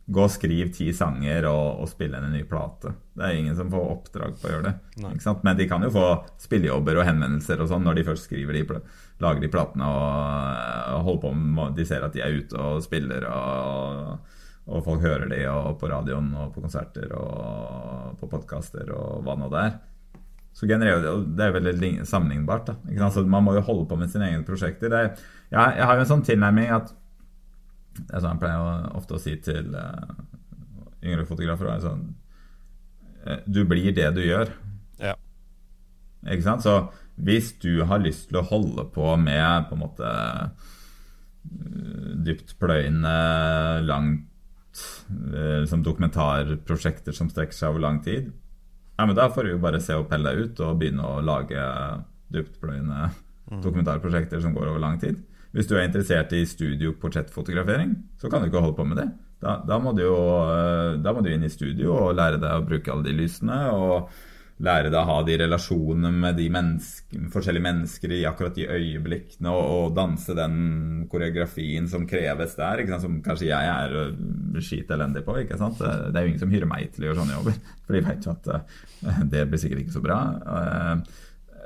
Gå 0.09 0.23
og 0.25 0.33
skriv 0.33 0.71
ti 0.73 0.87
sanger 0.97 1.51
og, 1.51 1.83
og 1.83 1.91
spille 1.91 2.17
inn 2.17 2.31
en 2.31 2.37
ny 2.39 2.45
plate. 2.49 2.95
Det 3.13 3.27
er 3.27 3.37
ingen 3.37 3.59
som 3.59 3.69
får 3.73 3.91
oppdrag 3.93 4.39
på 4.41 4.49
å 4.49 4.55
gjøre 4.55 4.71
det. 4.71 5.05
Men 5.45 5.59
de 5.59 5.69
kan 5.69 5.85
jo 5.85 5.93
få 5.93 6.07
spillejobber 6.41 7.03
og 7.03 7.09
henvendelser 7.11 7.61
og 7.61 7.69
sånn 7.69 7.85
når 7.85 8.01
de 8.01 8.07
først 8.09 8.31
skriver 8.31 8.57
de, 8.57 8.81
lager 9.21 9.45
de 9.45 9.53
platene 9.53 9.91
og, 9.93 10.09
og 10.97 11.05
holder 11.11 11.23
på 11.27 11.35
med 11.37 11.77
De 11.77 11.87
ser 11.89 12.07
at 12.07 12.17
de 12.17 12.25
er 12.25 12.41
ute 12.41 12.57
og 12.57 12.81
spiller, 12.87 13.29
og, 13.29 14.38
og 14.69 14.85
folk 14.85 15.01
hører 15.05 15.31
de 15.31 15.43
og 15.49 15.79
på 15.81 15.89
radioen 15.89 16.29
og 16.37 16.53
på 16.55 16.63
konserter 16.65 17.13
og 17.17 18.19
på 18.21 18.29
podkaster 18.29 18.91
og 18.93 19.23
hva 19.25 19.37
nå 19.39 19.49
det 19.53 19.63
er 19.65 19.79
så 20.59 20.67
genererer 20.67 21.03
det 21.03 21.37
Det 21.37 21.45
er 21.45 21.53
veldig 21.55 22.07
sammenlignbart. 22.07 22.71
altså, 23.01 23.27
Man 23.27 23.45
må 23.45 23.55
jo 23.55 23.61
holde 23.61 23.89
på 23.89 23.97
med 23.97 24.11
sine 24.11 24.31
egne 24.31 24.45
prosjekter. 24.45 24.93
Er, 24.93 25.03
jeg, 25.51 25.75
jeg, 25.77 25.85
har 25.85 25.95
jo 25.95 26.01
en 26.01 26.13
sånn 26.13 26.25
tilnærming 26.27 26.73
at 26.75 26.95
Det 27.99 28.15
er 28.15 28.23
sånn 28.25 28.35
jeg 28.35 28.43
pleier 28.43 28.89
ofte 28.99 29.15
å 29.15 29.23
si 29.23 29.37
til 29.43 29.75
uh, 29.75 30.17
yngre 31.03 31.27
fotografer. 31.27 31.71
Sånn, 31.83 32.03
uh, 33.27 33.39
du 33.47 33.65
blir 33.71 33.93
det 33.95 34.11
du 34.17 34.23
gjør. 34.25 34.51
Ja. 35.03 35.15
Ikke 36.27 36.47
sant? 36.47 36.67
Så 36.67 36.91
hvis 37.15 37.53
du 37.63 37.85
har 37.87 38.03
lyst 38.03 38.29
til 38.31 38.39
å 38.39 38.47
holde 38.47 38.87
på 38.95 39.15
med 39.19 39.69
på 39.71 39.79
en 39.79 39.83
måte 39.83 40.11
uh, 40.11 40.51
dyptpløyende, 42.27 43.17
langt 43.87 44.28
liksom 45.09 45.83
dokumentarprosjekter 45.87 47.17
som 47.17 47.31
strekker 47.33 47.57
seg 47.57 47.73
over 47.73 47.85
lang 47.85 48.03
tid, 48.05 48.33
ja, 48.99 49.07
men 49.07 49.15
Da 49.15 49.29
får 49.31 49.47
du 49.47 49.53
jo 49.53 49.63
bare 49.63 49.79
se 49.81 49.95
og 49.95 50.09
pelle 50.11 50.33
deg 50.33 50.49
ut 50.49 50.61
og 50.67 50.79
begynne 50.81 51.07
å 51.07 51.21
lage 51.23 51.63
dyptpløyende 52.35 53.05
mm. 53.07 53.61
dokumentarprosjekter 53.63 54.43
som 54.43 54.57
går 54.57 54.73
over 54.73 54.83
lang 54.83 54.99
tid. 54.99 55.21
Hvis 55.55 55.69
du 55.71 55.77
er 55.77 55.87
interessert 55.87 56.35
i 56.35 56.43
studioportrettfotografering, 56.47 57.95
så 58.19 58.29
kan 58.29 58.43
du 58.43 58.49
ikke 58.51 58.65
holde 58.65 58.77
på 58.77 58.87
med 58.89 58.99
det. 58.99 59.07
Da, 59.39 59.61
da, 59.63 59.79
må 59.79 59.95
du 59.95 60.03
jo 60.03 60.17
eh, 60.51 60.99
da 60.99 61.15
må 61.15 61.23
du 61.23 61.31
inn 61.31 61.47
i 61.47 61.53
studio 61.53 61.95
og 61.95 62.17
lære 62.19 62.41
deg 62.43 62.57
å 62.59 62.67
bruke 62.67 62.91
alle 62.91 63.07
de 63.07 63.15
lysene. 63.21 63.61
og 63.71 64.11
lære 64.65 64.91
deg 64.91 64.99
å 64.99 65.07
ha 65.07 65.19
de 65.27 65.37
relasjonene 65.39 66.11
med 66.25 66.39
de 66.39 66.49
menneske, 66.51 67.21
forskjellige 67.33 67.67
mennesker 67.67 68.15
i 68.17 68.21
akkurat 68.29 68.57
de 68.57 68.67
øyeblikkene, 68.67 69.53
og, 69.53 69.69
og, 69.75 69.93
danse 69.99 70.35
den 70.37 70.59
koreografien 71.11 71.87
som 71.91 72.07
kreves 72.11 72.57
der, 72.59 72.83
som 73.03 73.21
kanskje 73.25 73.53
jeg 73.53 73.73
er 73.75 73.97
Skit 74.59 74.89
skitelendig 74.89 75.23
på. 75.27 75.37
sant? 75.61 75.79
Det, 75.79 76.17
er 76.17 76.25
jo 76.25 76.33
ingen 76.33 76.43
som 76.43 76.51
hyrer 76.51 76.69
meg 76.69 76.91
til 76.95 77.05
å 77.05 77.09
gjøre 77.09 77.21
sånne 77.21 77.37
jobber, 77.37 77.59
for 77.87 77.95
de 77.95 78.05
vet 78.09 78.27
jo 78.27 78.35
at 78.35 78.49
uh, 78.51 79.25
det 79.33 79.45
blir 79.49 79.61
sikkert 79.63 79.85
ikke 79.85 79.95
så 79.95 80.03
bra. 80.05 80.19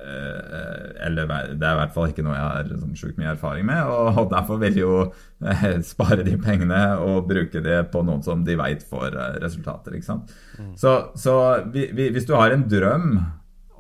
Eh, 0.03 1.07
eller 1.07 1.26
det 1.26 1.66
er 1.66 1.74
i 1.74 1.78
hvert 1.80 1.94
fall 1.94 2.11
ikke 2.11 2.24
noe 2.26 2.36
jeg 2.36 2.46
har 2.46 2.70
sånn 2.74 2.98
sjukt 2.98 3.18
mye 3.20 3.32
erfaring 3.34 3.66
med. 3.68 3.90
Og 4.18 4.30
derfor 4.32 4.61
vil 4.62 4.78
jo 4.80 4.92
eh, 5.05 5.78
spare 5.92 6.26
de 6.26 6.36
pengene 6.42 6.82
og 7.03 7.28
bruke 7.30 7.62
det 7.64 7.78
på 7.92 8.05
noen 8.07 8.24
som 8.26 8.44
de 8.46 8.59
veit 8.59 8.84
får 8.88 9.16
eh, 9.16 9.38
resultater. 9.44 9.96
ikke 9.96 10.11
sant? 10.11 10.34
Mm. 10.59 10.74
Så, 10.80 10.96
så 11.18 11.36
hvis 11.72 12.28
du 12.28 12.34
har 12.38 12.55
en 12.55 12.66
drøm 12.70 13.11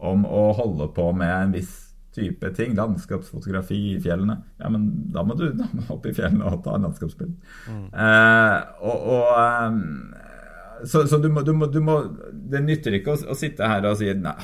om 0.02 0.26
å 0.26 0.50
holde 0.58 0.90
på 0.94 1.10
med 1.14 1.32
en 1.32 1.54
viss 1.54 1.78
type 2.12 2.50
ting, 2.52 2.74
landskapsfotografi 2.76 3.78
i 3.94 4.00
fjellene, 4.02 4.34
ja, 4.60 4.68
men 4.68 4.90
da 5.14 5.22
må 5.24 5.36
du, 5.38 5.46
da 5.56 5.64
må 5.72 5.86
opp 5.94 6.04
i 6.10 6.12
fjellene 6.12 6.44
og 6.50 6.60
ta 6.64 6.74
en 6.76 6.84
landskapsbilde. 6.88 7.54
Mm. 7.70 7.86
Eh, 7.88 8.58
og, 8.84 9.06
og 9.16 10.84
så, 10.84 11.06
så 11.06 11.18
du, 11.22 11.30
må, 11.32 11.44
du, 11.46 11.52
må, 11.54 11.68
du, 11.70 11.78
må, 11.84 12.00
Det 12.32 12.58
nytter 12.64 12.98
ikke 12.98 13.14
å, 13.14 13.20
å 13.30 13.38
sitte 13.38 13.68
her 13.70 13.86
og 13.86 14.00
si 14.00 14.10
nei 14.18 14.34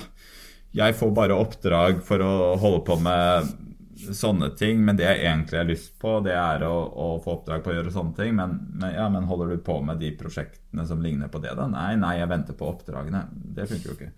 jeg 0.78 0.94
får 0.98 1.14
bare 1.16 1.36
oppdrag 1.38 2.04
for 2.06 2.22
å 2.22 2.34
holde 2.60 2.84
på 2.86 2.96
med 3.02 3.48
sånne 4.14 4.52
ting, 4.58 4.80
men 4.84 4.96
det 4.98 5.06
jeg 5.06 5.24
egentlig 5.24 5.58
har 5.58 5.66
lyst 5.68 5.96
på, 6.00 6.18
det 6.24 6.34
er 6.38 6.62
å, 6.68 6.74
å 6.86 7.08
få 7.22 7.38
oppdrag 7.38 7.64
på 7.64 7.72
å 7.72 7.76
gjøre 7.78 7.92
sånne 7.94 8.14
ting. 8.16 8.34
Men, 8.38 8.54
men, 8.78 8.94
ja, 8.94 9.08
men, 9.12 9.26
holder 9.28 9.52
du 9.52 9.62
på 9.64 9.80
med 9.84 10.00
de 10.02 10.12
prosjektene 10.18 10.86
som 10.88 11.02
ligner 11.02 11.30
på 11.32 11.42
det, 11.42 11.54
da? 11.58 11.66
Nei, 11.70 11.92
nei, 12.00 12.14
jeg 12.20 12.30
venter 12.30 12.56
på 12.58 12.70
oppdragene. 12.70 13.24
Det 13.32 13.66
funker 13.70 13.90
jo 13.90 13.96
ikke. 13.98 14.12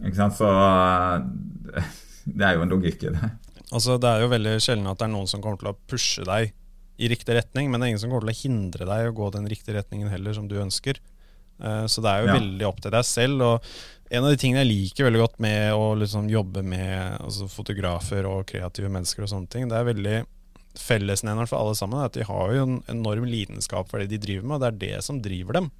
Ikke 0.00 0.18
sant? 0.18 0.36
Så 0.36 0.50
det 2.40 2.46
er 2.46 2.58
jo 2.58 2.66
en 2.66 2.74
logikk 2.74 3.06
i 3.08 3.14
det. 3.16 3.32
Altså, 3.70 3.96
Det 4.02 4.10
er 4.10 4.24
jo 4.24 4.32
veldig 4.34 4.56
sjelden 4.62 4.90
at 4.90 5.00
det 5.00 5.08
er 5.08 5.14
noen 5.14 5.30
som 5.30 5.44
kommer 5.44 5.60
til 5.60 5.72
å 5.72 5.78
pushe 5.90 6.26
deg 6.26 6.52
i 7.00 7.08
riktig 7.08 7.32
retning, 7.38 7.70
men 7.70 7.80
det 7.80 7.86
er 7.86 7.94
ingen 7.94 8.02
som 8.02 8.12
kommer 8.12 8.28
til 8.28 8.34
å 8.34 8.42
hindre 8.42 8.88
deg 8.88 9.08
å 9.08 9.16
gå 9.16 9.30
den 9.32 9.48
riktige 9.48 9.78
retningen 9.78 10.12
heller, 10.12 10.36
som 10.36 10.50
du 10.50 10.58
ønsker. 10.60 11.00
Eh, 11.60 11.86
så 11.88 12.04
det 12.04 12.12
er 12.12 12.24
jo 12.24 12.30
ja. 12.30 12.36
veldig 12.36 12.68
opp 12.68 12.82
til 12.84 12.92
deg 12.92 13.06
selv. 13.08 13.46
Og 13.46 13.70
en 14.10 14.24
av 14.24 14.32
de 14.32 14.38
tingene 14.40 14.64
jeg 14.64 14.70
liker 14.70 15.06
veldig 15.06 15.20
godt 15.22 15.38
med 15.42 15.70
å 15.76 15.92
liksom 15.98 16.28
jobbe 16.30 16.64
med 16.66 17.20
altså 17.20 17.46
fotografer 17.50 18.26
og 18.26 18.42
kreative 18.50 18.90
mennesker, 18.90 19.22
og 19.22 19.30
sånne 19.30 19.50
ting, 19.52 19.68
det 19.70 19.78
er 19.78 19.86
veldig 19.86 20.16
fellesnevneren 20.80 21.50
for 21.50 21.60
alle 21.60 21.76
sammen 21.78 22.02
at 22.02 22.16
de 22.18 22.26
har 22.26 22.54
jo 22.54 22.64
en 22.64 22.76
enorm 22.90 23.26
lidenskap 23.30 23.90
for 23.90 24.02
det 24.02 24.10
de 24.10 24.20
driver 24.22 24.48
med, 24.48 24.56
og 24.56 24.64
det 24.64 24.70
er 24.70 24.80
det 24.82 25.06
som 25.06 25.22
driver 25.22 25.60
dem. 25.60 25.70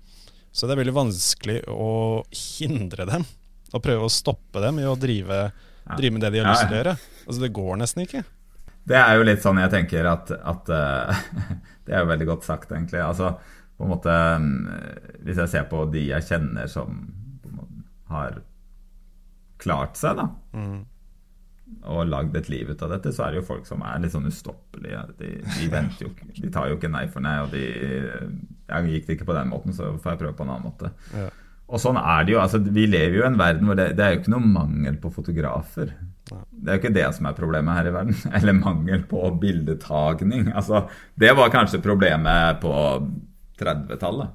Så 0.55 0.67
det 0.67 0.75
er 0.75 0.83
veldig 0.83 0.97
vanskelig 0.97 1.59
å 1.71 1.91
hindre 2.31 3.07
dem, 3.11 3.27
og 3.71 3.83
prøve 3.83 4.07
å 4.07 4.15
stoppe 4.15 4.63
dem 4.63 4.79
i 4.83 4.87
å 4.87 4.97
drive, 4.99 5.45
drive 5.97 6.15
med 6.15 6.27
det 6.27 6.35
de 6.35 6.43
har 6.43 6.51
lyst 6.51 6.67
til 6.67 6.75
å 6.75 6.81
gjøre. 6.81 6.97
Altså 7.27 7.43
Det 7.43 7.55
går 7.59 7.81
nesten 7.83 8.07
ikke. 8.07 8.25
Det 8.91 8.99
er 8.99 9.19
jo 9.19 9.27
litt 9.27 9.43
sånn 9.43 9.61
jeg 9.61 9.75
tenker 9.75 10.07
at, 10.11 10.31
at 10.33 10.71
uh, 10.73 11.25
Det 11.87 11.95
er 11.95 12.05
jo 12.05 12.11
veldig 12.11 12.27
godt 12.31 12.47
sagt, 12.47 12.71
egentlig. 12.71 13.03
Altså 13.03 13.35
på 13.77 13.87
en 13.87 13.93
måte 13.95 14.15
Hvis 15.25 15.39
jeg 15.41 15.51
ser 15.53 15.67
på 15.71 15.85
de 15.93 16.03
jeg 16.11 16.27
kjenner 16.27 16.71
som 16.71 16.99
har 18.11 18.41
klart 19.61 20.01
seg, 20.01 20.21
da. 20.21 20.29
Mm. 20.57 20.81
Og 21.91 22.09
lagd 22.11 22.35
et 22.37 22.49
liv 22.51 22.71
ut 22.73 22.81
av 22.83 22.95
dette, 22.97 23.13
så 23.15 23.27
er 23.27 23.33
det 23.33 23.43
jo 23.43 23.49
folk 23.53 23.69
som 23.69 23.83
er 23.87 24.01
litt 24.03 24.15
sånn 24.15 24.29
ustoppelige. 24.29 25.03
De, 25.21 25.35
de 25.45 25.69
venter 25.75 26.07
jo 26.07 26.13
ikke, 26.13 26.31
de 26.41 26.53
tar 26.55 26.71
jo 26.71 26.79
ikke 26.79 26.93
nei 26.93 27.05
for 27.13 27.25
nei, 27.25 27.37
og 27.45 27.55
de 27.55 27.67
Jeg 28.71 28.95
gikk 28.95 29.07
det 29.07 29.19
ikke 29.19 29.31
på 29.31 29.39
den 29.39 29.53
måten, 29.53 29.77
så 29.77 29.95
får 29.99 30.15
jeg 30.15 30.23
prøve 30.25 30.39
på 30.39 30.47
en 30.47 30.55
annen 30.55 30.69
måte. 30.71 30.93
Ja. 31.15 31.29
Og 31.71 31.79
sånn 31.79 31.99
er 32.01 32.25
det 32.27 32.35
jo. 32.35 32.41
altså 32.43 32.59
Vi 32.67 32.87
lever 32.91 33.21
jo 33.21 33.23
i 33.23 33.29
en 33.29 33.39
verden 33.39 33.69
hvor 33.69 33.79
det, 33.79 33.93
det 33.99 34.05
er 34.05 34.15
jo 34.15 34.23
ikke 34.23 34.33
noe 34.35 34.55
mangel 34.57 34.97
på 35.03 35.13
fotografer. 35.15 35.93
Det 36.31 36.67
er 36.67 36.77
jo 36.77 36.81
ikke 36.83 36.95
det 36.95 37.07
som 37.17 37.29
er 37.31 37.37
problemet 37.39 37.79
her 37.79 37.91
i 37.91 37.95
verden. 37.95 38.19
Eller 38.41 38.59
mangel 38.59 39.05
på 39.11 39.23
bildetagning. 39.43 40.51
Altså, 40.51 40.85
det 41.19 41.31
var 41.39 41.55
kanskje 41.55 41.83
problemet 41.85 42.59
på 42.65 42.75
30-tallet. 43.61 44.35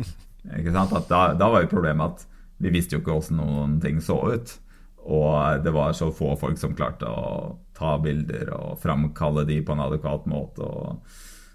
Ikke 0.58 0.72
sant? 0.74 0.94
Da, 1.06 1.18
da 1.38 1.48
var 1.52 1.62
jo 1.62 1.70
problemet 1.70 2.16
at 2.16 2.31
vi 2.62 2.70
visste 2.70 2.96
jo 2.96 3.02
ikke 3.02 3.16
hvordan 3.16 3.40
noen 3.42 3.80
ting 3.82 4.00
så 4.02 4.18
ut. 4.32 4.54
Og 5.02 5.64
det 5.64 5.72
var 5.74 5.96
så 5.98 6.12
få 6.14 6.36
folk 6.38 6.60
som 6.60 6.76
klarte 6.78 7.10
å 7.10 7.56
ta 7.74 7.96
bilder 7.98 8.52
og 8.54 8.78
framkalle 8.82 9.42
de 9.48 9.58
på 9.66 9.74
en 9.74 9.86
adekvat 9.88 10.28
måte. 10.30 10.62
og 10.62 11.02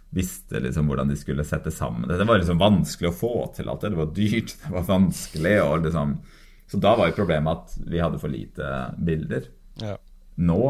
visste 0.09 0.59
liksom 0.63 0.87
hvordan 0.87 1.09
de 1.11 1.17
skulle 1.19 1.45
sette 1.45 1.71
sammen 1.71 2.07
det. 2.07 2.17
Det 2.17 2.27
var 2.27 2.39
liksom 2.39 2.61
vanskelig 2.61 3.11
å 3.11 3.17
få 3.17 3.33
til 3.55 3.69
alt 3.69 3.83
det. 3.83 3.93
Det 3.93 4.01
var 4.01 4.13
dyrt, 4.15 4.53
det 4.63 4.73
var 4.73 4.85
vanskelig. 4.87 5.55
Liksom. 5.85 6.17
Så 6.71 6.81
da 6.83 6.93
var 6.99 7.11
jo 7.11 7.17
problemet 7.19 7.57
at 7.57 7.79
vi 7.87 8.03
hadde 8.03 8.21
for 8.21 8.33
lite 8.33 8.73
bilder. 8.97 9.49
Ja. 9.83 9.97
Nå 10.37 10.61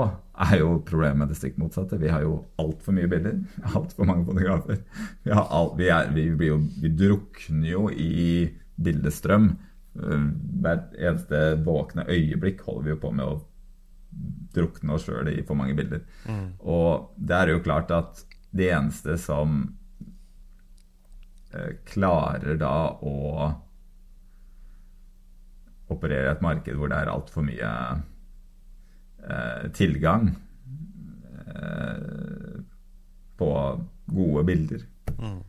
er 0.48 0.62
jo 0.62 0.78
problemet 0.88 1.30
det 1.30 1.38
stikk 1.38 1.58
motsatte. 1.60 2.00
Vi 2.00 2.12
har 2.12 2.24
jo 2.24 2.40
altfor 2.62 2.96
mye 2.96 3.10
bilder. 3.12 3.42
Altfor 3.76 4.08
mange 4.08 4.28
fotografer. 4.30 4.82
Vi, 5.26 5.34
alt, 5.34 5.74
vi, 5.80 5.90
er, 5.92 6.12
vi, 6.16 6.30
jo, 6.48 6.62
vi 6.82 6.94
drukner 6.96 7.72
jo 7.74 7.88
i 7.92 8.48
bildestrøm 8.78 9.52
hvert 9.98 10.94
eneste 10.94 11.40
våkne 11.66 12.06
øyeblikk 12.10 12.62
holder 12.66 12.86
vi 12.86 12.94
jo 12.94 13.00
på 13.02 13.12
med 13.18 13.26
å 13.26 13.38
drukne 14.56 14.96
oss 14.96 15.06
sjøl 15.08 15.30
i 15.32 15.44
for 15.46 15.58
mange 15.60 15.76
bilder. 15.78 16.04
Mm. 16.30 16.58
Og 16.70 17.14
det 17.18 17.38
er 17.38 17.54
jo 17.54 17.64
klart 17.66 17.94
at 17.94 18.24
det 18.58 18.72
eneste 18.74 19.18
som 19.22 19.60
eh, 21.54 21.74
klarer 21.88 22.60
da 22.62 22.76
å 23.02 23.16
operere 25.94 26.28
i 26.28 26.34
et 26.34 26.44
marked 26.44 26.76
hvor 26.76 26.92
det 26.92 27.00
er 27.00 27.12
altfor 27.12 27.46
mye 27.48 27.72
eh, 29.24 29.68
tilgang 29.76 30.32
eh, 31.48 32.58
på 33.38 33.52
gode 34.08 34.44
bilder, 34.48 34.84
mm. 35.20 35.40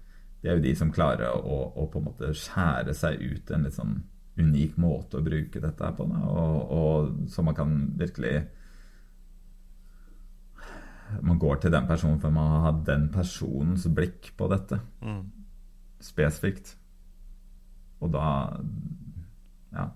det 0.42 0.50
er 0.50 0.58
jo 0.58 0.66
de 0.66 0.74
som 0.76 0.92
klarer 0.94 1.30
å, 1.32 1.58
å, 1.72 1.86
på 1.90 2.00
en 2.00 2.08
måte 2.10 2.30
skjære 2.36 2.94
seg 2.94 3.22
ut 3.22 3.52
en 3.54 3.66
litt 3.66 3.76
sånn 3.78 3.96
unik 4.38 4.78
måte 4.80 5.18
å 5.18 5.24
bruke 5.24 5.60
dette 5.62 5.90
på. 5.96 6.06
Og, 6.06 6.72
og, 6.78 7.12
så 7.30 7.44
man 7.46 7.56
kan 7.58 7.74
virkelig 7.98 8.36
man 11.24 11.38
går 11.40 11.62
til 11.62 11.72
den 11.72 11.86
personen 11.88 12.18
for 12.20 12.34
man 12.34 12.66
har 12.66 12.82
den 12.84 13.08
personens 13.12 13.86
blikk 13.88 14.32
på 14.36 14.48
dette. 14.52 14.80
Mm. 15.00 15.22
Spesifikt. 16.04 16.76
Og 18.00 18.12
da 18.12 18.26
Ja. 19.72 19.90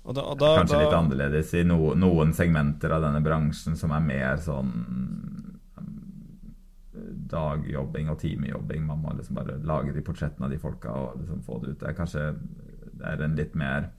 Og 0.00 0.14
da, 0.16 0.22
og 0.22 0.38
da, 0.40 0.54
Kanskje 0.56 0.78
da, 0.78 0.84
litt 0.84 0.94
annerledes 0.96 1.50
i 1.54 1.62
no, 1.62 1.92
noen 1.94 2.32
segmenter 2.32 2.90
av 2.94 3.02
denne 3.04 3.20
bransjen 3.20 3.76
som 3.76 3.92
er 3.92 4.00
mer 4.00 4.38
sånn 4.40 4.70
dagjobbing 7.30 8.10
og 8.10 8.18
timejobbing. 8.20 8.86
Man 8.86 9.02
må 9.02 9.12
liksom 9.16 9.38
bare 9.38 9.58
lage 9.66 9.94
de 9.94 10.02
portrettene 10.04 10.48
av 10.48 10.54
de 10.54 10.58
folka 10.60 10.94
og 10.94 11.20
liksom 11.20 11.42
få 11.46 11.60
det 11.62 11.74
ut. 11.74 11.78
Det 11.82 11.90
er 11.90 11.98
kanskje 11.98 12.24
det 13.00 13.10
er 13.10 13.24
en 13.24 13.38
litt 13.38 13.56
mer 13.58 13.90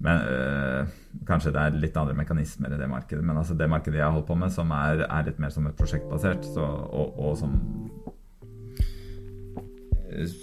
men, 0.00 0.22
øh, 0.32 0.86
Kanskje 1.28 1.52
det 1.52 1.60
er 1.60 1.74
litt 1.76 1.96
andre 2.00 2.14
mekanismer 2.16 2.72
i 2.72 2.78
det 2.80 2.88
markedet. 2.88 3.24
Men 3.24 3.36
altså 3.36 3.54
det 3.54 3.68
markedet 3.68 4.00
jeg 4.00 4.14
holdt 4.14 4.28
på 4.30 4.34
med, 4.38 4.52
som 4.54 4.70
er, 4.72 5.04
er 5.04 5.26
litt 5.26 5.40
mer 5.42 5.52
som 5.52 5.66
et 5.68 5.76
prosjektbasert, 5.76 6.46
så, 6.54 6.64
og, 6.64 7.18
og 7.20 7.36
som 7.36 7.58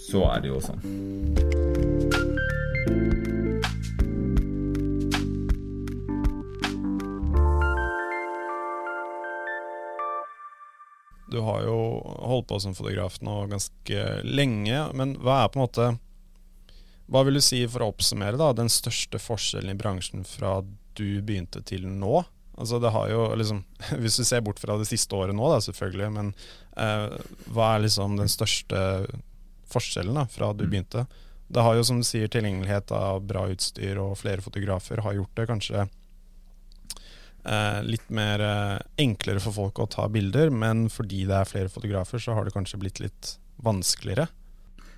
Så 0.07 0.21
er 0.29 0.43
det 0.43 0.51
jo 0.51 0.61
sånn. 0.63 0.79
Du 11.27 11.41
har 11.43 11.65
jo 11.65 11.75
holdt 12.05 12.47
på 12.47 12.59
som 12.63 12.75
fotograf 12.77 13.17
nå 13.25 13.41
ganske 13.51 14.05
lenge, 14.23 14.85
men 14.95 15.17
hva 15.19 15.41
er 15.43 15.51
på 15.51 15.59
en 15.59 15.65
måte 15.65 15.89
Hva 17.07 17.23
vil 17.23 17.39
du 17.39 17.43
si, 17.43 17.61
for 17.71 17.85
å 17.85 17.91
oppsummere, 17.93 18.39
da, 18.39 18.51
den 18.55 18.71
største 18.71 19.19
forskjellen 19.21 19.71
i 19.71 19.79
bransjen 19.79 20.25
fra 20.27 20.59
du 20.97 21.21
begynte 21.23 21.61
til 21.63 21.87
nå? 21.87 22.23
Altså 22.57 22.79
det 22.81 22.89
har 22.89 23.11
jo 23.11 23.21
liksom 23.37 23.61
Hvis 24.01 24.17
du 24.17 24.25
ser 24.25 24.41
bort 24.41 24.59
fra 24.59 24.79
det 24.79 24.89
siste 24.89 25.15
året 25.15 25.37
nå, 25.37 25.45
da, 25.53 25.61
selvfølgelig, 25.63 26.09
men 26.15 26.33
eh, 26.75 27.15
hva 27.53 27.75
er 27.75 27.85
liksom 27.85 28.17
den 28.19 28.31
største 28.31 28.81
forskjellen 29.71 30.17
da, 30.17 30.27
fra 30.31 30.51
du 30.53 30.65
Mm. 30.65 30.71
begynte? 30.73 31.05
Det 31.47 31.63
har 31.63 31.77
jo, 31.77 31.83
som 31.87 32.01
du 32.01 32.03
sier, 32.03 32.27
tilgjengelighet 32.27 32.91
av 32.91 33.21
bra 33.23 33.45
utstyr 33.47 33.99
og 34.03 34.17
flere 34.19 34.43
fotografer 34.43 34.99
har 35.05 35.15
gjort 35.15 35.37
det 35.39 35.45
kanskje 35.47 35.85
eh, 37.47 37.79
litt 37.87 38.09
mer 38.11 38.43
eh, 38.43 38.79
enklere 38.99 39.39
for 39.39 39.55
folk 39.55 39.79
å 39.79 39.87
ta 39.87 40.09
bilder, 40.11 40.51
men 40.51 40.89
fordi 40.91 41.23
det 41.29 41.37
er 41.39 41.47
flere 41.47 41.71
fotografer, 41.71 42.19
så 42.19 42.35
har 42.35 42.43
det 42.43 42.55
kanskje 42.55 42.81
blitt 42.81 42.99
litt 42.99 43.37
vanskeligere. 43.63 44.27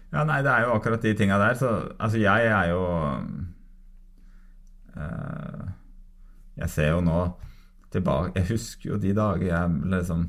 Ja, 0.10 0.24
nei, 0.26 0.39
det 0.41 0.51
er 0.51 0.66
jo 0.66 0.74
akkurat 0.74 1.03
de 1.05 1.14
tinga 1.18 1.38
der. 1.41 1.57
Så 1.60 1.70
altså, 1.99 2.18
jeg 2.18 2.49
er 2.49 2.72
jo 2.72 2.82
eh, 4.97 5.68
Jeg 6.57 6.70
ser 6.70 6.91
jo 6.95 7.01
nå 7.05 7.22
tilbake 7.93 8.38
Jeg 8.38 8.49
husker 8.51 8.91
jo 8.91 8.97
de 9.01 9.14
dager 9.18 9.47
jeg 9.47 9.76
ble 9.80 9.97
liksom 9.97 10.28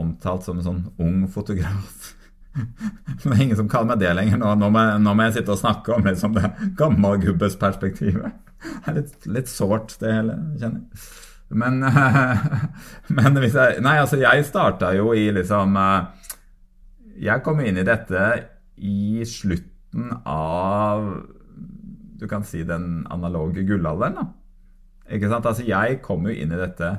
omtalt 0.00 0.46
som 0.46 0.60
en 0.60 0.64
sånn 0.64 0.82
ung 1.02 1.24
fotograf. 1.28 2.12
Men 2.54 3.24
det 3.24 3.32
er 3.34 3.42
ingen 3.42 3.58
som 3.58 3.68
kaller 3.70 3.90
meg 3.90 4.02
det 4.02 4.12
lenger 4.16 4.38
nå. 4.40 4.52
Nå 4.58 4.68
må, 4.72 4.84
jeg, 4.86 5.00
nå 5.02 5.14
må 5.16 5.26
jeg 5.26 5.34
sitte 5.38 5.54
og 5.56 5.60
snakke 5.60 5.96
om 5.96 6.06
liksom 6.06 6.36
det 6.36 6.50
gammelgubbesperspektivet. 6.78 8.38
Det 8.60 8.92
er 8.92 8.96
litt, 9.00 9.26
litt 9.26 9.50
sårt, 9.50 9.96
det 10.00 10.14
hele, 10.14 10.38
kjenner 10.60 10.84
jeg. 10.84 11.02
Men, 11.50 11.82
men 13.16 13.38
hvis 13.42 13.56
jeg 13.58 13.80
Nei, 13.82 13.96
altså, 13.98 14.20
jeg 14.22 14.46
starta 14.46 14.92
jo 14.94 15.08
i 15.18 15.24
liksom 15.34 15.74
eh, 15.82 16.28
Jeg 17.26 17.42
kom 17.42 17.58
inn 17.64 17.80
i 17.80 17.86
dette 17.86 18.20
i 18.80 19.24
slutten 19.28 20.12
av 20.24 21.26
Du 22.20 22.28
kan 22.28 22.44
si 22.44 22.62
den 22.68 23.06
analoge 23.08 23.62
gullalderen, 23.64 24.18
da. 24.18 24.26
Ikke 25.10 25.30
sant? 25.30 25.46
Altså, 25.48 25.64
jeg 25.64 26.02
kom 26.04 26.26
jo 26.28 26.34
inn 26.34 26.52
i 26.52 26.58
dette 26.60 26.90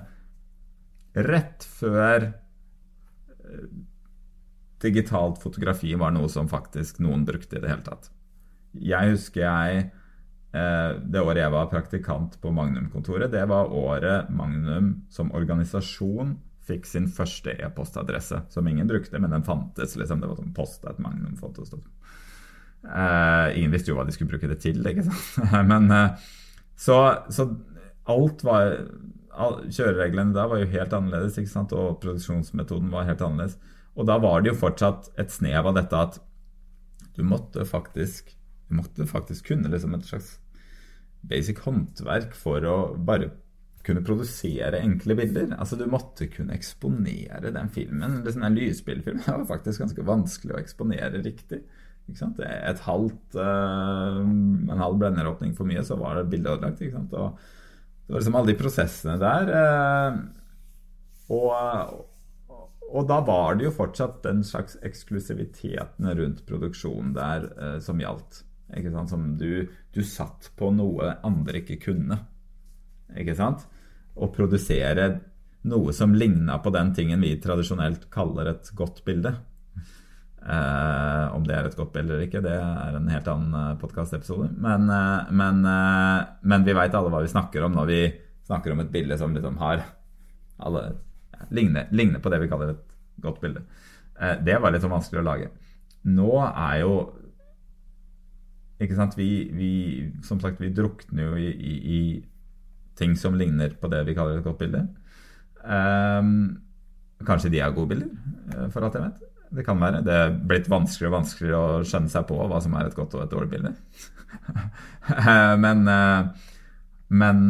rett 1.13 1.65
før 1.67 2.25
eh, 2.25 3.67
digitalt 4.82 5.38
fotografi 5.43 5.93
var 5.99 6.13
noe 6.15 6.29
som 6.32 6.49
faktisk 6.49 7.01
noen 7.05 7.25
brukte 7.27 7.59
i 7.59 7.63
det 7.63 7.69
hele 7.69 7.86
tatt. 7.86 8.09
Jeg 8.73 9.13
husker 9.13 9.43
jeg 9.43 9.82
eh, 10.55 10.91
Det 11.03 11.21
året 11.21 11.43
jeg 11.43 11.53
var 11.53 11.69
praktikant 11.71 12.38
på 12.41 12.53
Magnum-kontoret, 12.55 13.32
det 13.32 13.43
var 13.51 13.71
året 13.71 14.32
Magnum 14.34 14.93
som 15.11 15.32
organisasjon 15.38 16.39
fikk 16.68 16.86
sin 16.86 17.07
første 17.09 17.55
e-postadresse, 17.57 18.43
som 18.53 18.68
ingen 18.70 18.89
brukte, 18.89 19.20
men 19.20 19.34
den 19.34 19.45
fantes. 19.45 19.95
liksom, 19.97 20.22
Det 20.22 20.30
var 20.30 20.39
sånn 20.39 20.53
post 20.55 20.86
at 20.89 20.99
Magnum 21.01 21.38
fotos. 21.39 21.74
Uh, 22.82 23.49
ingen 23.57 23.74
visste 23.74 23.91
jo 23.91 23.97
hva 23.97 24.05
de 24.07 24.14
skulle 24.16 24.32
bruke 24.32 24.49
det 24.49 24.62
til, 24.64 24.82
ikke 24.86 25.05
sant. 25.05 25.51
Men 25.72 25.89
uh, 25.93 26.18
så, 26.78 26.97
så 27.30 27.45
alt 28.09 28.41
var 28.45 28.72
all, 29.32 29.59
Kjørereglene 29.70 30.36
da 30.36 30.47
var 30.49 30.64
jo 30.64 30.72
helt 30.72 30.95
annerledes, 30.97 31.38
ikke 31.38 31.53
sant, 31.53 31.76
og 31.78 31.99
produksjonsmetoden 32.03 32.89
var 32.93 33.07
helt 33.09 33.22
annerledes. 33.26 33.57
Og 33.97 34.07
da 34.09 34.18
var 34.24 34.41
det 34.41 34.53
jo 34.53 34.62
fortsatt 34.62 35.12
et 35.22 35.34
snev 35.34 35.70
av 35.70 35.78
dette 35.78 36.05
at 36.07 36.22
du 37.18 37.26
måtte 37.28 37.66
faktisk 37.68 38.38
Du 38.72 38.78
måtte 38.78 39.03
faktisk 39.03 39.49
kunne 39.49 39.68
liksom 39.68 39.97
et 39.97 40.05
slags 40.07 40.38
basic 41.28 41.57
håndverk 41.66 42.32
for 42.39 42.64
å 42.64 42.76
bare 42.95 43.28
kunne 43.86 44.03
produsere 44.05 44.82
enkle 44.82 45.15
bilder. 45.17 45.55
Altså 45.57 45.77
Du 45.79 45.86
måtte 45.89 46.27
kunne 46.32 46.55
eksponere 46.57 47.53
den 47.53 47.71
filmen. 47.73 48.21
Liksom 48.25 48.43
en 48.45 48.57
lysbildfilm 48.57 49.21
det 49.25 49.32
var 49.32 49.47
faktisk 49.55 49.86
ganske 49.86 50.05
vanskelig 50.07 50.55
å 50.55 50.61
eksponere 50.61 51.23
riktig. 51.23 51.63
Et 52.11 52.84
halvt, 52.86 53.38
uh, 53.38 54.19
en 54.19 54.82
halv 54.82 54.99
blenderåpning 54.99 55.53
for 55.55 55.69
mye, 55.69 55.84
så 55.86 55.95
var 55.99 56.17
det 56.17 56.29
bildet 56.34 56.57
ødelagt. 56.57 56.82
Det 56.82 57.11
var 58.11 58.19
liksom 58.19 58.36
alle 58.36 58.51
de 58.51 58.59
prosessene 58.59 59.17
der. 59.21 59.51
Uh, 59.55 60.17
og, 61.32 62.01
og 62.91 63.07
da 63.07 63.21
var 63.23 63.55
det 63.55 63.69
jo 63.69 63.75
fortsatt 63.77 64.19
den 64.25 64.41
slags 64.43 64.75
eksklusiviteten 64.84 66.09
rundt 66.19 66.43
produksjonen 66.49 67.13
der 67.15 67.47
uh, 67.55 67.77
som 67.84 68.01
gjaldt. 68.01 68.43
Ikke 68.77 68.91
sant? 68.91 69.11
Som 69.11 69.29
du, 69.39 69.69
du 69.95 70.01
satt 70.07 70.51
på 70.59 70.71
noe 70.75 71.15
andre 71.27 71.63
ikke 71.63 71.79
kunne. 71.88 72.21
Ikke 73.19 73.36
sant? 73.38 73.65
Å 74.16 74.32
produsere 74.34 75.07
noe 75.70 75.93
som 75.93 76.16
ligna 76.18 76.57
på 76.59 76.74
den 76.74 76.91
tingen 76.97 77.22
vi 77.22 77.36
tradisjonelt 77.41 78.09
kaller 78.14 78.49
et 78.51 78.72
godt 78.78 79.03
bilde. 79.05 79.36
Eh, 80.41 81.26
om 81.36 81.43
det 81.45 81.53
er 81.53 81.68
et 81.70 81.78
godt 81.78 81.93
bilde 81.93 82.16
eller 82.16 82.26
ikke, 82.26 82.41
det 82.41 82.55
er 82.57 82.97
en 82.97 83.12
helt 83.14 83.30
annen 83.30 83.78
podkastepisode. 83.82 84.49
Men, 84.57 84.89
eh, 84.89 85.30
men, 85.30 85.62
eh, 85.70 86.26
men, 86.41 86.66
vi 86.66 86.74
veit 86.74 86.97
alle 86.97 87.14
hva 87.14 87.22
vi 87.22 87.30
snakker 87.30 87.68
om 87.68 87.78
når 87.78 87.91
vi 87.91 88.01
snakker 88.49 88.74
om 88.74 88.82
et 88.82 88.91
bilde 88.91 89.18
som 89.22 89.36
liksom 89.36 89.59
har 89.62 89.86
alle, 90.66 90.95
ja, 91.34 91.45
ligner, 91.51 91.88
ligner, 91.91 92.20
på 92.20 92.34
det 92.34 92.41
vi 92.41 92.49
kaller 92.49 92.74
et 92.74 92.97
godt 93.22 93.39
bilde. 93.41 93.62
Eh, 94.20 94.36
det 94.41 94.57
var 94.59 94.74
litt 94.74 94.82
sånn 94.82 94.97
vanskelig 94.97 95.22
å 95.22 95.30
lage. 95.30 95.51
Nå 96.09 96.32
er 96.49 96.82
jo 96.82 96.95
ikke 98.82 98.97
sant, 98.97 99.14
vi, 99.14 99.30
vi, 99.53 99.72
som 100.26 100.39
sagt, 100.41 100.57
vi 100.62 100.74
drukner 100.74 101.30
jo 101.30 101.38
i, 101.38 101.49
i, 101.53 101.74
i 101.78 101.99
ting 102.99 103.15
som 103.17 103.35
ligner 103.37 103.73
på 103.79 103.89
det 103.91 104.03
vi 104.07 104.15
kaller 104.17 104.39
et 104.39 104.45
godt 104.45 104.61
bilde. 104.61 104.85
Um, 105.61 106.61
kanskje 107.27 107.51
de 107.53 107.61
er 107.61 107.75
gode 107.75 107.93
bilder, 107.93 108.69
for 108.73 108.85
alt 108.85 108.97
jeg 108.97 109.05
vet. 109.05 109.27
Det 109.51 109.65
kan 109.67 109.81
være. 109.81 110.03
Det 110.05 110.15
er 110.15 110.35
blitt 110.47 110.69
vanskeligere 110.71 111.11
og 111.11 111.17
vanskeligere 111.19 111.61
å 111.61 111.83
skjønne 111.87 112.11
seg 112.13 112.27
på 112.29 112.37
hva 112.39 112.61
som 112.63 112.75
er 112.79 112.87
et 112.87 112.95
godt 112.95 113.17
og 113.17 113.25
et 113.25 113.33
dårlig 113.33 113.51
bilde. 113.51 113.73
men 115.65 115.83
Men 117.11 117.41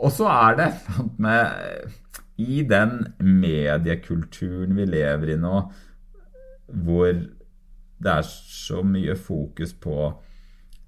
Og 0.00 0.10
så 0.16 0.30
er 0.32 0.56
det 0.56 0.70
med 1.20 1.92
I 2.40 2.62
den 2.64 3.12
mediekulturen 3.20 4.72
vi 4.76 4.86
lever 4.88 5.34
i 5.34 5.36
nå, 5.36 5.60
hvor 6.72 7.12
det 8.02 8.10
er 8.10 8.26
så 8.26 8.82
mye 8.82 9.14
fokus 9.14 9.74
på 9.78 10.08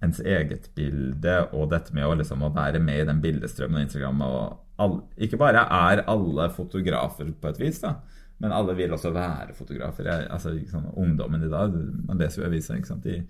ens 0.05 0.21
eget 0.21 0.69
bilde 0.77 1.39
og 1.57 1.71
dette 1.73 1.95
med 1.97 2.07
å, 2.07 2.15
liksom, 2.19 2.45
å 2.45 2.53
være 2.55 2.83
med 2.83 3.03
i 3.03 3.09
den 3.09 3.23
bildestrømmen 3.25 3.81
og 3.81 3.87
Instagram. 3.87 4.23
Og 4.27 4.85
all, 4.85 4.99
ikke 5.27 5.41
bare 5.41 5.65
er 5.65 6.05
alle 6.11 6.51
fotografer 6.55 7.33
på 7.41 7.51
et 7.51 7.61
vis, 7.63 7.81
da, 7.83 7.97
men 8.43 8.55
alle 8.55 8.77
vil 8.79 8.95
også 8.95 9.13
være 9.15 9.57
fotografer. 9.57 10.11
Jeg, 10.11 10.29
altså, 10.35 10.55
sånn, 10.71 10.91
ungdommen 11.01 11.45
i 11.47 11.51
dag, 11.53 11.75
man 12.09 12.21
leser 12.21 12.43
jo 12.43 12.49
avisa, 12.49 12.79
de, 13.05 13.21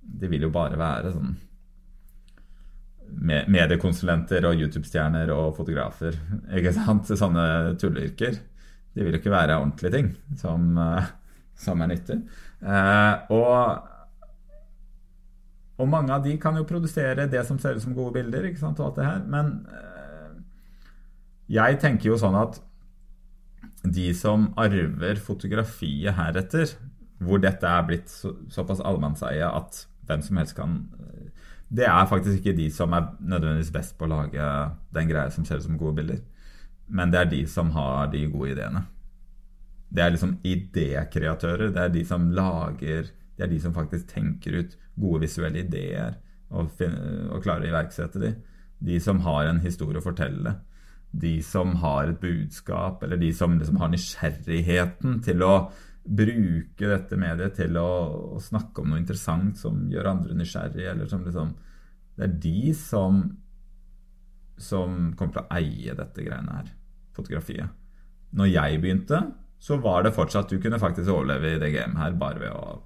de 0.00 0.32
vil 0.32 0.48
jo 0.48 0.54
bare 0.54 0.78
være 0.80 1.14
sånn 1.14 1.36
mediekonsulenter 3.06 4.44
og 4.48 4.60
YouTube-stjerner 4.60 5.30
og 5.34 5.54
fotografer. 5.56 6.16
Ikke 6.58 6.74
sant? 6.74 7.08
Sånne 7.08 7.76
tulleyrker. 7.80 8.40
De 8.96 9.04
vil 9.04 9.14
jo 9.14 9.20
ikke 9.20 9.34
være 9.34 9.58
ordentlige 9.60 9.92
ting 9.92 10.06
som, 10.40 10.72
som 11.60 11.82
er 11.84 11.90
nyttig. 11.92 12.16
Eh, 12.64 13.32
og, 13.36 13.92
og 15.76 15.90
mange 15.92 16.14
av 16.14 16.24
de 16.24 16.36
kan 16.40 16.56
jo 16.56 16.66
produsere 16.68 17.28
det 17.30 17.42
som 17.48 17.58
ser 17.60 17.76
ut 17.76 17.84
som 17.84 17.96
gode 17.96 18.14
bilder, 18.16 18.48
ikke 18.48 18.62
sant, 18.62 18.80
og 18.80 18.90
alt 18.90 19.00
det 19.00 19.08
her. 19.08 19.24
Men 19.28 19.50
eh, 19.68 20.30
jeg 21.58 21.80
tenker 21.82 22.10
jo 22.10 22.20
sånn 22.20 22.38
at 22.38 22.60
de 23.84 24.08
som 24.16 24.48
arver 24.58 25.20
fotografiet 25.22 26.16
heretter, 26.16 26.72
hvor 27.22 27.40
dette 27.40 27.68
er 27.68 27.84
blitt 27.88 28.10
så, 28.12 28.34
såpass 28.52 28.80
allemannseie 28.84 29.46
at 29.46 29.84
hvem 30.06 30.24
som 30.24 30.40
helst 30.40 30.56
kan 30.56 30.80
det 31.68 31.86
er 31.88 32.06
faktisk 32.06 32.38
ikke 32.38 32.56
de 32.56 32.68
som 32.70 32.92
er 32.94 33.08
nødvendigvis 33.18 33.72
best 33.74 33.96
på 33.98 34.06
å 34.06 34.12
lage 34.12 34.48
den 34.94 35.08
greia 35.10 35.30
som 35.34 35.44
ser 35.44 35.58
ut 35.58 35.66
som 35.66 35.78
gode 35.78 35.98
bilder. 35.98 36.20
Men 36.86 37.10
det 37.10 37.20
er 37.20 37.30
de 37.32 37.40
som 37.50 37.72
har 37.74 38.12
de 38.12 38.22
gode 38.30 38.52
ideene. 38.52 38.84
Det 39.90 40.04
er 40.04 40.12
liksom 40.14 40.36
idékreatører. 40.46 41.72
Det 41.74 41.82
er 41.82 41.94
de 41.94 42.04
som 42.06 42.28
lager 42.30 43.10
Det 43.36 43.46
er 43.46 43.52
de 43.52 43.60
som 43.62 43.74
faktisk 43.76 44.08
tenker 44.10 44.62
ut 44.62 44.76
gode 44.96 45.24
visuelle 45.26 45.64
ideer 45.64 46.16
og, 46.50 46.70
og 46.80 47.42
klarer 47.44 47.66
å 47.66 47.72
iverksette 47.72 48.22
de. 48.22 48.32
De 48.78 49.00
som 49.02 49.20
har 49.24 49.48
en 49.48 49.60
historie 49.64 50.00
å 50.00 50.04
fortelle. 50.04 50.56
De 51.16 51.38
som 51.44 51.74
har 51.80 52.10
et 52.10 52.20
budskap, 52.20 53.02
eller 53.04 53.20
de 53.20 53.30
som 53.36 53.56
liksom 53.56 53.78
har 53.80 53.92
nysgjerrigheten 53.92 55.20
til 55.24 55.44
å 55.44 55.54
bruke 56.06 56.86
dette 56.86 57.18
mediet 57.18 57.56
til 57.58 57.78
å, 57.80 57.90
å, 58.36 58.42
snakke 58.42 58.82
om 58.82 58.92
noe 58.92 59.00
interessant 59.00 59.58
som 59.58 59.86
gjør 59.90 60.12
andre 60.12 60.36
nysgjerrige, 60.38 60.92
eller 60.92 61.10
som 61.10 61.24
liksom 61.26 61.56
Det 62.16 62.24
er 62.24 62.36
de 62.40 62.74
som 62.78 63.24
som 64.56 65.12
kommer 65.18 65.34
til 65.34 65.42
å 65.42 65.58
eie 65.58 65.94
dette 65.98 66.22
greiene 66.24 66.54
her, 66.58 66.68
fotografiet. 67.12 67.72
Når 68.36 68.46
jeg 68.48 68.78
begynte, 68.80 69.18
så 69.60 69.76
var 69.80 70.04
det 70.04 70.14
fortsatt 70.16 70.48
Du 70.48 70.60
kunne 70.60 70.80
faktisk 70.80 71.10
overleve 71.12 71.54
i 71.54 71.60
det 71.60 71.72
gamet 71.74 72.00
her 72.00 72.16
bare 72.16 72.40
ved 72.40 72.54
å 72.56 72.78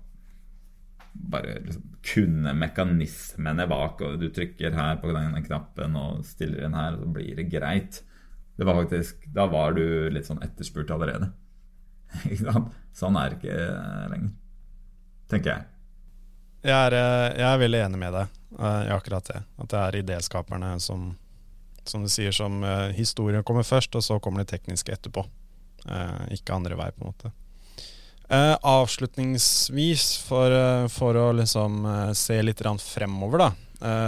bare 1.12 1.58
liksom 1.64 1.82
kunne 2.12 2.52
mekanismene 2.56 3.66
bak, 3.68 4.00
og 4.04 4.20
du 4.20 4.28
trykker 4.32 4.76
her 4.76 5.00
på 5.02 5.12
denne 5.14 5.42
knappen 5.44 5.96
og 5.98 6.24
stiller 6.26 6.66
inn 6.66 6.76
her, 6.76 6.96
og 6.96 7.04
så 7.04 7.14
blir 7.16 7.36
det 7.38 7.50
greit. 7.52 8.02
Det 8.56 8.66
var 8.68 8.78
faktisk, 8.82 9.26
Da 9.32 9.46
var 9.46 9.72
du 9.72 10.10
litt 10.12 10.28
sånn 10.28 10.42
etterspurt 10.44 10.90
allerede. 10.92 11.32
sånn 13.00 13.16
er 13.16 13.30
det 13.30 13.38
ikke 13.38 13.58
lenger, 14.12 14.32
tenker 15.30 15.52
jeg. 15.54 15.68
Jeg 16.60 16.76
er, 16.76 16.96
eh, 16.96 17.26
jeg 17.38 17.46
er, 17.48 17.60
veldig 17.62 17.82
enig 17.86 18.00
med 18.02 18.16
deg 18.18 18.38
eh, 18.58 18.82
i 18.84 18.92
akkurat 18.92 19.30
det. 19.30 19.42
At 19.62 19.72
det 19.72 19.80
er 19.80 20.00
idéskaperne 20.02 20.74
som, 20.82 21.14
som 21.88 22.04
du 22.04 22.10
sier, 22.12 22.34
som 22.36 22.60
uh, 22.60 22.90
historien 22.92 23.44
kommer 23.46 23.64
først, 23.64 23.96
og 23.96 24.04
så 24.04 24.18
kommer 24.20 24.44
det 24.44 24.52
tekniske 24.52 24.92
etterpå. 24.92 25.24
Ikke 26.36 26.52
andre 26.52 26.76
vei, 26.76 26.90
på 26.92 27.00
en 27.00 27.08
måte. 27.08 27.30
Uh, 28.30 28.54
avslutningsvis, 28.62 30.04
for, 30.22 30.54
for, 30.94 31.18
å 31.18 31.30
liksom 31.34 31.82
se 32.14 32.36
litt 32.44 32.62
fremover, 32.62 33.42
da. 33.42 33.50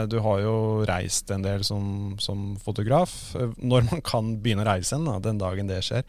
du 0.06 0.18
har 0.22 0.42
jo 0.44 0.54
reist 0.86 1.30
en 1.34 1.42
del 1.42 1.64
som, 1.66 2.14
som 2.22 2.52
fotograf. 2.56 3.34
når 3.58 3.88
man 3.90 4.02
kan 4.04 4.36
begynne 4.38 4.62
å 4.62 4.68
reise 4.68 4.94
igjen, 4.94 5.22
den 5.22 5.42
dagen 5.42 5.66
det 5.66 5.82
skjer. 5.82 6.04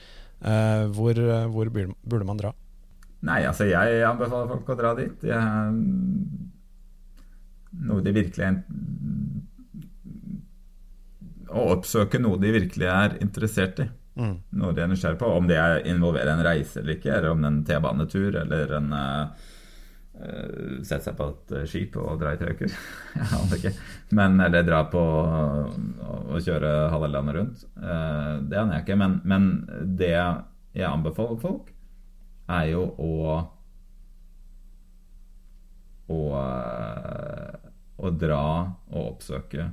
Hvor, 0.93 1.17
hvor, 1.49 1.69
burde 1.71 2.27
man 2.27 2.37
dra? 2.37 2.51
Nei, 3.23 3.45
altså 3.47 3.65
jeg 3.69 4.03
anbefaler 4.03 4.49
folk 4.51 4.69
å 4.69 4.77
dra 4.77 4.93
dit. 4.99 5.23
Jeg, 5.23 5.77
noe 7.81 8.03
de 8.03 8.13
virkelig 8.13 8.49
Å 11.53 11.65
oppsøke 11.75 12.19
noe 12.21 12.39
de 12.41 12.51
virkelig 12.55 12.89
er 12.89 13.17
interessert 13.21 13.83
i. 13.83 13.87
Mm. 14.15 14.35
Noe 14.61 14.75
de 14.77 14.83
er 14.83 14.91
nysgjerrig 14.91 15.19
på. 15.21 15.31
Om 15.39 15.49
det 15.49 15.59
involverer 15.89 16.33
en 16.33 16.45
reise 16.45 16.81
eller 16.81 16.97
ikke, 16.97 17.11
eller 17.15 17.33
om 17.33 17.41
det 17.41 17.49
er 17.49 17.53
en 17.53 17.65
T-banetur 17.69 18.39
eller 18.43 18.77
en 18.79 18.93
uh, 18.93 19.49
Sette 20.85 21.07
seg 21.07 21.15
på 21.17 21.25
et 21.31 21.53
skip 21.71 21.95
og 21.97 22.19
dra 22.21 22.35
i 22.35 22.37
tre 22.37 22.51
uker. 22.53 22.69
Jeg 23.17 23.29
aner 23.39 23.57
ikke. 23.57 23.71
Men, 24.13 24.37
eller 24.45 24.67
dra 24.67 24.83
på 24.91 25.01
og 25.01 26.35
kjøre 26.45 26.73
halve 26.93 27.09
landet 27.09 27.37
rundt. 27.39 27.63
Uh, 27.79 28.37
det 28.45 28.59
aner 28.61 28.77
jeg 28.77 28.85
ikke. 28.85 28.99
Men, 29.01 29.17
men, 29.25 29.49
det 29.97 30.13
jeg 30.13 30.89
anbefaler 30.89 31.41
folk, 31.41 31.73
er 32.53 32.69
jo 32.71 32.85
å 33.01 33.17
å, 36.13 36.19
å 37.97 38.09
dra 38.19 38.45
og 38.91 39.03
oppsøke 39.03 39.69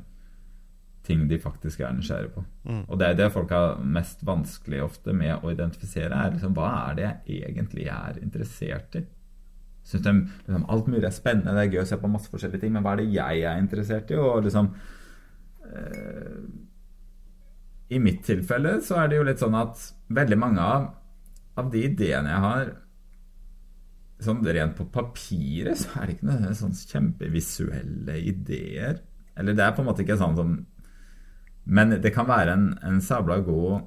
ting 1.11 1.27
de 1.29 1.39
faktisk 1.43 1.83
er 1.83 1.95
nysgjerrige 1.97 2.35
på. 2.37 2.45
Mm. 2.71 2.83
Og 2.87 2.99
det 3.01 3.09
er 3.09 3.17
det 3.19 3.31
folk 3.35 3.53
har 3.55 3.81
mest 3.83 4.23
vanskelig 4.27 4.85
ofte 4.87 5.15
med 5.17 5.43
å 5.43 5.53
identifisere, 5.53 6.15
er 6.15 6.37
liksom 6.37 6.55
hva 6.57 6.71
er 6.87 7.01
det 7.01 7.09
jeg 7.09 7.51
egentlig 7.51 7.89
er 7.91 8.21
interessert 8.23 9.01
i? 9.01 9.05
Syns 9.91 10.05
de 10.05 10.15
liksom, 10.47 10.67
alt 10.71 10.91
mulig 10.91 11.07
er 11.09 11.15
spennende, 11.15 11.55
det 11.57 11.67
er 11.67 11.77
gøy 11.77 11.85
å 11.85 11.89
se 11.91 12.01
på 12.01 12.11
masse 12.13 12.31
forskjellige 12.33 12.65
ting, 12.65 12.75
men 12.75 12.85
hva 12.85 12.95
er 12.95 13.03
det 13.03 13.15
jeg 13.15 13.47
er 13.49 13.63
interessert 13.63 14.13
i? 14.13 14.19
Og 14.21 14.45
liksom 14.47 14.71
eh, 15.71 16.37
I 17.97 18.03
mitt 18.03 18.23
tilfelle 18.29 18.77
så 18.87 19.01
er 19.01 19.11
det 19.11 19.19
jo 19.19 19.27
litt 19.27 19.43
sånn 19.43 19.57
at 19.59 19.83
veldig 20.21 20.39
mange 20.39 20.63
av, 20.77 20.87
av 21.59 21.73
de 21.73 21.85
ideene 21.91 22.37
jeg 22.37 22.47
har 22.47 22.77
Sånn 24.21 24.43
rent 24.45 24.75
på 24.77 24.85
papiret 24.93 25.79
så 25.81 25.95
er 25.97 26.03
det 26.11 26.15
ikke 26.19 26.27
noen 26.29 26.57
sånn 26.59 26.75
kjempevisuelle 26.77 28.19
ideer. 28.21 28.99
Eller 29.33 29.57
det 29.57 29.65
er 29.65 29.73
på 29.73 29.81
en 29.81 29.89
måte 29.89 30.05
ikke 30.05 30.19
sånn 30.21 30.37
som 30.37 30.51
Men 31.71 31.95
det 32.03 32.13
kan 32.15 32.29
være 32.29 32.57
en, 32.57 32.67
en 32.87 32.99
sabla 33.05 33.39
god 33.47 33.81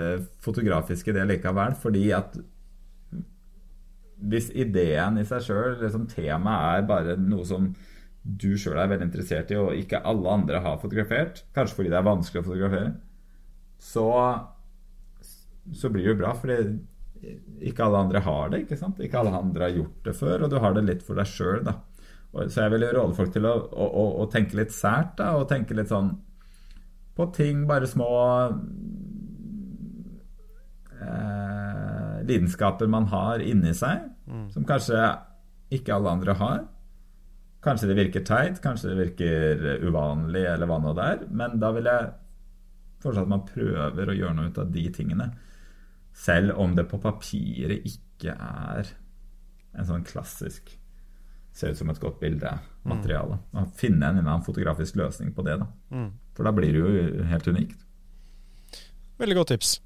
eh, 0.00 0.22
fotografisk 0.40 1.12
idé 1.12 1.26
likevel, 1.28 1.76
fordi 1.80 2.06
at 2.16 2.38
hvis 4.30 4.50
ideen 4.52 5.18
i 5.20 5.24
seg 5.28 5.44
sjøl, 5.46 5.78
liksom 5.80 6.06
temaet, 6.10 6.82
er 6.82 6.88
bare 6.88 7.16
noe 7.20 7.44
som 7.48 7.70
du 8.20 8.52
sjøl 8.60 8.76
er 8.80 8.90
veldig 8.90 9.06
interessert 9.08 9.52
i, 9.52 9.56
og 9.60 9.76
ikke 9.76 10.02
alle 10.08 10.32
andre 10.32 10.60
har 10.64 10.80
fotografert, 10.80 11.44
kanskje 11.56 11.78
fordi 11.78 11.92
det 11.92 12.00
er 12.00 12.08
vanskelig 12.08 12.42
å 12.42 12.48
fotografere, 12.48 12.90
så, 13.80 14.08
så 15.72 15.92
blir 15.92 16.04
det 16.04 16.12
jo 16.12 16.18
bra, 16.20 16.34
fordi 16.36 16.58
ikke 17.70 17.84
alle 17.84 18.00
andre 18.06 18.22
har 18.24 18.52
det. 18.52 18.62
Ikke 18.64 18.78
sant? 18.80 19.00
Ikke 19.04 19.20
alle 19.20 19.32
andre 19.36 19.66
har 19.66 19.76
gjort 19.76 20.06
det 20.08 20.14
før, 20.16 20.44
og 20.44 20.52
du 20.52 20.58
har 20.62 20.76
det 20.76 20.84
litt 20.86 21.02
for 21.04 21.20
deg 21.20 21.28
sjøl. 21.28 21.68
Så 22.30 22.62
jeg 22.62 22.70
vil 22.76 22.86
råde 22.94 23.16
folk 23.18 23.32
til 23.34 23.46
å, 23.48 23.56
å, 23.58 23.86
å, 23.86 24.04
å, 24.22 24.26
tenke 24.30 24.58
litt 24.58 24.74
sært, 24.74 25.16
da, 25.18 25.32
og 25.38 25.48
tenke 25.50 25.74
litt 25.74 25.90
sånn 25.90 26.12
på 27.18 27.26
ting, 27.34 27.64
bare 27.68 27.88
små 27.90 28.10
eh, 30.94 32.20
lidenskaper 32.28 32.90
man 32.90 33.08
har 33.10 33.42
inni 33.42 33.74
seg, 33.76 34.06
mm. 34.30 34.46
som 34.54 34.66
kanskje 34.68 35.02
ikke 35.74 35.96
alle 35.96 36.14
andre 36.14 36.38
har. 36.38 36.62
Kanskje 37.64 37.90
det 37.90 37.98
virker 37.98 38.24
teit, 38.24 38.62
kanskje 38.62 38.92
det 38.92 39.00
virker 39.02 39.84
uvanlig, 39.84 40.46
eller 40.54 40.70
hva 40.70 40.78
nå 40.80 40.94
det 40.96 41.12
er. 41.16 41.26
Men 41.34 41.58
da 41.60 41.74
vil 41.76 41.90
jeg 41.90 42.12
fortsatt 43.02 43.26
at 43.26 43.32
man 43.34 43.46
prøver 43.48 44.10
å 44.10 44.16
gjøre 44.16 44.36
noe 44.38 44.52
ut 44.52 44.62
av 44.62 44.70
de 44.72 44.86
tingene. 44.94 45.28
Selv 46.16 46.56
om 46.62 46.78
det 46.78 46.86
på 46.90 47.02
papiret 47.02 47.86
ikke 47.90 48.38
er 48.38 48.94
en 49.76 49.86
sånn 49.86 50.06
klassisk 50.06 50.72
Ser 51.56 51.74
ut 51.74 51.80
som 51.80 51.90
et 51.90 52.00
godt 52.00 52.20
bildemateriale. 52.22 53.38
Mm. 53.52 53.70
Finne 53.76 54.06
en 54.06 54.18
eller 54.20 54.28
annen 54.28 54.46
fotografisk 54.46 54.98
løsning 55.00 55.34
på 55.34 55.44
det. 55.46 55.58
da 55.60 55.68
mm. 55.96 56.10
For 56.36 56.46
da 56.46 56.54
blir 56.56 56.72
det 56.72 56.82
jo 56.82 57.24
helt 57.30 57.48
unikt. 57.50 57.86
Veldig 59.20 59.36
godt 59.36 59.52
tips. 59.52 59.78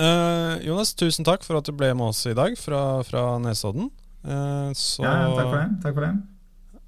Uh, 0.00 0.56
Jonas, 0.64 0.94
tusen 0.96 1.26
takk 1.26 1.42
for 1.44 1.58
at 1.58 1.68
du 1.68 1.74
ble 1.76 1.90
med 1.92 2.14
oss 2.14 2.24
i 2.30 2.36
dag 2.36 2.54
fra, 2.56 3.02
fra 3.04 3.36
Nesodden. 3.42 3.90
Uh, 4.24 4.70
så 4.78 5.04
ja, 5.04 5.16
takk 5.36 5.50
for 5.50 5.58
det. 5.58 5.66
Takk 5.82 5.98
for 5.98 6.06
det. 6.06 6.12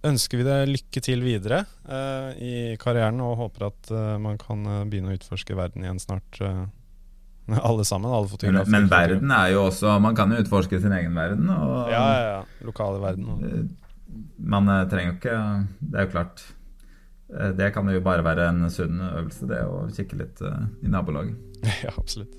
ønsker 0.08 0.40
vi 0.40 0.46
deg 0.46 0.70
lykke 0.70 1.02
til 1.04 1.26
videre 1.26 1.64
uh, 1.88 2.32
i 2.40 2.54
karrieren 2.80 3.20
og 3.24 3.36
håper 3.42 3.68
at 3.68 3.92
man 4.22 4.40
kan 4.40 4.64
begynne 4.88 5.12
å 5.12 5.18
utforske 5.18 5.58
verden 5.58 5.84
igjen 5.84 6.00
snart. 6.00 6.40
alle 7.68 7.84
sammen, 7.84 8.10
alle 8.10 8.30
fotografer. 8.30 8.70
Men, 8.70 8.86
men, 8.86 8.90
verden 8.90 9.32
er 9.36 9.52
jo 9.52 9.66
også 9.68 9.98
Man 10.00 10.16
kan 10.16 10.32
jo 10.32 10.40
utforske 10.40 10.80
sin 10.80 10.92
egen 10.96 11.16
verden. 11.16 11.48
Og, 11.52 11.90
ja, 11.92 12.02
ja, 12.02 12.26
ja. 12.34 12.42
Lokale 12.64 13.02
verden. 13.02 13.28
Og. 13.28 13.64
Man 14.38 14.68
trenger 14.90 15.12
jo 15.12 15.16
ikke 15.18 15.38
Det 15.80 15.98
er 15.98 16.06
jo 16.06 16.14
klart 16.18 16.46
det 17.58 17.70
kan 17.74 17.88
jo 17.90 17.98
bare 18.04 18.22
være 18.22 18.44
en 18.52 18.68
sunn 18.70 19.00
øvelse, 19.00 19.46
det 19.48 19.62
å 19.66 19.86
kikke 19.90 20.18
litt 20.20 20.42
i 20.84 20.90
nabolaget. 20.92 21.40
Ja, 21.82 21.90
absolutt. 21.96 22.36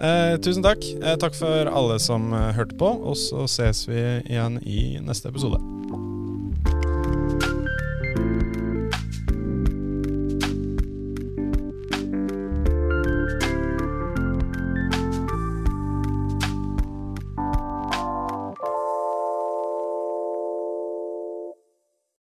Eh, 0.00 0.40
tusen 0.42 0.62
takk. 0.62 0.84
Eh, 1.02 1.16
takk 1.20 1.36
for 1.38 1.70
alle 1.70 1.98
som 2.02 2.32
eh, 2.34 2.50
hørte 2.56 2.78
på, 2.78 2.90
og 3.10 3.16
så 3.18 3.46
ses 3.50 3.86
vi 3.88 4.00
igjen 4.26 4.58
i 4.66 4.98
neste 5.04 5.30
episode. 5.30 5.62